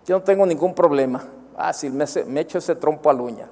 yo 0.05 0.18
no 0.18 0.24
tengo 0.24 0.43
ningún 0.43 0.74
problema, 0.74 1.24
fácil, 1.55 1.93
me, 1.93 2.05
me 2.26 2.41
echo 2.41 2.57
ese 2.57 2.76
trompo 2.76 3.11
a 3.11 3.14
uña, 3.14 3.47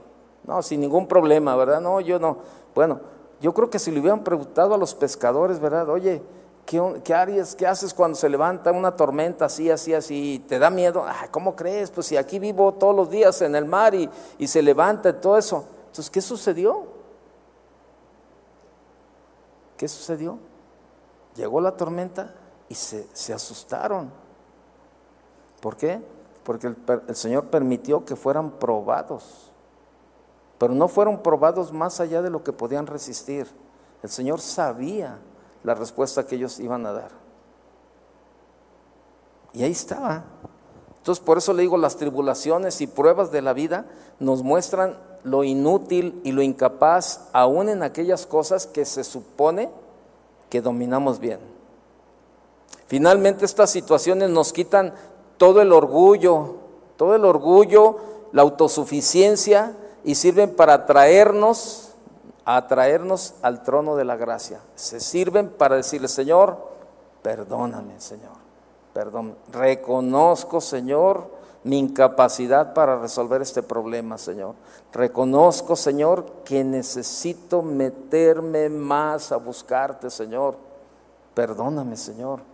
no, 0.47 0.64
sin 0.64 0.82
ningún 0.82 1.05
problema, 1.05 1.55
¿verdad? 1.55 1.80
No, 1.80 2.01
yo 2.01 2.18
no. 2.18 2.38
Bueno, 2.74 2.99
yo 3.39 3.53
creo 3.53 3.70
que 3.70 3.78
si 3.78 3.91
le 3.91 3.99
hubieran 3.99 4.24
preguntado 4.24 4.74
a 4.74 4.78
los 4.78 4.95
pescadores, 4.95 5.59
¿verdad? 5.59 5.88
Oye, 5.88 6.24
¿Qué, 6.66 7.14
harías, 7.14 7.55
¿Qué 7.55 7.68
haces 7.68 7.93
cuando 7.93 8.16
se 8.16 8.30
levanta 8.30 8.72
una 8.72 8.95
tormenta 8.95 9.45
así, 9.45 9.70
así, 9.70 9.93
así? 9.93 10.43
¿Te 10.47 10.57
da 10.57 10.70
miedo? 10.70 11.05
¿Cómo 11.32 11.55
crees? 11.55 11.91
Pues 11.91 12.07
si 12.07 12.16
aquí 12.16 12.39
vivo 12.39 12.74
todos 12.74 12.95
los 12.95 13.09
días 13.09 13.41
en 13.41 13.55
el 13.55 13.66
mar 13.66 13.93
y, 13.93 14.09
y 14.38 14.47
se 14.47 14.62
levanta 14.62 15.09
y 15.09 15.14
todo 15.14 15.38
eso. 15.38 15.66
Entonces, 15.88 16.09
¿qué 16.09 16.22
sucedió? 16.22 16.84
¿Qué 19.76 19.88
sucedió? 19.88 20.38
Llegó 21.36 21.59
la 21.59 21.76
tormenta 21.76 22.34
y 22.70 22.76
se, 22.76 23.07
se 23.12 23.34
asustaron. 23.34 24.12
¿Por 25.59 25.76
qué? 25.76 26.01
Porque 26.43 26.74
el 27.07 27.16
Señor 27.16 27.49
permitió 27.49 28.05
que 28.05 28.16
fueran 28.16 28.51
probados. 28.51 29.51
Pero 30.57 30.74
no 30.74 30.88
fueron 30.88 31.22
probados 31.22 31.74
más 31.74 31.99
allá 31.99 32.22
de 32.22 32.30
lo 32.30 32.43
que 32.43 32.53
podían 32.53 32.88
resistir. 32.88 33.47
El 34.03 34.09
Señor 34.09 34.39
sabía 34.39 35.18
la 35.64 35.76
respuesta 35.76 36.26
que 36.26 36.36
ellos 36.36 36.59
iban 36.59 36.86
a 36.86 36.93
dar. 36.93 37.12
Y 39.53 39.64
ahí 39.64 39.72
estaba. 39.72 40.24
Entonces 40.97 41.24
por 41.24 41.38
eso 41.38 41.53
le 41.53 41.64
digo, 41.64 41.78
las 41.78 41.97
tribulaciones 41.97 42.82
y 42.82 42.88
pruebas 42.88 43.32
de 43.32 43.41
la 43.41 43.53
vida 43.53 43.86
nos 44.20 44.43
muestran 44.43 44.97
lo 45.24 45.43
inútil 45.43 46.20
y 46.24 46.32
lo 46.32 46.41
incapaz 46.41 47.28
aún 47.34 47.70
en 47.70 47.84
aquellas 47.84 48.26
cosas 48.26 48.68
que 48.68 48.86
se 48.86 49.03
supone 49.03 49.70
que 50.49 50.62
dominamos 50.62 51.20
bien. 51.20 51.39
Finalmente 52.88 53.45
estas 53.45 53.70
situaciones 53.70 54.30
nos 54.30 54.53
quitan 54.53 54.93
todo 55.38 55.62
el 55.62 55.72
orgullo, 55.72 56.55
todo 56.97 57.16
el 57.16 57.26
orgullo, 57.26 57.97
la 58.32 58.41
autosuficiencia 58.41 59.76
y 60.03 60.16
sirven 60.16 60.55
para 60.55 60.86
traernos 60.86 61.91
a 62.56 62.68
traernos 62.68 63.36
al 63.41 63.64
trono 63.64 63.95
de 63.95 64.06
la 64.06 64.16
gracia. 64.16 64.60
Se 64.76 64.99
sirven 64.99 65.49
para 65.49 65.76
decirle, 65.76 66.08
Señor, 66.08 66.58
perdóname, 67.22 67.99
Señor. 67.99 68.41
Perdón, 68.93 69.36
reconozco, 69.52 70.60
Señor, 70.60 71.30
mi 71.64 71.80
incapacidad 71.80 72.74
para 72.74 72.99
resolver 72.99 73.41
este 73.41 73.64
problema, 73.64 74.18
Señor. 74.18 74.56
Reconozco, 74.91 75.76
Señor, 75.76 76.26
que 76.43 76.64
necesito 76.64 77.62
meterme 77.62 78.68
más 78.68 79.32
a 79.32 79.38
buscarte, 79.38 80.10
Señor. 80.10 80.58
Perdóname, 81.34 81.95
Señor. 81.95 82.51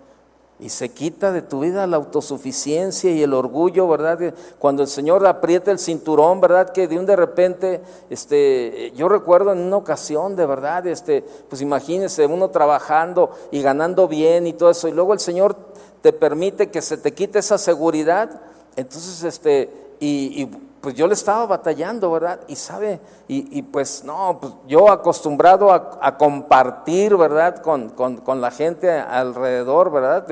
Y 0.60 0.70
se 0.70 0.90
quita 0.90 1.32
de 1.32 1.44
tu 1.44 1.60
vida 1.60 1.86
la 1.86 1.98
autosuficiencia 1.98 3.12
y 3.12 3.22
el 3.22 3.34
orgullo, 3.34 3.88
¿verdad? 3.88 4.34
Cuando 4.58 4.82
el 4.82 4.88
Señor 4.88 5.26
aprieta 5.28 5.70
el 5.70 5.78
cinturón, 5.78 6.42
¿verdad? 6.42 6.72
Que 6.72 6.88
de 6.88 6.98
un 6.98 7.06
de 7.06 7.16
repente, 7.16 7.82
este, 8.10 8.92
yo 8.96 9.08
recuerdo 9.08 9.52
en 9.52 9.60
una 9.60 9.78
ocasión, 9.78 10.36
de 10.36 10.48
verdad, 10.48 10.88
este, 10.88 11.24
pues 11.48 11.62
imagínese 11.62 12.26
uno 12.26 12.50
trabajando 12.50 13.30
y 13.52 13.62
ganando 13.62 14.08
bien 14.08 14.48
y 14.48 14.54
todo 14.54 14.72
eso, 14.72 14.88
y 14.88 14.94
luego 14.94 15.14
el 15.14 15.20
Señor 15.20 15.56
te 16.02 16.12
permite 16.12 16.72
que 16.72 16.82
se 16.82 16.98
te 16.98 17.14
quite 17.14 17.38
esa 17.38 17.60
seguridad, 17.60 18.42
entonces, 18.76 19.24
este, 19.24 19.70
y, 20.00 20.44
y 20.44 20.67
pues 20.82 20.96
yo 20.96 21.08
le 21.08 21.14
estaba 21.14 21.46
batallando, 21.46 22.12
¿verdad? 22.12 22.42
Y 22.48 22.56
sabe, 22.56 23.00
y, 23.28 23.62
pues 23.64 24.04
no, 24.04 24.38
pues 24.40 24.54
yo 24.68 24.90
acostumbrado 24.92 25.72
a, 25.72 26.18
compartir, 26.18 27.16
¿verdad? 27.16 27.62
Con, 27.62 27.90
con, 27.90 28.42
la 28.42 28.52
gente 28.52 28.92
alrededor, 28.92 29.92
¿verdad? 29.92 30.26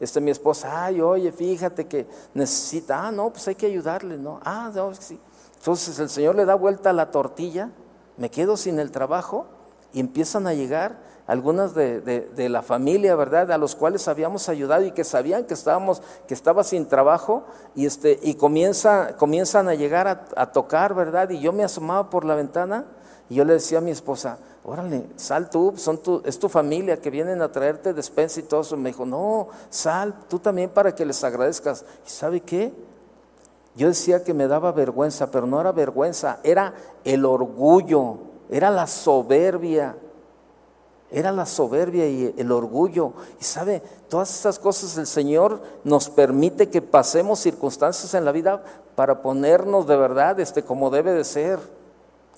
Este, 0.00 0.20
mi 0.20 0.30
esposa, 0.30 0.84
ay, 0.86 1.00
oye, 1.00 1.30
fíjate 1.32 1.86
que 1.86 2.06
necesita, 2.34 3.06
ah, 3.06 3.12
no, 3.12 3.30
pues 3.30 3.46
hay 3.48 3.54
que 3.54 3.66
ayudarle, 3.66 4.16
¿no? 4.16 4.40
Ah, 4.44 4.70
no, 4.74 4.94
sí. 4.94 5.20
Entonces 5.56 5.98
el 5.98 6.08
Señor 6.08 6.34
le 6.36 6.46
da 6.46 6.54
vuelta 6.54 6.90
a 6.90 6.94
la 6.94 7.10
tortilla, 7.10 7.70
me 8.16 8.30
quedo 8.30 8.56
sin 8.56 8.78
el 8.78 8.90
trabajo 8.90 9.46
y 9.92 10.00
empiezan 10.00 10.46
a 10.46 10.54
llegar 10.54 10.98
algunas 11.30 11.76
de, 11.76 12.48
la 12.50 12.60
familia, 12.60 13.14
¿verdad? 13.14 13.52
A 13.52 13.58
los 13.58 13.76
cuales 13.76 14.08
habíamos 14.08 14.48
ayudado 14.48 14.84
y 14.84 14.90
que 14.90 15.04
sabían 15.04 15.44
que 15.44 15.54
estábamos, 15.54 16.02
que 16.26 16.34
estaba 16.34 16.64
sin 16.64 16.86
trabajo 16.86 17.44
y 17.76 17.86
este, 17.86 18.18
y 18.20 18.34
comienza, 18.34 19.16
comienzan 19.16 19.68
a 19.68 19.74
llegar 19.74 20.08
a, 20.08 20.46
tocar, 20.50 20.92
¿verdad? 20.92 21.30
Y 21.30 21.38
yo 21.38 21.52
me 21.52 21.62
asomaba 21.62 22.10
por 22.10 22.24
la 22.24 22.34
ventana 22.34 22.84
y 23.28 23.36
yo 23.36 23.44
le 23.44 23.52
decía 23.52 23.78
a 23.78 23.80
mi 23.80 23.92
esposa, 23.92 24.38
órale, 24.64 25.06
sal 25.14 25.50
tú, 25.50 25.74
son 25.76 25.98
tu, 25.98 26.20
es 26.24 26.36
tu 26.36 26.48
familia 26.48 27.00
que 27.00 27.10
vienen 27.10 27.40
a 27.42 27.52
traerte 27.52 27.94
despensa 27.94 28.40
y 28.40 28.42
todo 28.42 28.62
eso. 28.62 28.76
Me 28.76 28.88
dijo, 28.88 29.06
no, 29.06 29.46
sal 29.68 30.12
tú 30.28 30.40
también 30.40 30.70
para 30.70 30.96
que 30.96 31.06
les 31.06 31.22
agradezcas. 31.22 31.84
¿Y 32.04 32.10
sabe 32.10 32.40
qué? 32.40 32.72
Yo 33.76 33.86
decía 33.86 34.24
que 34.24 34.34
me 34.34 34.48
daba 34.48 34.72
vergüenza, 34.72 35.30
pero 35.30 35.46
no 35.46 35.60
era 35.60 35.70
vergüenza, 35.70 36.40
era 36.42 36.74
el 37.04 37.24
orgullo, 37.24 38.16
era 38.50 38.68
la 38.72 38.88
soberbia 38.88 39.94
era 41.12 41.32
la 41.32 41.46
soberbia 41.46 42.06
y 42.06 42.34
el 42.36 42.52
orgullo. 42.52 43.12
Y 43.40 43.44
sabe, 43.44 43.82
todas 44.08 44.34
estas 44.34 44.58
cosas 44.58 44.96
el 44.96 45.06
Señor 45.06 45.60
nos 45.84 46.08
permite 46.08 46.68
que 46.68 46.82
pasemos 46.82 47.40
circunstancias 47.40 48.14
en 48.14 48.24
la 48.24 48.32
vida 48.32 48.62
para 48.94 49.22
ponernos 49.22 49.86
de 49.86 49.96
verdad 49.96 50.38
este, 50.40 50.62
como 50.62 50.90
debe 50.90 51.12
de 51.12 51.24
ser. 51.24 51.58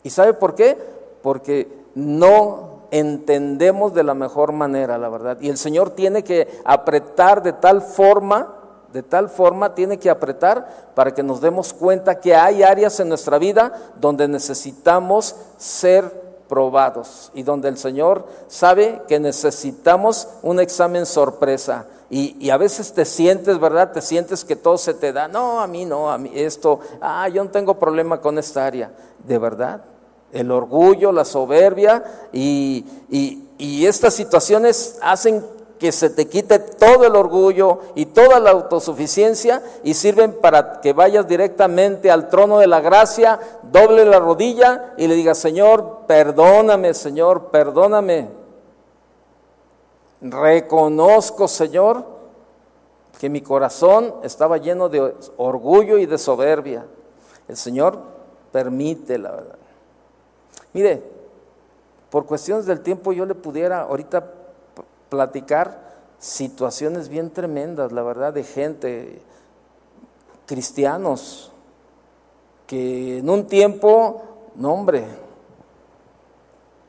¿Y 0.03 0.11
sabe 0.11 0.33
por 0.35 0.55
qué? 0.55 0.79
Porque 1.23 1.69
no 1.95 2.83
entendemos 2.91 3.95
de 3.95 4.05
la 4.05 4.15
mejor 4.15 4.53
manera, 4.53 4.99
la 4.99 5.09
verdad. 5.09 5.39
Y 5.41 5.49
el 5.49 5.59
Señor 5.59 5.91
tiene 5.91 6.25
que 6.25 6.61
apretar 6.65 7.43
de 7.43 7.53
tal 7.53 7.83
forma, 7.83 8.55
de 8.93 9.03
tal 9.03 9.29
forma 9.29 9.75
tiene 9.75 9.99
que 9.99 10.11
apretar 10.11 10.93
para 10.95 11.15
que 11.15 11.23
nos 11.23 11.41
demos 11.41 11.73
cuenta 11.73 12.21
que 12.21 12.35
hay 12.35 12.63
áreas 12.63 13.01
en 13.01 13.09
nuestra 13.09 13.39
vida 13.39 13.73
donde 13.99 14.29
necesitamos 14.29 15.37
ser 15.57 16.22
y 17.35 17.43
donde 17.43 17.69
el 17.69 17.79
Señor 17.79 18.27
sabe 18.49 19.03
que 19.09 19.19
necesitamos 19.19 20.29
un 20.43 20.61
examen 20.61 21.07
sorpresa. 21.07 21.87
Y, 22.11 22.51
a 22.51 22.59
veces 22.59 22.93
te 22.93 23.07
sientes, 23.07 23.59
¿verdad? 23.59 23.93
Te 23.93 24.03
sientes 24.03 24.45
que 24.45 24.55
todo 24.55 24.77
se 24.77 24.93
te 24.93 25.15
da. 25.15 25.29
No, 25.29 25.61
a 25.61 25.67
mí 25.67 25.87
no, 25.87 26.11
a 26.11 26.19
mí 26.19 26.31
esto, 26.35 26.81
ah, 27.01 27.27
yo 27.29 27.43
no 27.43 27.51
tengo 27.51 27.79
problema 27.79 28.21
con 28.21 28.39
esta 28.39 28.67
área. 28.67 28.93
¿De 29.27 29.39
verdad? 29.39 29.83
El 30.31 30.51
orgullo, 30.51 31.11
la 31.11 31.25
soberbia 31.25 32.05
y, 32.33 32.85
y 33.57 33.87
estas 33.87 34.13
situaciones 34.13 34.99
hacen 35.01 35.43
que 35.83 35.91
se 35.91 36.11
te 36.11 36.29
quite 36.29 36.61
todo 36.61 37.07
el 37.07 37.17
orgullo 37.17 37.81
y 37.97 38.07
toda 38.07 38.39
la 38.39 38.51
autosuficiencia 38.51 39.65
y 39.83 39.95
sirven 39.95 40.33
para 40.35 40.81
que 40.81 40.93
vayas 40.93 41.27
directamente 41.27 42.09
al 42.09 42.29
trono 42.29 42.61
de 42.61 42.69
la 42.69 42.81
gracia, 42.81 43.41
doble 43.65 44.05
la 44.05 44.21
rodilla 44.21 44.95
y 44.97 45.09
le 45.09 45.17
digas, 45.17 45.39
Señor, 45.39 46.03
perdóname, 46.07 46.95
Señor, 46.95 47.47
perdóname. 47.47 48.29
Reconozco, 50.21 51.49
Señor, 51.49 52.05
que 53.19 53.29
mi 53.29 53.41
corazón 53.41 54.15
estaba 54.23 54.59
lleno 54.59 54.89
de 54.89 55.17
orgullo 55.37 55.99
y 55.99 56.07
de 56.07 56.17
soberbia. 56.17 56.87
El 57.49 57.57
Señor 57.57 57.99
permite, 58.53 59.19
la 59.19 59.33
verdad. 59.33 59.59
Mire, 60.75 61.03
por 62.09 62.25
cuestiones 62.25 62.67
del 62.67 62.83
tiempo 62.83 63.13
yo 63.13 63.27
le 63.27 63.35
pudiera 63.35 63.81
ahorita 63.81 64.42
platicar 65.13 65.79
situaciones 66.19 67.11
bien 67.11 67.29
tremendas, 67.31 67.93
la 67.93 68.03
verdad, 68.03 68.33
de 68.33 68.45
gente, 68.45 69.21
cristianos, 70.47 71.53
que 72.67 73.19
en 73.19 73.29
un 73.29 73.47
tiempo, 73.47 74.23
no 74.55 74.73
hombre, 74.73 75.05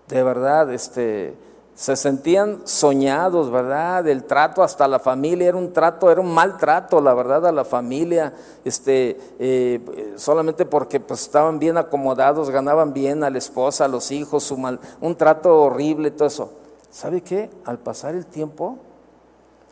de 0.07 0.23
verdad, 0.23 0.71
este, 0.71 1.35
se 1.75 1.97
sentían 1.97 2.61
soñados, 2.63 3.51
¿verdad? 3.51 4.07
El 4.07 4.23
trato 4.23 4.63
hasta 4.63 4.87
la 4.87 4.99
familia 4.99 5.49
era 5.49 5.57
un 5.57 5.73
trato, 5.73 6.09
era 6.09 6.21
un 6.21 6.33
maltrato, 6.33 7.01
la 7.01 7.13
verdad, 7.13 7.45
a 7.45 7.51
la 7.51 7.65
familia, 7.65 8.31
este, 8.63 9.19
eh, 9.37 10.13
solamente 10.15 10.65
porque 10.65 11.01
pues, 11.01 11.23
estaban 11.23 11.59
bien 11.59 11.75
acomodados, 11.75 12.49
ganaban 12.49 12.93
bien 12.93 13.25
a 13.25 13.29
la 13.29 13.39
esposa, 13.39 13.83
a 13.83 13.89
los 13.89 14.11
hijos, 14.11 14.45
su 14.45 14.55
mal, 14.55 14.79
un 15.01 15.17
trato 15.17 15.63
horrible, 15.63 16.11
todo 16.11 16.29
eso. 16.29 16.62
¿Sabe 16.93 17.23
qué? 17.23 17.49
Al 17.65 17.79
pasar 17.79 18.13
el 18.13 18.27
tiempo, 18.27 18.77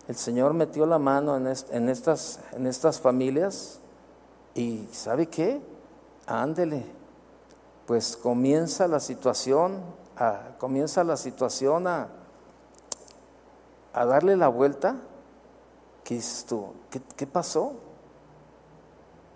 el 0.07 0.15
Señor 0.15 0.55
metió 0.55 0.87
la 0.87 0.97
mano 0.97 1.37
en, 1.37 1.45
estas, 1.45 2.99
familias 2.99 3.79
y 4.55 4.89
¿sabe 4.91 5.27
qué? 5.27 5.61
Ándele. 6.25 6.83
Pues 7.85 8.17
comienza 8.17 8.87
la 8.87 8.99
situación, 8.99 9.83
a, 10.17 10.55
comienza 10.57 11.03
la 11.03 11.15
situación 11.15 11.85
a, 11.85 12.09
darle 13.93 14.35
la 14.35 14.47
vuelta. 14.47 14.95
¿Qué 16.03 16.15
dices? 16.15 16.47
¿Qué, 16.89 17.03
¿Qué 17.15 17.27
pasó? 17.27 17.73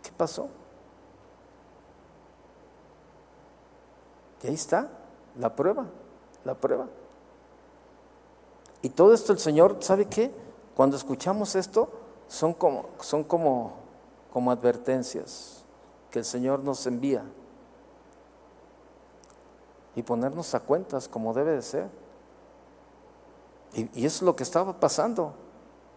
¿Qué 0.02 0.12
pasó? 0.18 0.50
Y 4.42 4.48
ahí 4.48 4.56
está 4.56 4.90
la 5.36 5.56
prueba, 5.56 5.86
la 6.44 6.56
prueba. 6.56 6.88
Y 8.86 8.90
todo 8.90 9.16
esto 9.16 9.34
el 9.34 9.40
Señor, 9.40 9.78
¿sabe 9.80 10.06
qué? 10.06 10.32
Cuando 10.76 10.96
escuchamos 10.96 11.56
esto, 11.56 11.90
son 12.28 12.54
como, 12.54 12.86
son 13.02 13.24
como, 13.24 13.74
como 14.32 14.52
advertencias 14.52 15.64
que 16.12 16.20
el 16.20 16.26
Señor 16.26 16.60
nos 16.60 16.86
envía. 16.86 17.24
Y 19.96 20.04
ponernos 20.04 20.54
a 20.54 20.60
cuentas 20.60 21.08
como 21.08 21.34
debe 21.34 21.54
de 21.54 21.64
ser. 21.64 21.90
Y, 23.74 24.06
eso 24.06 24.18
es 24.18 24.22
lo 24.22 24.36
que 24.36 24.44
estaba 24.44 24.80
pasando. 24.80 25.34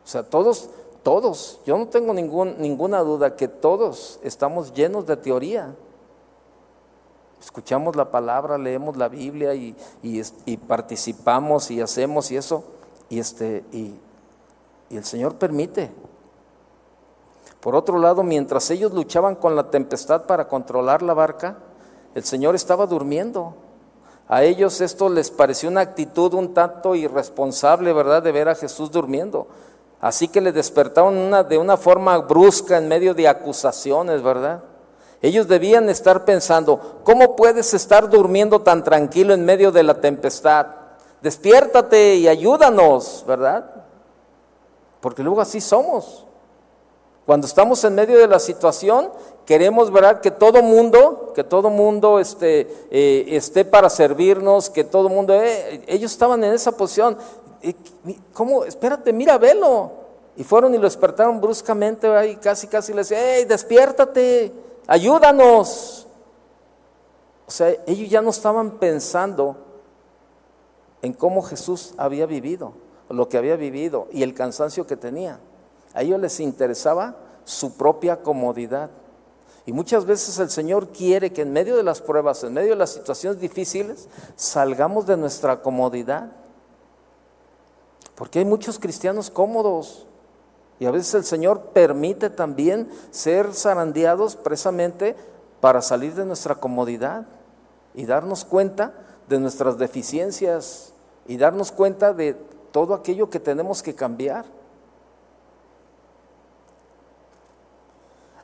O 0.02 0.08
sea, 0.08 0.22
todos, 0.22 0.70
todos, 1.02 1.60
yo 1.66 1.76
no 1.76 1.88
tengo 1.88 2.14
ningún, 2.14 2.56
ninguna 2.58 3.00
duda 3.00 3.36
que 3.36 3.48
todos 3.48 4.18
estamos 4.22 4.72
llenos 4.72 5.04
de 5.04 5.18
teoría. 5.18 5.76
Escuchamos 7.38 7.96
la 7.96 8.10
palabra, 8.10 8.56
leemos 8.56 8.96
la 8.96 9.08
Biblia 9.08 9.52
y, 9.52 9.76
y 10.02 10.56
participamos 10.56 11.70
y 11.70 11.82
hacemos 11.82 12.30
y 12.30 12.38
eso. 12.38 12.77
Y, 13.08 13.18
este, 13.18 13.64
y, 13.72 13.94
el 14.90 15.04
Señor 15.04 15.34
permite. 15.36 15.90
Por 17.60 17.74
otro 17.74 17.98
lado, 17.98 18.22
mientras 18.22 18.70
ellos 18.70 18.92
luchaban 18.92 19.34
con 19.34 19.56
la 19.56 19.70
tempestad 19.70 20.24
para 20.24 20.48
controlar 20.48 21.02
la 21.02 21.14
barca, 21.14 21.58
el 22.14 22.24
Señor 22.24 22.54
estaba 22.54 22.86
durmiendo. 22.86 23.54
A 24.28 24.44
ellos 24.44 24.80
esto 24.80 25.08
les 25.08 25.30
pareció 25.30 25.68
una 25.68 25.80
actitud 25.80 26.34
un 26.34 26.54
tanto 26.54 26.94
irresponsable, 26.94 27.92
¿verdad?, 27.92 28.22
de 28.22 28.32
ver 28.32 28.48
a 28.48 28.54
Jesús 28.54 28.90
durmiendo. 28.90 29.48
Así 30.00 30.28
que 30.28 30.40
le 30.40 30.52
despertaron 30.52 31.16
una, 31.16 31.42
de 31.42 31.58
una 31.58 31.76
forma 31.76 32.16
brusca 32.18 32.78
en 32.78 32.88
medio 32.88 33.14
de 33.14 33.26
acusaciones, 33.26 34.22
¿verdad? 34.22 34.62
Ellos 35.20 35.48
debían 35.48 35.88
estar 35.88 36.24
pensando, 36.24 37.00
¿cómo 37.02 37.34
puedes 37.34 37.74
estar 37.74 38.08
durmiendo 38.08 38.60
tan 38.60 38.84
tranquilo 38.84 39.34
en 39.34 39.44
medio 39.44 39.72
de 39.72 39.82
la 39.82 40.00
tempestad? 40.00 40.66
Despiértate 41.22 42.16
y 42.16 42.28
ayúdanos, 42.28 43.24
¿verdad? 43.26 43.78
Porque 45.00 45.22
luego 45.22 45.40
así 45.40 45.60
somos. 45.60 46.24
Cuando 47.26 47.46
estamos 47.46 47.84
en 47.84 47.94
medio 47.94 48.18
de 48.18 48.26
la 48.26 48.38
situación, 48.38 49.10
queremos 49.44 49.90
¿verdad? 49.90 50.20
que 50.20 50.30
todo 50.30 50.62
mundo, 50.62 51.32
que 51.34 51.44
todo 51.44 51.68
mundo 51.68 52.20
esté, 52.20 52.60
eh, 52.90 53.26
esté 53.28 53.64
para 53.64 53.90
servirnos, 53.90 54.70
que 54.70 54.82
todo 54.82 55.08
mundo, 55.08 55.34
eh, 55.34 55.84
ellos 55.86 56.10
estaban 56.10 56.42
en 56.42 56.54
esa 56.54 56.72
posición. 56.72 57.18
¿Cómo? 58.32 58.64
Espérate, 58.64 59.12
mira, 59.12 59.36
velo. 59.36 59.90
Y 60.36 60.44
fueron 60.44 60.74
y 60.74 60.78
lo 60.78 60.84
despertaron 60.84 61.40
bruscamente, 61.40 62.08
y 62.30 62.36
casi, 62.36 62.66
casi 62.66 62.92
le 62.92 62.98
decían, 62.98 63.20
hey, 63.22 63.44
despiértate, 63.44 64.52
ayúdanos. 64.86 66.06
O 67.46 67.50
sea, 67.50 67.74
ellos 67.86 68.08
ya 68.08 68.22
no 68.22 68.30
estaban 68.30 68.78
pensando 68.78 69.67
en 71.02 71.12
cómo 71.12 71.42
Jesús 71.42 71.94
había 71.96 72.26
vivido, 72.26 72.72
lo 73.08 73.28
que 73.28 73.38
había 73.38 73.56
vivido 73.56 74.08
y 74.12 74.22
el 74.22 74.34
cansancio 74.34 74.86
que 74.86 74.96
tenía. 74.96 75.40
A 75.94 76.02
ellos 76.02 76.20
les 76.20 76.40
interesaba 76.40 77.16
su 77.44 77.76
propia 77.76 78.22
comodidad. 78.22 78.90
Y 79.64 79.72
muchas 79.72 80.04
veces 80.04 80.38
el 80.38 80.50
Señor 80.50 80.88
quiere 80.88 81.32
que 81.32 81.42
en 81.42 81.52
medio 81.52 81.76
de 81.76 81.82
las 81.82 82.00
pruebas, 82.00 82.42
en 82.44 82.54
medio 82.54 82.70
de 82.70 82.76
las 82.76 82.90
situaciones 82.90 83.40
difíciles, 83.40 84.08
salgamos 84.36 85.06
de 85.06 85.16
nuestra 85.16 85.60
comodidad. 85.62 86.30
Porque 88.14 88.40
hay 88.40 88.44
muchos 88.44 88.78
cristianos 88.78 89.30
cómodos. 89.30 90.06
Y 90.80 90.86
a 90.86 90.90
veces 90.90 91.14
el 91.14 91.24
Señor 91.24 91.60
permite 91.72 92.30
también 92.30 92.88
ser 93.10 93.52
zarandeados 93.52 94.36
precisamente 94.36 95.16
para 95.60 95.82
salir 95.82 96.14
de 96.14 96.24
nuestra 96.24 96.54
comodidad 96.54 97.26
y 97.94 98.06
darnos 98.06 98.44
cuenta 98.44 98.92
de 99.28 99.38
nuestras 99.38 99.78
deficiencias 99.78 100.92
y 101.26 101.36
darnos 101.36 101.70
cuenta 101.72 102.12
de 102.12 102.34
todo 102.72 102.94
aquello 102.94 103.28
que 103.28 103.40
tenemos 103.40 103.82
que 103.82 103.94
cambiar. 103.94 104.44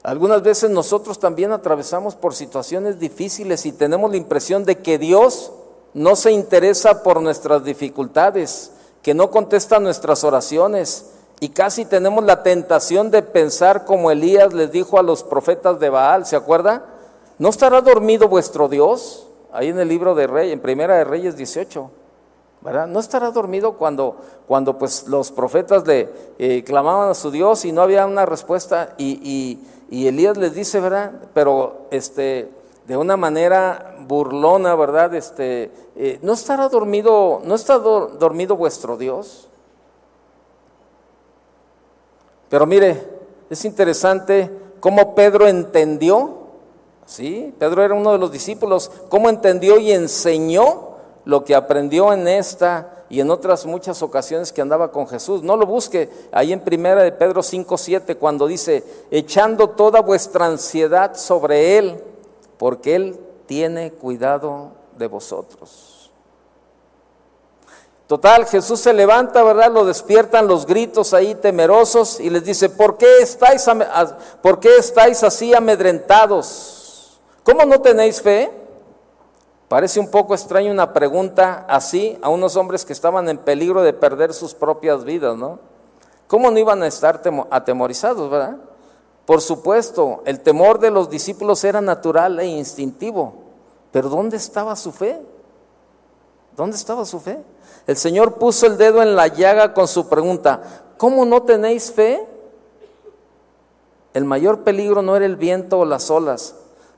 Algunas 0.03 0.43
veces 0.43 0.71
nosotros 0.71 1.19
también 1.19 1.53
atravesamos 1.53 2.15
por 2.15 2.35
situaciones 2.35 2.99
difíciles 2.99 3.65
y 3.65 3.73
tenemos 3.73 4.11
la 4.11 4.19
impresión 4.19 4.65
de 4.67 4.77
que 4.77 4.99
Dios 4.99 5.53
no 5.95 6.15
se 6.15 6.31
interesa 6.31 7.03
por 7.03 7.23
nuestras 7.23 7.65
dificultades, 7.65 8.73
que 9.01 9.15
no 9.15 9.31
contesta 9.31 9.81
nuestras 9.81 10.23
oraciones 10.23 11.07
y 11.41 11.49
casi 11.51 11.87
tenemos 11.87 12.23
la 12.25 12.43
tentación 12.43 13.11
de 13.11 13.23
pensar 13.23 13.87
como 13.87 14.11
Elías 14.11 14.53
les 14.53 14.71
dijo 14.71 14.99
a 14.99 15.03
los 15.03 15.23
profetas 15.23 15.81
de 15.81 15.89
Baal, 15.89 16.27
¿se 16.27 16.37
acuerda? 16.37 16.85
¿No 17.39 17.49
estará 17.49 17.81
dormido 17.81 18.29
vuestro 18.29 18.69
Dios? 18.69 19.27
Ahí 19.55 19.69
en 19.69 19.79
el 19.79 19.89
libro 19.89 20.15
de 20.15 20.27
Rey, 20.27 20.51
en 20.51 20.61
Primera 20.61 20.97
de 20.97 21.05
Reyes 21.05 21.37
18. 21.37 21.91
¿verdad? 22.61 22.87
No 22.87 22.99
estará 22.99 23.31
dormido 23.31 23.75
cuando, 23.75 24.17
cuando 24.49 24.79
pues 24.79 25.07
los 25.07 25.31
profetas 25.31 25.87
le 25.87 26.09
eh, 26.39 26.65
clamaban 26.65 27.11
a 27.11 27.15
su 27.15 27.31
Dios 27.31 27.65
y 27.67 27.73
no 27.73 27.83
había 27.83 28.07
una 28.07 28.27
respuesta 28.27 28.95
y, 28.99 29.61
Elías 29.91 30.37
les 30.37 30.55
dice, 30.55 30.81
¿verdad? 30.81 31.13
Pero 31.35 31.87
este, 31.93 32.51
de 32.87 32.97
una 32.97 33.17
manera 33.17 33.95
burlona, 34.01 34.75
¿verdad? 34.75 35.15
Este, 35.15 35.71
eh, 35.95 36.19
¿No 36.23 36.33
estará 36.33 36.69
dormido, 36.69 37.41
no 37.45 37.55
está 37.55 37.79
dormido 37.79 38.57
vuestro 38.57 38.97
Dios? 38.97 39.49
Pero 42.49 42.67
mire, 42.67 43.07
es 43.51 43.65
interesante 43.65 44.51
cómo 44.81 45.15
Pedro 45.15 45.47
entendió, 45.47 46.44
¿sí? 47.07 47.55
Pedro 47.59 47.83
era 47.83 47.95
uno 47.95 48.13
de 48.13 48.19
los 48.19 48.33
discípulos, 48.33 48.91
cómo 49.09 49.29
entendió 49.29 49.79
y 49.79 49.93
enseñó 49.93 50.95
lo 51.25 51.45
que 51.45 51.55
aprendió 51.55 52.13
en 52.13 52.29
esta 52.29 53.05
y 53.09 53.21
en 53.21 53.31
otras 53.31 53.67
muchas 53.67 54.03
ocasiones 54.03 54.53
que 54.53 54.63
andaba 54.63 54.91
con 54.91 55.07
Jesús. 55.07 55.43
No 55.43 55.57
lo 55.57 55.67
busque 55.67 56.09
ahí 56.33 56.53
en 56.53 56.61
primera 56.61 57.03
de 57.03 57.13
Pedro 57.13 57.43
5, 57.43 57.79
7, 57.79 58.17
cuando 58.17 58.47
dice, 58.47 58.85
echando 59.11 59.71
toda 59.71 60.01
vuestra 60.01 60.47
ansiedad 60.47 61.17
sobre 61.17 61.79
Él, 61.79 62.03
porque 62.59 62.97
Él 62.97 63.19
tiene 63.47 63.93
cuidado 63.93 64.73
de 64.99 65.07
vosotros. 65.07 66.11
Total, 68.07 68.45
Jesús 68.47 68.81
se 68.81 68.93
levanta, 68.93 69.43
¿verdad? 69.43 69.73
Lo 69.73 69.85
despiertan 69.85 70.47
los 70.47 70.67
gritos 70.67 71.15
ahí 71.15 71.35
temerosos 71.35 72.21
y 72.21 72.29
les 72.29 72.45
dice, 72.45 72.69
¿por 72.69 72.99
qué 72.99 73.21
estáis, 73.21 73.65
¿por 74.43 74.61
qué 74.61 74.77
estáis 74.77 75.23
así 75.23 75.55
amedrentados? 75.55 76.74
¿Cómo 77.45 77.67
no 77.67 77.81
tenéis 77.81 78.23
fe? 78.23 78.51
Parece 79.69 80.01
un 80.01 80.11
poco 80.11 80.35
extraño 80.35 80.73
una 80.73 80.93
pregunta 80.93 81.67
así 81.69 82.19
a 82.23 82.31
unos 82.31 82.57
hombres 82.57 82.85
que 82.85 82.93
estaban 82.93 83.29
en 83.29 83.39
peligro 83.39 83.83
de 83.83 83.93
perder 83.93 84.33
sus 84.33 84.55
propias 84.55 85.05
vidas, 85.05 85.37
¿no? 85.37 85.59
¿Cómo 86.27 86.51
no 86.51 86.59
iban 86.59 86.83
a 86.83 86.87
estar 86.87 87.23
atemorizados, 87.51 88.31
verdad? 88.31 88.57
Por 89.27 89.43
supuesto, 89.43 90.23
el 90.25 90.41
temor 90.41 90.79
de 90.79 90.91
los 90.91 91.11
discípulos 91.11 91.63
era 91.65 91.81
natural 91.81 92.41
e 92.41 92.47
instintivo, 92.47 93.35
pero 93.93 94.09
¿dónde 94.09 94.39
estaba 94.39 94.75
su 94.75 94.91
fe? 94.91 95.21
¿Dónde 96.57 96.77
estaba 96.77 97.05
su 97.05 97.21
fe? 97.21 97.39
El 97.87 97.97
Señor 97.97 98.35
puso 98.35 98.67
el 98.67 98.79
dedo 98.79 99.03
en 99.03 99.17
la 99.17 99.29
llaga 99.29 99.75
con 99.75 99.87
su 99.87 100.09
pregunta, 100.09 100.63
¿cómo 100.97 101.25
no 101.27 101.43
tenéis 101.43 101.93
fe? 101.93 102.27
El 104.15 104.25
mayor 104.25 104.61
peligro 104.61 105.03
no 105.03 105.17
era 105.17 105.27
el 105.27 105.37
viento 105.37 105.81
o 105.81 105.85
las 105.85 106.11
olas, 106.11 106.55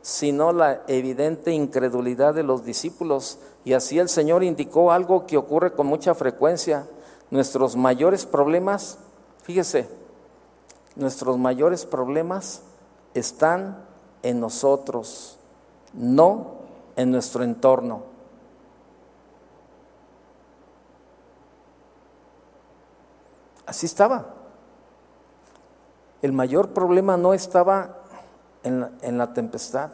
sino 0.07 0.53
la 0.53 0.83
evidente 0.87 1.51
incredulidad 1.51 2.33
de 2.33 2.45
los 2.45 2.65
discípulos. 2.65 3.41
Y 3.65 3.73
así 3.73 3.99
el 3.99 4.09
Señor 4.09 4.45
indicó 4.45 4.93
algo 4.93 5.27
que 5.27 5.37
ocurre 5.37 5.73
con 5.73 5.89
mucha 5.89 6.15
frecuencia. 6.15 6.87
Nuestros 7.33 7.75
mayores 7.75 8.25
problemas, 8.25 8.99
fíjese, 9.43 9.89
nuestros 10.95 11.39
mayores 11.39 11.85
problemas 11.85 12.63
están 13.15 13.85
en 14.23 14.39
nosotros, 14.39 15.39
no 15.93 16.53
en 16.95 17.11
nuestro 17.11 17.43
entorno. 17.43 18.05
Así 23.67 23.87
estaba. 23.87 24.35
El 26.23 26.33
mayor 26.33 26.69
problema 26.69 27.17
no 27.17 27.35
estaba 27.35 28.05
en 28.67 29.19
la, 29.19 29.33
tempestad. 29.33 29.91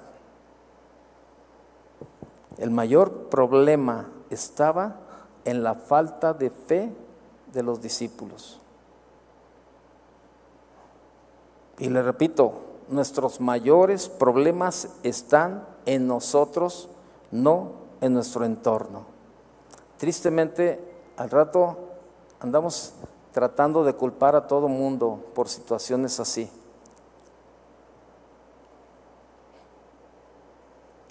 El 2.56 2.70
mayor 2.70 3.28
problema 3.28 4.08
estaba 4.30 4.96
en 5.44 5.62
la 5.62 5.74
falta 5.74 6.32
de 6.32 6.50
fe 6.50 6.92
de 7.52 7.62
los 7.62 7.82
discípulos. 7.82 8.60
Y 11.78 11.88
le 11.88 12.02
repito, 12.02 12.54
nuestros 12.88 13.40
mayores 13.40 14.08
problemas 14.08 14.88
están 15.02 15.66
en 15.84 16.06
nosotros, 16.06 16.88
no 17.30 17.72
en 18.00 18.14
nuestro 18.14 18.44
entorno. 18.44 19.04
Tristemente, 19.98 20.80
al 21.16 21.30
rato 21.30 21.76
andamos 22.40 22.94
tratando 23.32 23.84
de 23.84 23.94
culpar 23.94 24.34
a 24.34 24.46
todo 24.46 24.68
mundo 24.68 25.24
por 25.34 25.48
situaciones 25.48 26.20
así. 26.20 26.50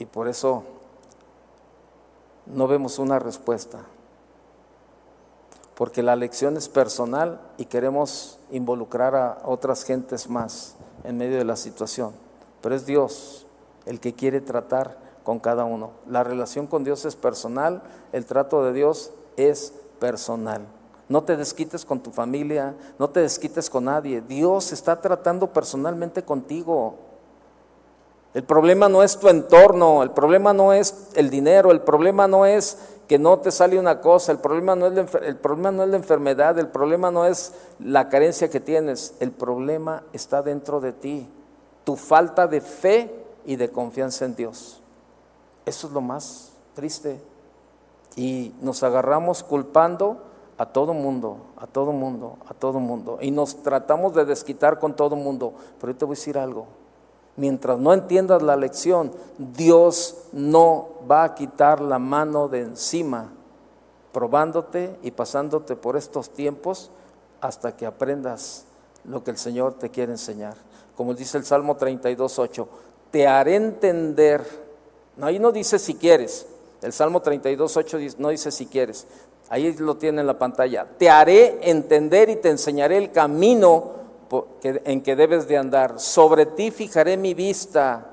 Y 0.02 0.08
por 0.08 0.28
eso 0.28 0.64
no 2.48 2.68
vemos 2.68 2.98
una 2.98 3.20
respuesta. 3.20 3.82
Porque 5.76 6.02
la 6.02 6.16
lección 6.16 6.58
es 6.58 6.70
personal 6.70 7.40
y 7.60 7.66
queremos 7.66 8.40
involucrar 8.50 9.14
a 9.14 9.42
otras 9.46 9.84
gentes 9.84 10.28
más 10.28 10.74
en 11.04 11.20
medio 11.20 11.38
de 11.38 11.46
la 11.46 11.56
situación. 11.56 12.14
Pero 12.62 12.74
es 12.74 12.88
Dios 12.88 13.46
el 13.86 14.00
que 14.00 14.14
quiere 14.14 14.42
tratar 14.42 14.98
con 15.24 15.38
cada 15.40 15.66
uno. 15.66 15.92
La 16.08 16.24
relación 16.24 16.66
con 16.66 16.84
Dios 16.84 17.06
es 17.06 17.16
personal, 17.16 17.84
el 18.12 18.26
trato 18.26 18.66
de 18.66 18.74
Dios 18.74 19.12
es 19.38 19.72
personal. 20.00 20.66
No 21.10 21.24
te 21.26 21.38
desquites 21.38 21.86
con 21.86 22.00
tu 22.00 22.10
familia, 22.10 22.74
no 22.98 23.08
te 23.12 23.20
desquites 23.20 23.70
con 23.70 23.86
nadie. 23.86 24.22
Dios 24.22 24.72
está 24.72 25.00
tratando 25.00 25.54
personalmente 25.54 26.24
contigo. 26.24 27.11
El 28.34 28.44
problema 28.44 28.88
no 28.88 29.04
es 29.04 29.18
tu 29.18 29.28
entorno, 29.28 30.04
el 30.04 30.12
problema 30.12 30.54
no 30.54 30.72
es 30.72 31.10
el 31.16 31.30
dinero, 31.30 31.72
el 31.72 31.82
problema 31.82 32.28
no 32.28 32.46
es 32.46 32.78
que 33.08 33.20
no 33.20 33.40
te 33.40 33.52
sale 33.52 33.78
una 33.78 34.00
cosa, 34.00 34.32
el 34.32 34.38
problema 34.38 34.74
no 34.74 34.88
es 34.88 34.94
la, 34.94 35.20
el 35.28 35.36
problema 35.36 35.72
no 35.72 35.84
es 35.84 35.90
la 35.90 35.98
enfermedad, 35.98 36.58
el 36.58 36.70
problema 36.70 37.12
no 37.12 37.26
es 37.26 37.54
la 37.80 38.08
carencia 38.08 38.50
que 38.50 38.62
tienes, 38.62 39.16
el 39.20 39.32
problema 39.32 40.04
está 40.14 40.42
dentro 40.42 40.80
de 40.80 40.94
ti, 40.94 41.30
tu 41.84 41.98
falta 41.98 42.48
de 42.48 42.62
fe 42.62 43.14
y 43.46 43.58
de 43.58 43.70
confianza 43.70 44.24
en 44.24 44.36
Dios. 44.36 44.82
Eso 45.66 45.88
es 45.88 45.94
lo 45.94 46.00
más 46.02 46.54
triste. 46.74 47.20
Y 48.16 48.54
nos 48.62 48.84
agarramos 48.84 49.44
culpando 49.44 50.24
a 50.58 50.68
todo 50.68 50.94
mundo, 50.94 51.38
a 51.58 51.68
todo 51.68 51.92
mundo, 51.92 52.38
a 52.48 52.54
todo 52.54 52.80
mundo. 52.80 53.18
Y 53.22 53.32
nos 53.32 53.64
tratamos 53.64 54.14
de 54.14 54.26
desquitar 54.26 54.80
con 54.80 54.96
todo 54.96 55.16
mundo. 55.16 55.54
Pero 55.80 55.94
yo 55.94 55.98
te 55.98 56.06
voy 56.06 56.14
a 56.14 56.18
decir 56.18 56.38
algo. 56.38 56.68
Mientras 57.38 57.80
no 57.80 57.94
entiendas 57.94 58.42
la 58.42 58.56
lección, 58.56 59.12
Dios 59.38 60.18
no 60.34 60.90
va 61.10 61.24
a 61.24 61.36
quitar 61.36 61.82
la 61.82 61.98
mano 61.98 62.48
de 62.48 62.62
encima, 62.62 63.32
probándote 64.12 64.98
y 65.02 65.12
pasándote 65.12 65.76
por 65.76 65.96
estos 65.96 66.30
tiempos 66.32 66.92
hasta 67.40 67.76
que 67.76 67.86
aprendas 67.86 68.66
lo 69.06 69.24
que 69.24 69.32
el 69.32 69.38
Señor 69.38 69.76
te 69.76 69.90
quiere 69.90 70.12
enseñar. 70.12 70.56
Como 70.96 71.14
dice 71.14 71.38
el 71.38 71.46
Salmo 71.46 71.78
32.8, 71.78 72.68
te 73.12 73.28
haré 73.28 73.56
entender. 73.56 74.46
No, 75.18 75.26
ahí 75.26 75.40
no 75.40 75.52
dice 75.52 75.80
si 75.80 75.96
quieres. 75.96 76.46
El 76.82 76.94
Salmo 76.94 77.22
32.8 77.22 78.16
no 78.18 78.30
dice 78.30 78.52
si 78.52 78.66
quieres. 78.66 79.08
Ahí 79.50 79.74
lo 79.78 79.98
tiene 79.98 80.22
en 80.22 80.28
la 80.28 80.38
pantalla. 80.38 80.86
Te 80.98 81.10
haré 81.10 81.70
entender 81.70 82.30
y 82.30 82.36
te 82.38 82.50
enseñaré 82.50 82.98
el 82.98 83.12
camino 83.12 84.01
en 84.64 85.02
que 85.02 85.16
debes 85.16 85.48
de 85.48 85.58
andar. 85.58 86.00
Sobre 86.00 86.46
ti 86.46 86.72
fijaré 86.72 87.18
mi 87.18 87.34
vista. 87.34 88.08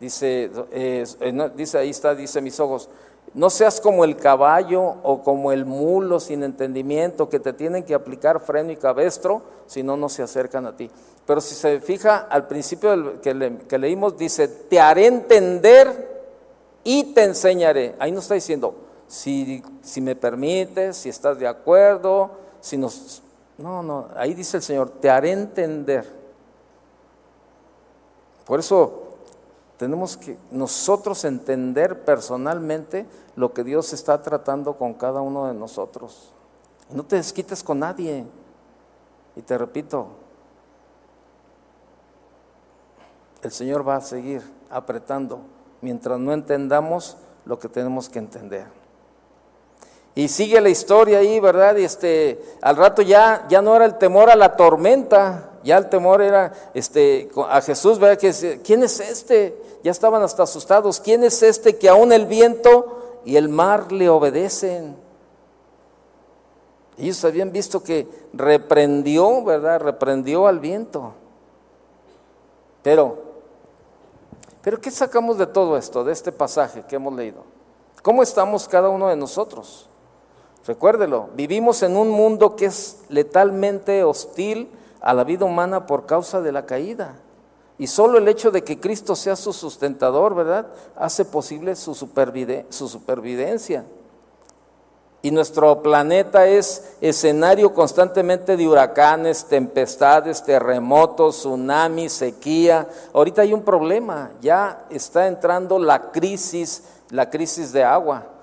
Dice, 0.00 0.50
eh, 0.72 1.04
dice 1.54 1.78
ahí 1.78 1.90
está, 1.90 2.14
dice 2.14 2.40
mis 2.40 2.60
ojos. 2.60 2.88
No 3.34 3.50
seas 3.50 3.80
como 3.80 4.04
el 4.04 4.16
caballo 4.16 4.82
o 5.02 5.22
como 5.22 5.52
el 5.52 5.66
mulo 5.66 6.20
sin 6.20 6.42
entendimiento 6.42 7.28
que 7.28 7.40
te 7.40 7.52
tienen 7.52 7.84
que 7.84 7.94
aplicar 7.94 8.40
freno 8.40 8.72
y 8.72 8.76
cabestro, 8.76 9.42
si 9.66 9.82
no, 9.82 9.96
no 9.96 10.08
se 10.08 10.22
acercan 10.22 10.66
a 10.66 10.76
ti. 10.76 10.90
Pero 11.26 11.40
si 11.40 11.54
se 11.54 11.80
fija 11.80 12.28
al 12.30 12.46
principio 12.46 13.20
que, 13.20 13.58
que 13.68 13.78
leímos, 13.78 14.16
dice, 14.16 14.48
te 14.48 14.80
haré 14.80 15.06
entender 15.06 16.16
y 16.84 17.12
te 17.12 17.24
enseñaré. 17.24 17.96
Ahí 17.98 18.12
no 18.12 18.20
está 18.20 18.34
diciendo, 18.34 18.74
si, 19.08 19.62
si 19.82 20.00
me 20.00 20.14
permites, 20.16 20.96
si 20.96 21.08
estás 21.08 21.38
de 21.38 21.46
acuerdo, 21.46 22.30
si 22.60 22.76
nos... 22.76 23.22
No, 23.58 23.82
no, 23.82 24.08
ahí 24.16 24.34
dice 24.34 24.58
el 24.58 24.62
Señor, 24.62 24.90
te 24.90 25.08
haré 25.08 25.32
entender. 25.32 26.14
Por 28.44 28.60
eso 28.60 29.16
tenemos 29.78 30.16
que 30.16 30.38
nosotros 30.50 31.24
entender 31.24 32.04
personalmente 32.04 33.06
lo 33.34 33.52
que 33.52 33.64
Dios 33.64 33.92
está 33.92 34.22
tratando 34.22 34.76
con 34.76 34.94
cada 34.94 35.20
uno 35.20 35.46
de 35.46 35.54
nosotros. 35.54 36.32
No 36.90 37.04
te 37.04 37.16
desquites 37.16 37.62
con 37.62 37.80
nadie. 37.80 38.26
Y 39.34 39.42
te 39.42 39.58
repito, 39.58 40.08
el 43.42 43.50
Señor 43.50 43.86
va 43.86 43.96
a 43.96 44.00
seguir 44.00 44.42
apretando 44.70 45.40
mientras 45.80 46.18
no 46.18 46.32
entendamos 46.32 47.16
lo 47.44 47.58
que 47.58 47.68
tenemos 47.68 48.08
que 48.08 48.18
entender. 48.18 48.66
Y 50.16 50.28
sigue 50.28 50.62
la 50.62 50.70
historia 50.70 51.18
ahí, 51.18 51.38
¿verdad? 51.40 51.76
Y 51.76 51.84
este, 51.84 52.42
al 52.62 52.78
rato 52.78 53.02
ya, 53.02 53.44
ya 53.50 53.60
no 53.60 53.76
era 53.76 53.84
el 53.84 53.98
temor 53.98 54.30
a 54.30 54.34
la 54.34 54.56
tormenta, 54.56 55.50
ya 55.62 55.76
el 55.76 55.90
temor 55.90 56.22
era 56.22 56.54
este, 56.72 57.28
a 57.50 57.60
Jesús, 57.60 57.98
¿verdad? 57.98 58.18
Que, 58.18 58.62
¿Quién 58.64 58.82
es 58.82 58.98
este? 58.98 59.54
Ya 59.84 59.90
estaban 59.90 60.22
hasta 60.22 60.42
asustados. 60.42 61.00
¿Quién 61.00 61.22
es 61.22 61.42
este 61.42 61.76
que 61.76 61.90
aún 61.90 62.12
el 62.14 62.24
viento 62.24 63.20
y 63.26 63.36
el 63.36 63.50
mar 63.50 63.92
le 63.92 64.08
obedecen? 64.08 64.96
Ellos 66.96 67.22
habían 67.26 67.52
visto 67.52 67.82
que 67.82 68.08
reprendió, 68.32 69.44
¿verdad? 69.44 69.80
Reprendió 69.80 70.46
al 70.46 70.60
viento. 70.60 71.12
Pero, 72.82 73.18
pero 74.62 74.80
¿qué 74.80 74.90
sacamos 74.90 75.36
de 75.36 75.46
todo 75.46 75.76
esto, 75.76 76.04
de 76.04 76.14
este 76.14 76.32
pasaje 76.32 76.84
que 76.88 76.96
hemos 76.96 77.14
leído? 77.14 77.44
¿Cómo 78.00 78.22
estamos 78.22 78.66
cada 78.66 78.88
uno 78.88 79.08
de 79.08 79.16
nosotros? 79.16 79.90
Recuérdelo, 80.66 81.30
vivimos 81.36 81.82
en 81.84 81.96
un 81.96 82.10
mundo 82.10 82.56
que 82.56 82.66
es 82.66 82.98
letalmente 83.08 84.02
hostil 84.02 84.68
a 85.00 85.14
la 85.14 85.22
vida 85.22 85.44
humana 85.44 85.86
por 85.86 86.06
causa 86.06 86.40
de 86.40 86.50
la 86.50 86.66
caída. 86.66 87.14
Y 87.78 87.86
solo 87.86 88.18
el 88.18 88.26
hecho 88.26 88.50
de 88.50 88.64
que 88.64 88.80
Cristo 88.80 89.14
sea 89.14 89.36
su 89.36 89.52
sustentador, 89.52 90.34
¿verdad? 90.34 90.66
Hace 90.96 91.24
posible 91.24 91.76
su, 91.76 91.94
supervivencia. 91.94 93.84
y 95.22 95.30
nuestro 95.30 95.82
planeta 95.82 96.46
es 96.46 96.96
escenario 97.00 97.74
constantemente 97.74 98.56
de 98.56 98.66
huracanes, 98.66 99.44
tempestades, 99.44 100.42
terremotos, 100.42 101.38
tsunamis, 101.38 102.12
sequía. 102.12 102.88
Ahorita 103.12 103.42
hay 103.42 103.52
un 103.52 103.62
problema, 103.62 104.30
ya 104.40 104.86
está 104.90 105.26
entrando 105.26 105.78
la 105.78 106.10
crisis, 106.10 106.82
la 107.10 107.28
crisis 107.28 107.72
de 107.72 107.84
agua. 107.84 108.35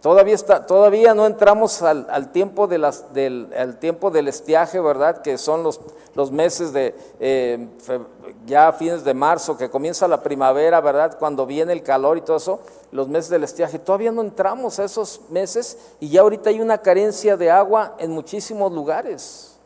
Todavía, 0.00 0.34
está, 0.34 0.64
todavía 0.64 1.12
no 1.12 1.26
entramos 1.26 1.82
al, 1.82 2.32
tiempo 2.32 2.66
de 2.66 2.78
las, 2.78 3.12
del, 3.12 3.76
tiempo 3.80 4.10
del 4.10 4.28
estiaje, 4.28 4.80
¿verdad? 4.80 5.20
Que 5.20 5.36
son 5.36 5.62
los, 5.62 5.78
los 6.14 6.30
meses 6.30 6.72
de 6.72 6.94
eh, 7.20 7.68
ya 8.46 8.72
fines 8.72 9.04
de 9.04 9.12
marzo, 9.12 9.58
que 9.58 9.68
comienza 9.68 10.08
la 10.08 10.22
primavera, 10.22 10.80
¿verdad? 10.80 11.18
Cuando 11.18 11.44
viene 11.44 11.74
el 11.74 11.82
calor 11.82 12.16
y 12.16 12.22
todo 12.22 12.38
eso, 12.38 12.60
los 12.92 13.08
meses 13.08 13.28
del 13.28 13.44
estiaje. 13.44 13.78
Todavía 13.78 14.10
no 14.10 14.22
entramos 14.22 14.78
a 14.78 14.84
esos 14.84 15.20
meses 15.28 15.76
y 16.00 16.08
ya 16.08 16.22
ahorita 16.22 16.48
hay 16.48 16.62
una 16.62 16.78
carencia 16.78 17.36
de 17.36 17.50
agua 17.50 17.94
en 17.98 18.10
muchísimos 18.10 18.72
lugares. 18.72 19.58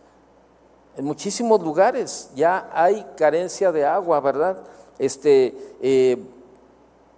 En 0.97 1.05
muchísimos 1.05 1.61
lugares 1.62 2.30
ya 2.35 2.68
hay 2.72 3.07
carencia 3.16 3.70
de 3.70 3.85
agua, 3.85 4.18
¿verdad? 4.18 4.57
Este, 4.99 5.57
eh, 5.80 6.18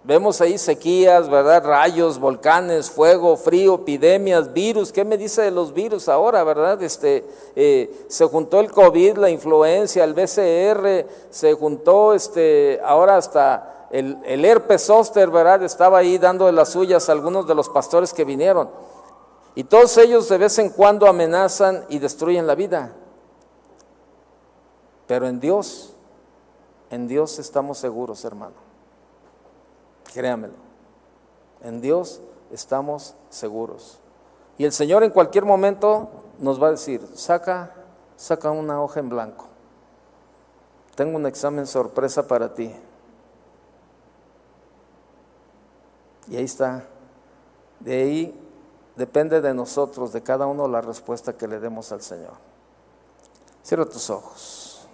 Vemos 0.07 0.39
ahí 0.39 0.57
sequías, 0.57 1.29
¿verdad? 1.29 1.65
Rayos, 1.65 2.17
volcanes, 2.17 2.89
fuego, 2.89 3.35
frío, 3.35 3.75
epidemias, 3.75 4.53
virus. 4.53 4.93
¿Qué 4.93 5.03
me 5.03 5.17
dice 5.17 5.41
de 5.41 5.51
los 5.51 5.73
virus 5.73 6.07
ahora, 6.07 6.45
verdad? 6.45 6.81
Este, 6.81 7.25
eh, 7.57 8.05
se 8.07 8.23
juntó 8.23 8.61
el 8.61 8.71
COVID, 8.71 9.17
la 9.17 9.29
influencia, 9.29 10.05
el 10.05 10.13
BCR, 10.13 11.05
se 11.29 11.53
juntó 11.55 12.13
este, 12.13 12.79
ahora 12.85 13.17
hasta 13.17 13.89
el, 13.91 14.17
el 14.23 14.45
herpes 14.45 14.85
zóster, 14.85 15.29
¿verdad? 15.29 15.61
Estaba 15.63 15.97
ahí 15.97 16.17
dando 16.17 16.45
de 16.45 16.53
las 16.53 16.69
suyas 16.69 17.09
a 17.09 17.11
algunos 17.11 17.45
de 17.45 17.55
los 17.55 17.67
pastores 17.67 18.13
que 18.13 18.23
vinieron. 18.23 18.69
Y 19.55 19.65
todos 19.65 19.97
ellos 19.97 20.29
de 20.29 20.37
vez 20.37 20.57
en 20.57 20.69
cuando 20.69 21.07
amenazan 21.07 21.83
y 21.89 21.99
destruyen 21.99 22.47
la 22.47 22.55
vida. 22.55 22.93
Pero 25.05 25.27
en 25.27 25.41
Dios, 25.41 25.91
en 26.91 27.09
Dios 27.09 27.39
estamos 27.39 27.77
seguros, 27.77 28.23
hermano. 28.23 28.66
Créamelo. 30.13 30.55
En 31.61 31.81
Dios 31.81 32.21
estamos 32.51 33.15
seguros. 33.29 33.99
Y 34.57 34.65
el 34.65 34.71
Señor 34.71 35.03
en 35.03 35.11
cualquier 35.11 35.45
momento 35.45 36.09
nos 36.39 36.61
va 36.61 36.67
a 36.67 36.71
decir, 36.71 37.05
saca, 37.13 37.73
saca 38.15 38.51
una 38.51 38.81
hoja 38.81 38.99
en 38.99 39.09
blanco. 39.09 39.45
Tengo 40.95 41.17
un 41.17 41.27
examen 41.27 41.67
sorpresa 41.67 42.27
para 42.27 42.53
ti. 42.53 42.73
Y 46.27 46.35
ahí 46.35 46.43
está. 46.43 46.83
De 47.79 48.01
ahí 48.01 48.49
depende 48.95 49.41
de 49.41 49.53
nosotros, 49.53 50.11
de 50.11 50.23
cada 50.23 50.47
uno, 50.47 50.67
la 50.67 50.81
respuesta 50.81 51.37
que 51.37 51.47
le 51.47 51.59
demos 51.59 51.91
al 51.91 52.01
Señor. 52.01 52.33
Cierra 53.63 53.85
tus 53.85 54.09
ojos. 54.09 54.87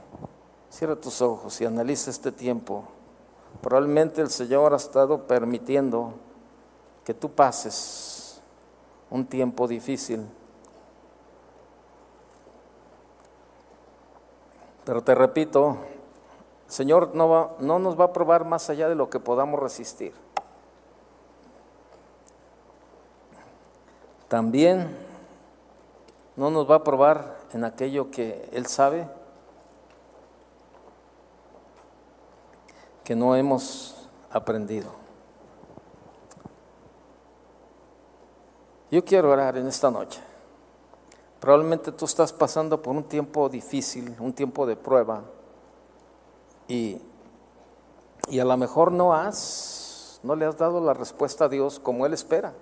Cierra 0.70 0.96
tus 0.96 1.22
ojos 1.22 1.62
y 1.62 1.66
analiza 1.66 2.10
este 2.10 2.32
tiempo. 2.32 2.86
Probablemente 3.62 4.22
el 4.22 4.30
Señor 4.30 4.74
ha 4.74 4.78
estado 4.78 5.26
permitiendo 5.28 6.14
que 7.04 7.14
tú 7.14 7.32
pases 7.32 8.42
un 9.10 9.26
tiempo 9.26 9.68
difícil. 9.68 10.26
Pero 14.86 15.02
te 15.02 15.16
repito, 15.16 15.78
el 16.68 16.72
Señor 16.72 17.16
no, 17.16 17.52
no 17.60 17.80
nos 17.80 18.00
va 18.00 18.06
a 18.06 18.14
probar 18.14 18.46
más 18.46 18.70
allá 18.70 18.90
de 18.90 18.96
lo 18.96 19.10
que 19.10 19.20
podamos 19.20 19.60
resistir. 19.60 20.14
También 24.28 24.98
no 26.36 26.50
nos 26.50 26.70
va 26.70 26.78
a 26.78 26.84
probar 26.84 27.38
en 27.54 27.64
aquello 27.64 28.10
que 28.10 28.50
Él 28.52 28.66
sabe 28.66 29.08
que 33.04 33.16
no 33.16 33.36
hemos 33.36 33.96
aprendido. 34.32 34.92
Yo 38.92 39.04
quiero 39.04 39.32
orar 39.32 39.58
en 39.58 39.68
esta 39.68 39.90
noche. 39.90 40.22
Probablemente 41.40 41.92
tú 41.92 42.06
estás 42.06 42.32
pasando 42.32 42.82
por 42.82 42.96
un 42.96 43.04
tiempo 43.04 43.50
difícil, 43.50 44.16
un 44.20 44.34
tiempo 44.34 44.66
de 44.66 44.76
prueba, 44.76 45.24
y, 46.68 47.02
y 48.30 48.40
a 48.40 48.46
lo 48.46 48.56
mejor 48.56 48.92
no 48.92 49.14
has, 49.14 50.20
no 50.24 50.36
le 50.36 50.46
has 50.46 50.58
dado 50.58 50.80
la 50.80 50.94
respuesta 50.94 51.46
a 51.46 51.50
Dios 51.50 51.80
como 51.80 52.06
Él 52.06 52.14
espera. 52.14 52.54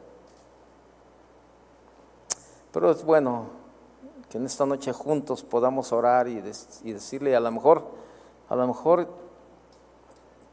Pero 2.71 2.89
es 2.89 3.03
bueno 3.03 3.47
que 4.29 4.37
en 4.37 4.45
esta 4.45 4.65
noche 4.65 4.93
juntos 4.93 5.43
podamos 5.43 5.91
orar 5.91 6.27
y, 6.27 6.41
y 6.83 6.93
decirle, 6.93 7.35
a 7.35 7.39
lo 7.39 7.51
mejor, 7.51 7.83
a 8.49 8.55
lo 8.55 8.65
mejor 8.65 9.07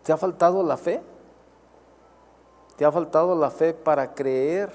¿Te 0.08 0.14
ha 0.14 0.16
faltado 0.16 0.62
la 0.62 0.78
fe? 0.78 1.02
¿Te 2.78 2.86
ha 2.86 2.90
faltado 2.90 3.34
la 3.34 3.50
fe 3.50 3.74
para 3.74 4.14
creer? 4.14 4.72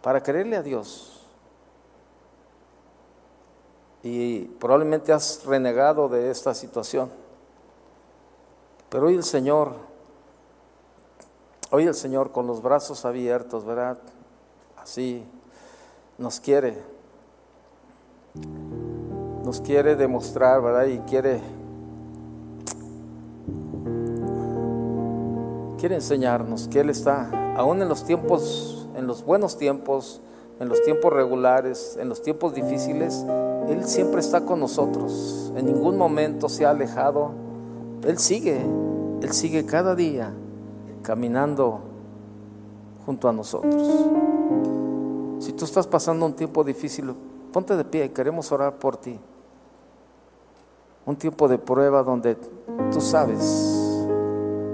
Para 0.00 0.22
creerle 0.22 0.54
a 0.54 0.62
Dios. 0.62 1.26
Y 4.04 4.44
probablemente 4.60 5.12
has 5.12 5.44
renegado 5.44 6.08
de 6.08 6.30
esta 6.30 6.54
situación. 6.54 7.10
Pero 8.88 9.08
hoy 9.08 9.16
el 9.16 9.24
Señor, 9.24 9.72
hoy 11.72 11.88
el 11.88 11.96
Señor 11.96 12.30
con 12.30 12.46
los 12.46 12.62
brazos 12.62 13.04
abiertos, 13.04 13.64
¿verdad? 13.64 13.98
Así 14.76 15.26
nos 16.18 16.38
quiere, 16.38 16.80
nos 19.42 19.60
quiere 19.60 19.96
demostrar, 19.96 20.62
¿verdad? 20.62 20.84
Y 20.84 21.00
quiere 21.00 21.57
quiere 25.78 25.94
enseñarnos 25.94 26.68
que 26.68 26.80
Él 26.80 26.90
está, 26.90 27.54
aún 27.56 27.80
en 27.80 27.88
los 27.88 28.04
tiempos, 28.04 28.88
en 28.96 29.06
los 29.06 29.24
buenos 29.24 29.56
tiempos, 29.56 30.20
en 30.60 30.68
los 30.68 30.82
tiempos 30.82 31.12
regulares, 31.12 31.96
en 32.00 32.08
los 32.08 32.20
tiempos 32.20 32.52
difíciles, 32.54 33.24
Él 33.68 33.84
siempre 33.84 34.20
está 34.20 34.44
con 34.44 34.60
nosotros. 34.60 35.52
En 35.56 35.66
ningún 35.66 35.96
momento 35.96 36.48
se 36.48 36.66
ha 36.66 36.70
alejado. 36.70 37.30
Él 38.04 38.18
sigue, 38.18 38.60
Él 39.22 39.32
sigue 39.32 39.64
cada 39.64 39.94
día 39.94 40.32
caminando 41.02 41.80
junto 43.06 43.28
a 43.28 43.32
nosotros. 43.32 44.06
Si 45.38 45.52
tú 45.52 45.64
estás 45.64 45.86
pasando 45.86 46.26
un 46.26 46.34
tiempo 46.34 46.64
difícil, 46.64 47.14
ponte 47.52 47.76
de 47.76 47.84
pie 47.84 48.12
queremos 48.12 48.50
orar 48.50 48.78
por 48.78 48.96
ti. 48.96 49.18
Un 51.08 51.16
tiempo 51.16 51.48
de 51.48 51.58
prueba 51.58 52.04
donde 52.04 52.36
tú 52.92 53.00
sabes 53.00 53.78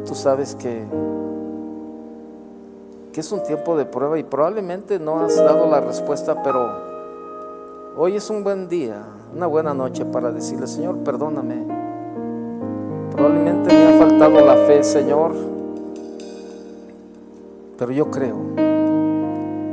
tú 0.04 0.14
sabes 0.14 0.54
que, 0.54 0.84
que 3.12 3.20
es 3.20 3.32
un 3.32 3.42
tiempo 3.42 3.76
de 3.76 3.84
prueba 3.84 4.18
y 4.18 4.22
probablemente 4.22 4.98
no 4.98 5.20
has 5.20 5.36
dado 5.36 5.68
la 5.68 5.80
respuesta, 5.80 6.42
pero 6.42 6.70
hoy 7.96 8.16
es 8.16 8.28
un 8.30 8.44
buen 8.44 8.68
día, 8.68 9.02
una 9.34 9.46
buena 9.46 9.74
noche 9.74 10.04
para 10.04 10.30
decirle, 10.30 10.66
Señor, 10.66 10.98
perdóname. 10.98 11.66
Probablemente 13.10 13.74
me 13.74 13.94
ha 13.94 13.98
faltado 13.98 14.44
la 14.44 14.56
fe, 14.66 14.84
Señor, 14.84 15.32
pero 17.78 17.92
yo 17.92 18.10
creo, 18.10 18.36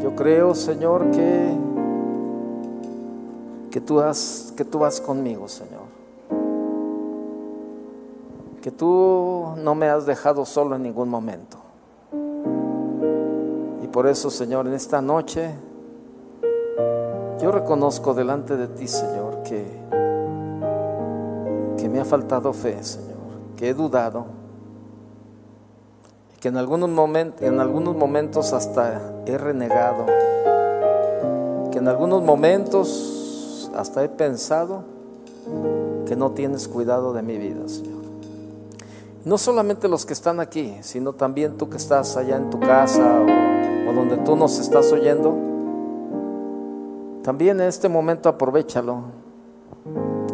yo 0.01 0.16
creo, 0.16 0.55
Señor, 0.55 1.12
que, 1.12 1.53
que, 3.72 3.82
tú, 3.82 3.99
has, 3.99 4.53
que 4.55 4.64
tú 4.64 4.80
vas 4.80 5.01
conmigo, 5.01 5.47
Señor 5.47 5.91
que 8.62 8.72
tú 8.72 9.55
no 9.57 9.76
me 9.76 9.89
has 9.89 10.05
dejado 10.05 10.45
solo 10.45 10.76
en 10.76 10.84
ningún 10.84 11.09
momento. 11.09 11.57
Y 13.84 13.88
por 13.88 14.07
eso, 14.07 14.30
Señor, 14.30 14.68
en 14.68 14.74
esta 14.74 15.01
noche 15.01 15.51
yo 17.41 17.51
reconozco 17.51 18.14
delante 18.14 18.55
de 18.55 18.68
ti, 18.68 18.88
Señor, 18.88 19.41
que, 19.41 19.66
que 21.78 21.89
me 21.89 21.99
ha 21.99 22.05
faltado 22.05 22.53
fe, 22.53 22.84
Señor, 22.84 23.18
que 23.57 23.70
he 23.70 23.74
dudado, 23.74 24.28
que 26.39 26.49
en 26.49 26.57
algunos, 26.57 26.89
en 27.41 27.59
algunos 27.59 27.95
momentos 27.95 28.53
hasta 28.53 29.01
he 29.26 29.39
renegado, 29.39 30.05
que 31.72 31.80
en 31.80 31.88
algunos 31.88 32.22
momentos 32.22 33.72
hasta 33.76 34.03
he 34.03 34.09
pensado 34.09 34.84
que 36.05 36.16
no 36.16 36.32
tienes 36.32 36.68
cuidado 36.68 37.12
de 37.12 37.24
mi 37.24 37.38
vida, 37.38 37.68
Señor. 37.68 38.01
No 39.24 39.38
solamente 39.38 39.88
los 39.88 40.06
que 40.06 40.14
están 40.14 40.40
aquí, 40.40 40.78
sino 40.82 41.14
también 41.14 41.56
tú 41.58 41.70
que 41.70 41.78
estás 41.78 42.18
allá 42.18 42.38
en 42.38 42.50
tu 42.50 42.60
casa 42.60 43.20
o, 43.88 43.94
donde 43.94 44.18
tú 44.18 44.36
nos 44.36 44.58
estás 44.58 44.92
oyendo. 44.92 45.38
También 47.22 47.62
en 47.62 47.68
este 47.68 47.88
momento 47.88 48.30
aprovechalo. 48.30 49.04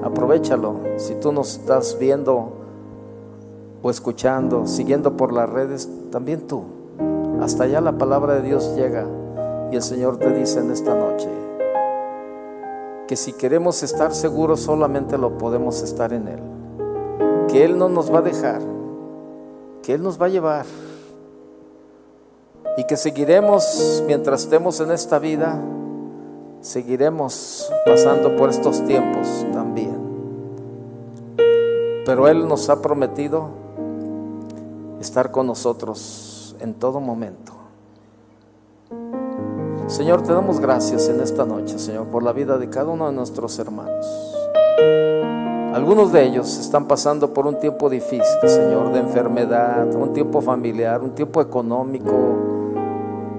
Aprovechalo. 0.02 0.80
Si 0.96 1.16
tú 1.16 1.34
nos 1.34 1.58
estás 1.58 1.98
viendo 2.00 2.54
o 3.82 3.90
escuchando, 3.90 4.68
siguiendo 4.68 5.18
por 5.18 5.34
las 5.34 5.50
redes, 5.50 5.90
también 6.10 6.48
tú. 6.48 6.64
Hasta 7.42 7.66
allá 7.66 7.82
la 7.82 7.98
palabra 7.98 8.36
de 8.36 8.44
Dios 8.44 8.74
llega. 8.78 9.06
Y 9.70 9.76
el 9.76 9.82
Señor 9.82 10.18
te 10.18 10.32
dice 10.32 10.60
en 10.60 10.72
esta 10.72 10.96
noche 10.96 11.28
que 13.08 13.16
si 13.16 13.34
queremos 13.34 13.84
estar 13.84 14.14
seguros 14.14 14.62
solamente 14.62 15.18
lo 15.18 15.38
podemos 15.38 15.82
estar 15.82 16.14
en 16.14 16.28
Él. 16.28 16.40
Que 17.50 17.66
Él 17.66 17.78
no 17.78 17.90
nos 17.90 18.14
va 18.14 18.20
a 18.20 18.22
dejar, 18.22 18.62
que 19.88 19.94
Él 19.94 20.04
nos 20.04 20.22
va 20.22 20.26
a 20.26 20.30
llevar. 20.30 20.66
Y 22.76 22.84
que 22.84 22.98
seguiremos 22.98 24.04
mientras 24.06 24.42
estemos 24.44 24.82
en 24.82 24.92
esta 24.92 25.18
vida, 25.18 25.58
seguiremos 26.60 27.72
pasando 27.86 28.36
por 28.36 28.50
estos 28.50 28.86
tiempos 28.86 29.46
también. 29.54 29.96
Pero 32.06 32.28
Él 32.28 32.50
nos 32.50 32.70
ha 32.70 32.82
prometido 32.82 33.48
estar 35.00 35.32
con 35.32 35.48
nosotros 35.48 36.54
en 36.60 36.74
todo 36.74 37.00
momento. 37.00 37.54
Señor, 39.88 40.22
te 40.24 40.34
damos 40.34 40.60
gracias 40.60 41.08
en 41.08 41.22
esta 41.22 41.46
noche, 41.46 41.80
Señor, 41.80 42.08
por 42.08 42.24
la 42.24 42.34
vida 42.34 42.58
de 42.58 42.70
cada 42.70 42.92
uno 42.92 43.08
de 43.08 43.14
nuestros 43.14 43.58
hermanos. 43.58 44.06
Algunos 45.78 46.12
de 46.12 46.26
ellos 46.26 46.58
están 46.58 46.88
pasando 46.88 47.36
por 47.36 47.46
un 47.46 47.60
tiempo 47.60 47.88
difícil, 47.88 48.50
Señor, 48.50 48.92
de 48.94 49.00
enfermedad, 49.00 49.94
un 49.94 50.12
tiempo 50.12 50.42
familiar, 50.42 51.04
un 51.04 51.12
tiempo 51.12 51.40
económico, 51.40 52.16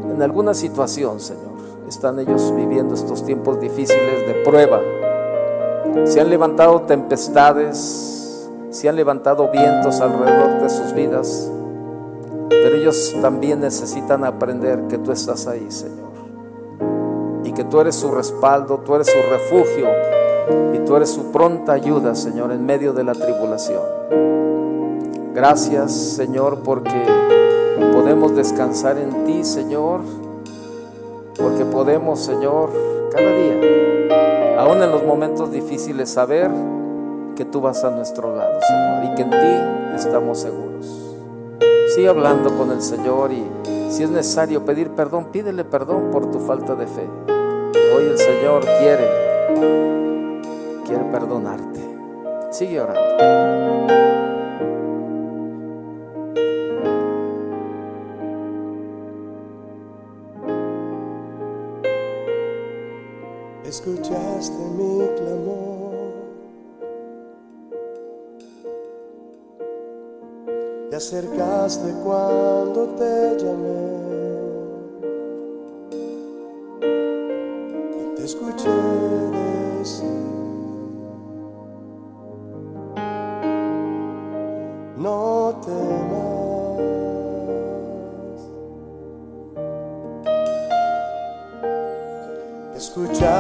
en 0.09 0.23
alguna 0.23 0.55
situación, 0.55 1.19
Señor. 1.19 1.59
Están 1.89 2.21
ellos 2.21 2.55
viviendo 2.55 2.95
estos 2.95 3.25
tiempos 3.25 3.59
difíciles 3.61 4.25
de 4.25 4.35
prueba. 4.45 4.81
Se 6.05 6.21
han 6.21 6.31
levantado 6.31 6.83
tempestades, 6.83 8.49
se 8.71 8.89
han 8.89 8.95
levantado 8.95 9.51
vientos 9.51 10.01
alrededor 10.01 10.63
de 10.63 10.69
sus 10.69 10.93
vidas, 10.93 11.51
pero 12.51 12.77
ellos 12.77 13.17
también 13.21 13.59
necesitan 13.59 14.25
aprender 14.25 14.87
que 14.87 14.99
tú 14.99 15.11
estás 15.11 15.49
ahí, 15.49 15.69
Señor 15.73 16.09
que 17.59 17.65
tú 17.65 17.81
eres 17.81 17.97
su 17.97 18.09
respaldo, 18.13 18.79
tú 18.87 18.95
eres 18.95 19.09
su 19.09 19.19
refugio 19.29 19.89
y 20.75 20.79
tú 20.81 20.97
eres 20.97 21.11
su 21.11 21.33
pronta 21.33 21.73
ayuda, 21.73 22.15
Señor, 22.15 22.53
en 22.53 22.65
medio 22.65 22.93
de 22.93 23.05
la 23.05 23.13
tribulación. 23.13 23.83
Gracias, 25.35 25.93
Señor, 25.93 26.61
porque 26.65 27.01
podemos 27.93 28.35
descansar 28.35 28.99
en 28.99 29.25
ti, 29.25 29.45
Señor, 29.45 30.01
porque 31.37 31.65
podemos, 31.65 32.21
Señor, 32.21 32.71
cada 33.13 33.31
día, 33.33 34.59
aún 34.59 34.83
en 34.83 34.91
los 34.91 35.05
momentos 35.05 35.53
difíciles, 35.53 36.11
saber 36.11 36.51
que 37.37 37.45
tú 37.45 37.61
vas 37.61 37.85
a 37.85 37.91
nuestro 37.91 38.35
lado, 38.37 38.59
Señor, 38.61 39.05
y 39.05 39.15
que 39.15 39.23
en 39.23 39.31
ti 39.31 39.97
estamos 39.97 40.41
seguros. 40.41 41.15
Sigue 41.95 42.09
hablando 42.09 42.57
con 42.57 42.71
el 42.73 42.83
Señor 42.83 43.33
y 43.33 43.45
si 43.91 44.03
es 44.03 44.11
necesario 44.11 44.65
pedir 44.65 44.91
perdón, 44.91 45.27
pídele 45.33 45.65
perdón 45.65 46.11
por 46.11 46.31
tu 46.31 46.41
falta 46.41 46.75
de 46.75 46.87
fe. 46.87 47.07
Hoy 47.97 48.05
el 48.05 48.19
Señor 48.19 48.65
quiere, 48.81 50.08
quiere 50.89 51.05
perdonarte. 51.05 51.81
Sigue 52.51 52.81
orando. 52.81 52.99
Escuchaste 63.65 64.59
mi 64.79 65.07
clamor, 65.19 65.95
te 70.89 70.97
acercaste 70.97 71.93
cuando 72.03 72.87
te 72.97 73.37
llamé. 73.37 73.99
escuché 78.29 78.69
decir, 79.79 80.18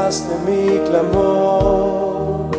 Escuchaste 0.09 0.51
mi 0.51 0.79
clamor, 0.89 2.51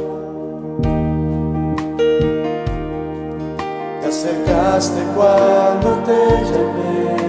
te 4.01 4.07
acercaste 4.07 5.01
cuando 5.15 5.89
te 6.05 6.19
llamé. 6.51 7.28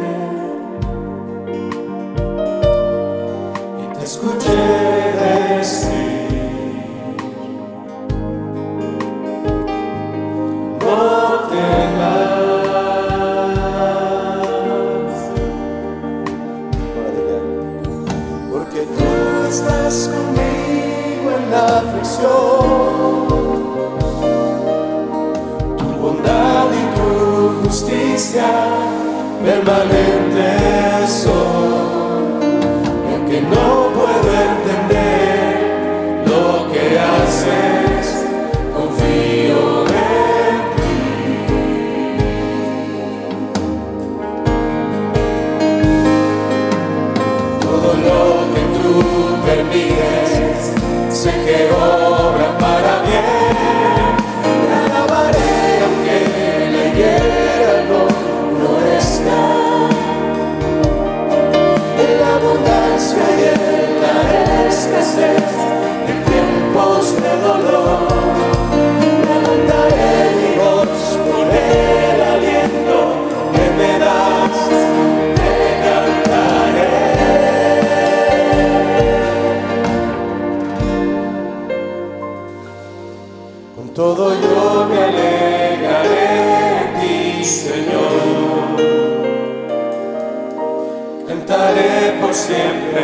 Por 92.31 92.37
siempre 92.37 93.03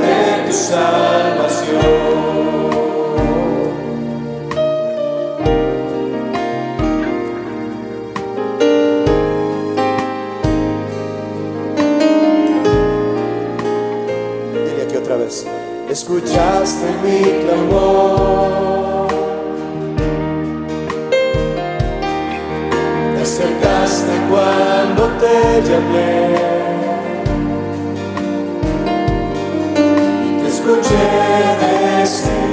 de 0.00 0.46
tu 0.46 0.52
salvación. 0.52 1.80
Dile 14.52 14.82
aquí 14.82 14.96
otra 14.96 15.16
vez, 15.18 15.46
escuchaste 15.88 16.86
mi 17.04 17.44
clamor. 17.44 19.08
Te 23.14 23.22
acercaste 23.22 24.12
cuando 24.28 25.02
te 25.20 25.62
llamé. 25.62 26.63
Escuché 30.66 32.43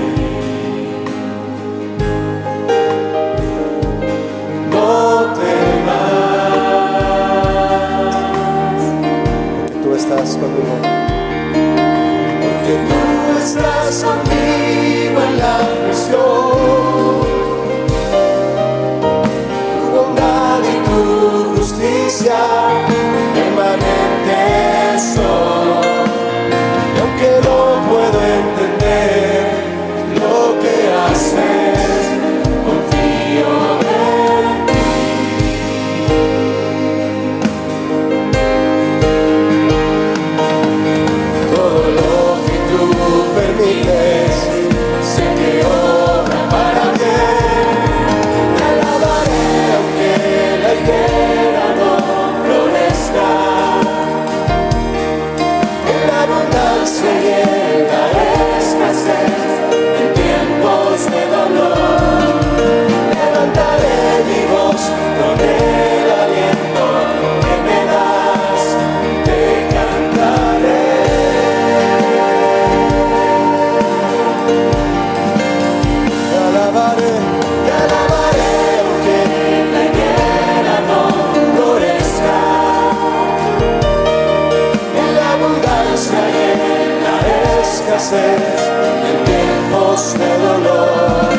de 90.02 90.32
dolor. 90.48 91.30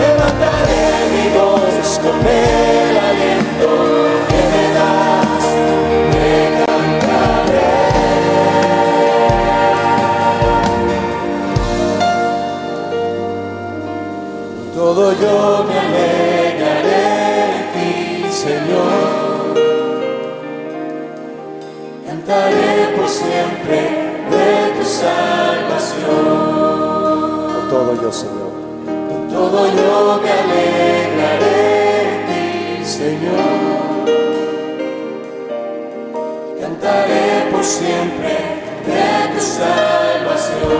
Levantaré 0.00 0.88
mi 1.12 1.26
voz 1.36 1.88
con 2.02 2.18
el 2.26 2.94
aliento 3.08 3.70
que 4.28 4.40
me 4.52 4.66
das, 4.78 5.44
te 6.12 6.28
cantaré. 6.64 7.72
Todo 14.74 15.04
yo 15.20 15.45
todo 29.36 29.66
yo 29.66 30.20
me 30.22 30.32
alegraré 30.42 31.60
en 32.08 32.20
ti, 32.26 32.84
Señor. 32.84 34.06
Cantaré 36.58 37.50
por 37.50 37.62
siempre 37.62 38.32
de 38.86 39.04
tu 39.32 39.40
salvación. 39.58 40.76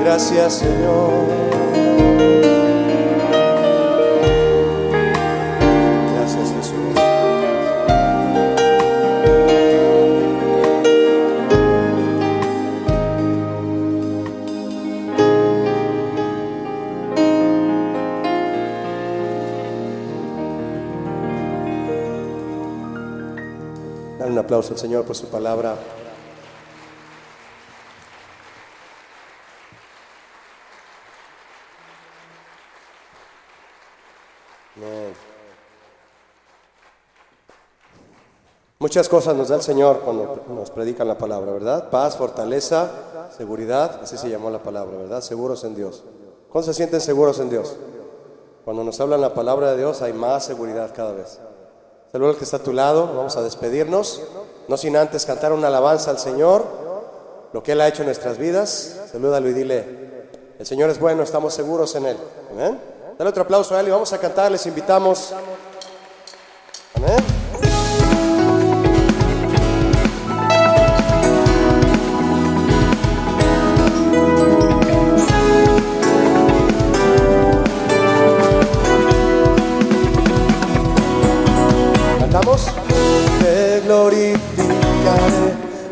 Gracias, 0.00 0.52
Señor. 0.54 1.37
Aplauso 24.48 24.72
al 24.72 24.78
Señor 24.78 25.04
por 25.04 25.14
su 25.14 25.26
palabra. 25.26 25.76
Muchas 38.78 39.06
cosas 39.10 39.36
nos 39.36 39.48
da 39.48 39.56
el 39.56 39.62
Señor 39.62 40.00
cuando 40.00 40.44
nos 40.48 40.70
predican 40.70 41.06
la 41.06 41.18
palabra, 41.18 41.52
¿verdad? 41.52 41.90
Paz, 41.90 42.16
fortaleza, 42.16 42.90
seguridad, 43.36 44.00
así 44.02 44.16
se 44.16 44.30
llamó 44.30 44.48
la 44.48 44.62
palabra, 44.62 44.96
¿verdad? 44.96 45.20
Seguros 45.20 45.62
en 45.64 45.74
Dios. 45.74 46.04
¿Cómo 46.48 46.62
se 46.62 46.72
sienten 46.72 47.02
seguros 47.02 47.38
en 47.40 47.50
Dios? 47.50 47.76
Cuando 48.64 48.82
nos 48.82 48.98
hablan 48.98 49.20
la 49.20 49.34
palabra 49.34 49.72
de 49.72 49.76
Dios 49.76 50.00
hay 50.00 50.14
más 50.14 50.46
seguridad 50.46 50.94
cada 50.94 51.12
vez. 51.12 51.38
Saludos 52.10 52.34
al 52.34 52.38
que 52.38 52.44
está 52.44 52.56
a 52.56 52.62
tu 52.62 52.72
lado, 52.72 53.06
vamos 53.14 53.36
a 53.36 53.42
despedirnos, 53.42 54.22
no 54.68 54.76
sin 54.76 54.96
antes 54.96 55.26
cantar 55.26 55.52
una 55.52 55.68
alabanza 55.68 56.10
al 56.10 56.18
Señor, 56.18 56.64
lo 57.52 57.62
que 57.62 57.72
Él 57.72 57.80
ha 57.80 57.88
hecho 57.88 58.02
en 58.02 58.06
nuestras 58.06 58.38
vidas. 58.38 59.00
Salúdalo 59.10 59.48
y 59.48 59.54
dile, 59.54 59.84
el 60.58 60.66
Señor 60.66 60.90
es 60.90 61.00
bueno, 61.00 61.22
estamos 61.22 61.54
seguros 61.54 61.94
en 61.96 62.06
Él. 62.06 62.16
Amén. 62.52 62.78
Dale 63.18 63.30
otro 63.30 63.42
aplauso 63.42 63.74
a 63.74 63.80
Él 63.80 63.88
y 63.88 63.90
vamos 63.90 64.12
a 64.12 64.18
cantar, 64.18 64.52
les 64.52 64.64
invitamos. 64.66 65.32
Amén. 66.94 67.37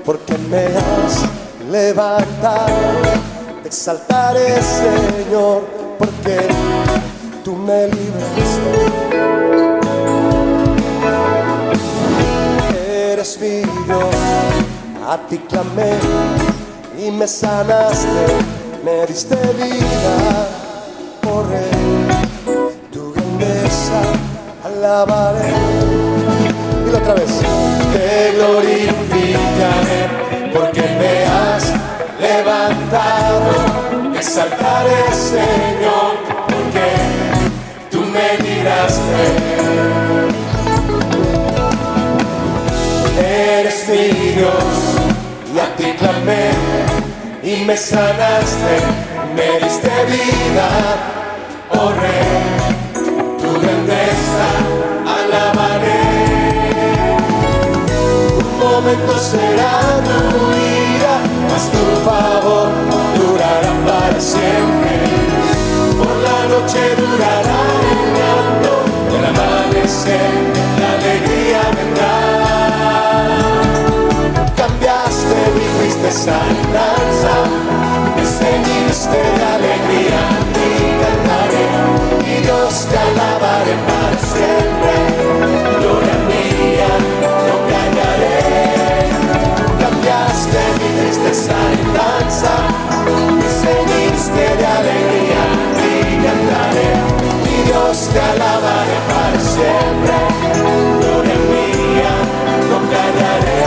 Porque 0.07 0.39
me 0.39 0.67
has 0.67 1.25
levantado. 1.69 3.03
Te 3.63 3.69
exaltaré, 3.69 4.63
Señor, 4.63 5.65
porque 5.99 6.47
tú 7.45 7.57
me 7.57 7.89
libraste. 7.89 8.77
Eres 13.13 13.41
mi 13.41 13.59
Dios, 13.85 14.15
a 15.09 15.19
ti 15.29 15.39
clamé 15.39 15.95
y 16.97 17.11
me 17.11 17.27
sanaste, 17.27 18.27
me 18.85 19.05
diste 19.07 19.35
vida. 19.35 20.49
Oh 21.29 21.43
Rey, 21.43 22.77
tu 22.93 23.13
grandeza 23.13 24.01
alabaré. 24.65 26.16
Dilo 26.87 26.99
otra 26.99 27.15
vez. 27.15 27.33
Te 27.93 28.33
glorificaré 28.37 30.01
porque 30.55 30.83
me 30.83 31.25
has 31.25 31.65
levantado. 32.21 34.15
Exaltaré, 34.15 35.03
Señor, 35.13 36.13
porque 36.47 36.89
tú 37.91 38.01
me 38.15 38.39
libraste. 38.39 39.23
Eres 43.19 43.89
mi 43.89 44.09
Dios 44.37 44.65
y 45.55 45.59
a 45.59 45.97
clamé 45.97 46.51
y 47.43 47.65
me 47.65 47.77
sanaste, 47.77 48.75
me 49.35 49.59
diste 49.65 49.91
vida. 50.07 50.69
Oh 51.73 51.91
Rey, 51.91 53.41
tu 53.41 53.61
grandeza 53.61 53.96
momento 58.87 59.19
será 59.19 59.81
tu 60.05 60.19
ira, 60.55 61.15
mas 61.51 61.65
tu 61.73 61.83
favor 62.05 62.69
durará 63.19 63.73
para 63.85 64.21
siempre. 64.21 64.95
Por 65.99 66.15
la 66.27 66.41
noche 66.53 66.83
durará 66.97 67.61
el 67.91 68.03
llanto, 68.17 68.75
el 69.17 69.25
amanecer, 69.33 70.31
la 70.79 70.89
alegría 70.99 71.63
vendrá. 71.77 72.17
Cambiaste 74.57 75.39
mi 75.57 75.67
tristeza 75.79 76.35
en 76.51 76.61
danza, 76.73 77.35
ceñiste 78.39 79.19
de 79.37 79.45
alegría 79.57 80.23
y 80.63 80.69
cantaré, 81.03 81.67
y 82.25 82.35
Dios 82.43 82.73
te 82.89 82.97
alabaré 82.99 83.75
para 83.89 84.19
siempre. 84.33 84.93
Gloria 85.81 86.17
mía, 86.29 86.36
mi 91.27 91.33
en 91.33 91.93
danza, 91.93 92.55
me 93.35 93.49
ceñiste 93.61 94.45
de 94.57 94.67
alegría 94.67 95.45
y 95.83 95.91
cantaré, 96.25 96.91
y 97.45 97.53
Dios 97.67 97.97
te 98.13 98.21
alabaré 98.21 98.99
para 99.09 99.41
siempre. 99.41 100.15
Gloria 101.01 101.39
mía, 101.51 102.15
no 102.71 102.79
callaré. 102.93 103.63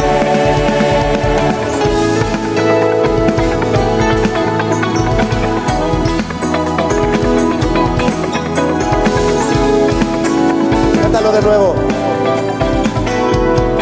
Cántalo 11.01 11.31
de 11.33 11.41
nuevo. 11.41 11.75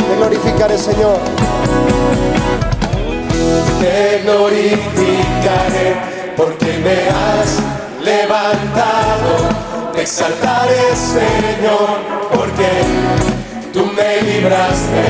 Te 0.09 0.15
glorificaré, 0.15 0.77
Señor. 0.77 1.19
Te 3.79 4.21
glorificaré 4.23 5.95
porque 6.35 6.77
me 6.83 7.09
has 7.09 7.59
levantado. 8.03 9.31
Te 9.93 10.01
exaltaré, 10.01 10.95
Señor, 10.95 11.97
porque 12.33 12.69
tú 13.73 13.85
me 13.95 14.21
libraste. 14.21 15.05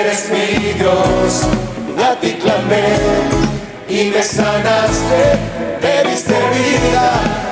Eres 0.00 0.30
mi 0.30 0.72
Dios, 0.72 1.42
a 2.04 2.14
ti 2.20 2.32
clamé 2.42 2.88
y 3.88 4.10
me 4.10 4.22
sanaste, 4.22 5.38
me 5.82 6.10
diste 6.10 6.34
vida. 6.34 7.47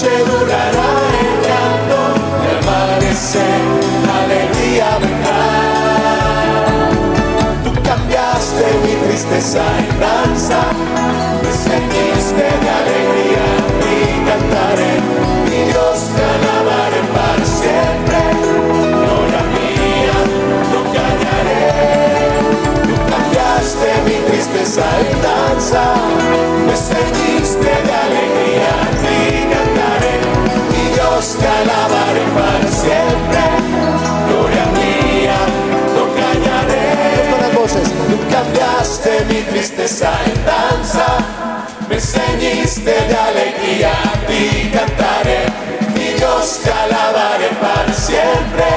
Noche 0.00 0.24
durará 0.24 0.90
el 1.20 1.32
llanto, 1.44 2.00
el 2.48 2.56
amanecer, 2.68 3.60
alegría 4.22 4.88
vendrá. 4.98 5.42
Tú 7.64 7.70
cambiaste 7.82 8.64
mi 8.82 8.94
tristeza 9.06 9.62
en 9.78 10.00
danza, 10.00 10.60
me 11.42 11.52
ceñiste 11.52 12.46
de 12.62 12.68
alegría 12.80 13.46
y 13.90 13.98
cantaré, 14.28 14.92
mi 15.44 15.60
Dios 15.70 15.98
te 16.14 16.22
alabaré 16.34 17.02
para 17.14 17.44
siempre. 17.44 18.20
Gloria 19.04 19.42
mía, 19.54 20.18
no 20.72 20.80
callaré. 20.94 21.64
Tú 22.86 22.94
cambiaste 23.12 23.88
mi 24.06 24.16
tristeza 24.30 24.84
en 25.00 25.10
danza, 25.22 25.82
me 26.66 26.74
ceñiste 26.76 27.68
de 27.68 27.92
alegría 27.92 28.29
siempre. 32.90 33.42
Gloria 34.28 34.66
mía, 34.78 35.38
no 35.96 36.04
callaré. 36.20 36.88
Con 37.30 37.62
voces. 37.62 37.88
Tú 38.10 38.16
cambiaste 38.36 39.10
mi 39.28 39.40
tristeza 39.50 40.10
en 40.26 40.38
danza, 40.44 41.08
me 41.88 42.00
ceñiste 42.00 42.90
de 42.90 43.16
alegría 43.30 43.92
y 44.28 44.68
cantaré, 44.76 45.40
mi 45.94 46.08
Dios 46.18 46.60
te 46.64 46.72
alabaré 46.72 47.50
para 47.60 47.92
siempre, 47.92 48.68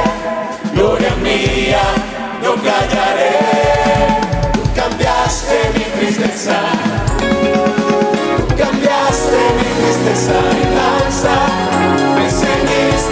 gloria 0.74 1.14
mía, 1.28 1.84
no 2.44 2.52
callaré. 2.68 3.36
Tú 4.54 4.62
cambiaste 4.76 5.58
mi 5.76 5.86
tristeza, 5.98 6.60
tú 8.38 8.48
cambiaste 8.64 9.40
mi 9.58 9.70
tristeza 9.82 10.38
en 10.62 10.70
danza, 10.82 11.36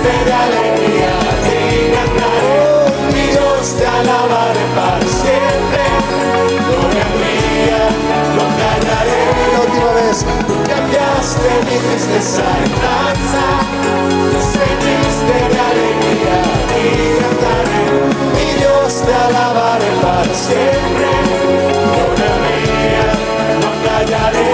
de 0.02 0.34
alegría, 0.34 1.14
te 1.44 1.58
cantaré, 1.94 2.60
mi 3.14 3.26
Dios 3.34 3.64
te 3.78 3.86
alabaré 3.86 4.66
para 4.76 5.06
siempre, 5.06 5.84
gloria 6.66 7.08
mía, 7.22 7.82
no 8.36 8.46
callaré 8.58 9.24
lo 9.54 9.64
dio, 9.74 9.90
cambiaste, 10.68 11.50
dices 11.70 12.06
esa 12.18 12.50
enganza, 12.66 13.46
ceniste 14.52 15.38
de 15.54 15.60
alegría, 15.70 16.38
ni 16.74 16.88
cantaré, 17.22 17.84
y 18.42 18.60
Dios 18.60 18.90
te 19.06 19.14
alabaré 19.14 19.92
para 20.02 20.34
siempre, 20.34 21.10
gloria 21.86 22.32
mía, 22.42 23.06
no 23.62 23.70
callaré. 23.86 24.50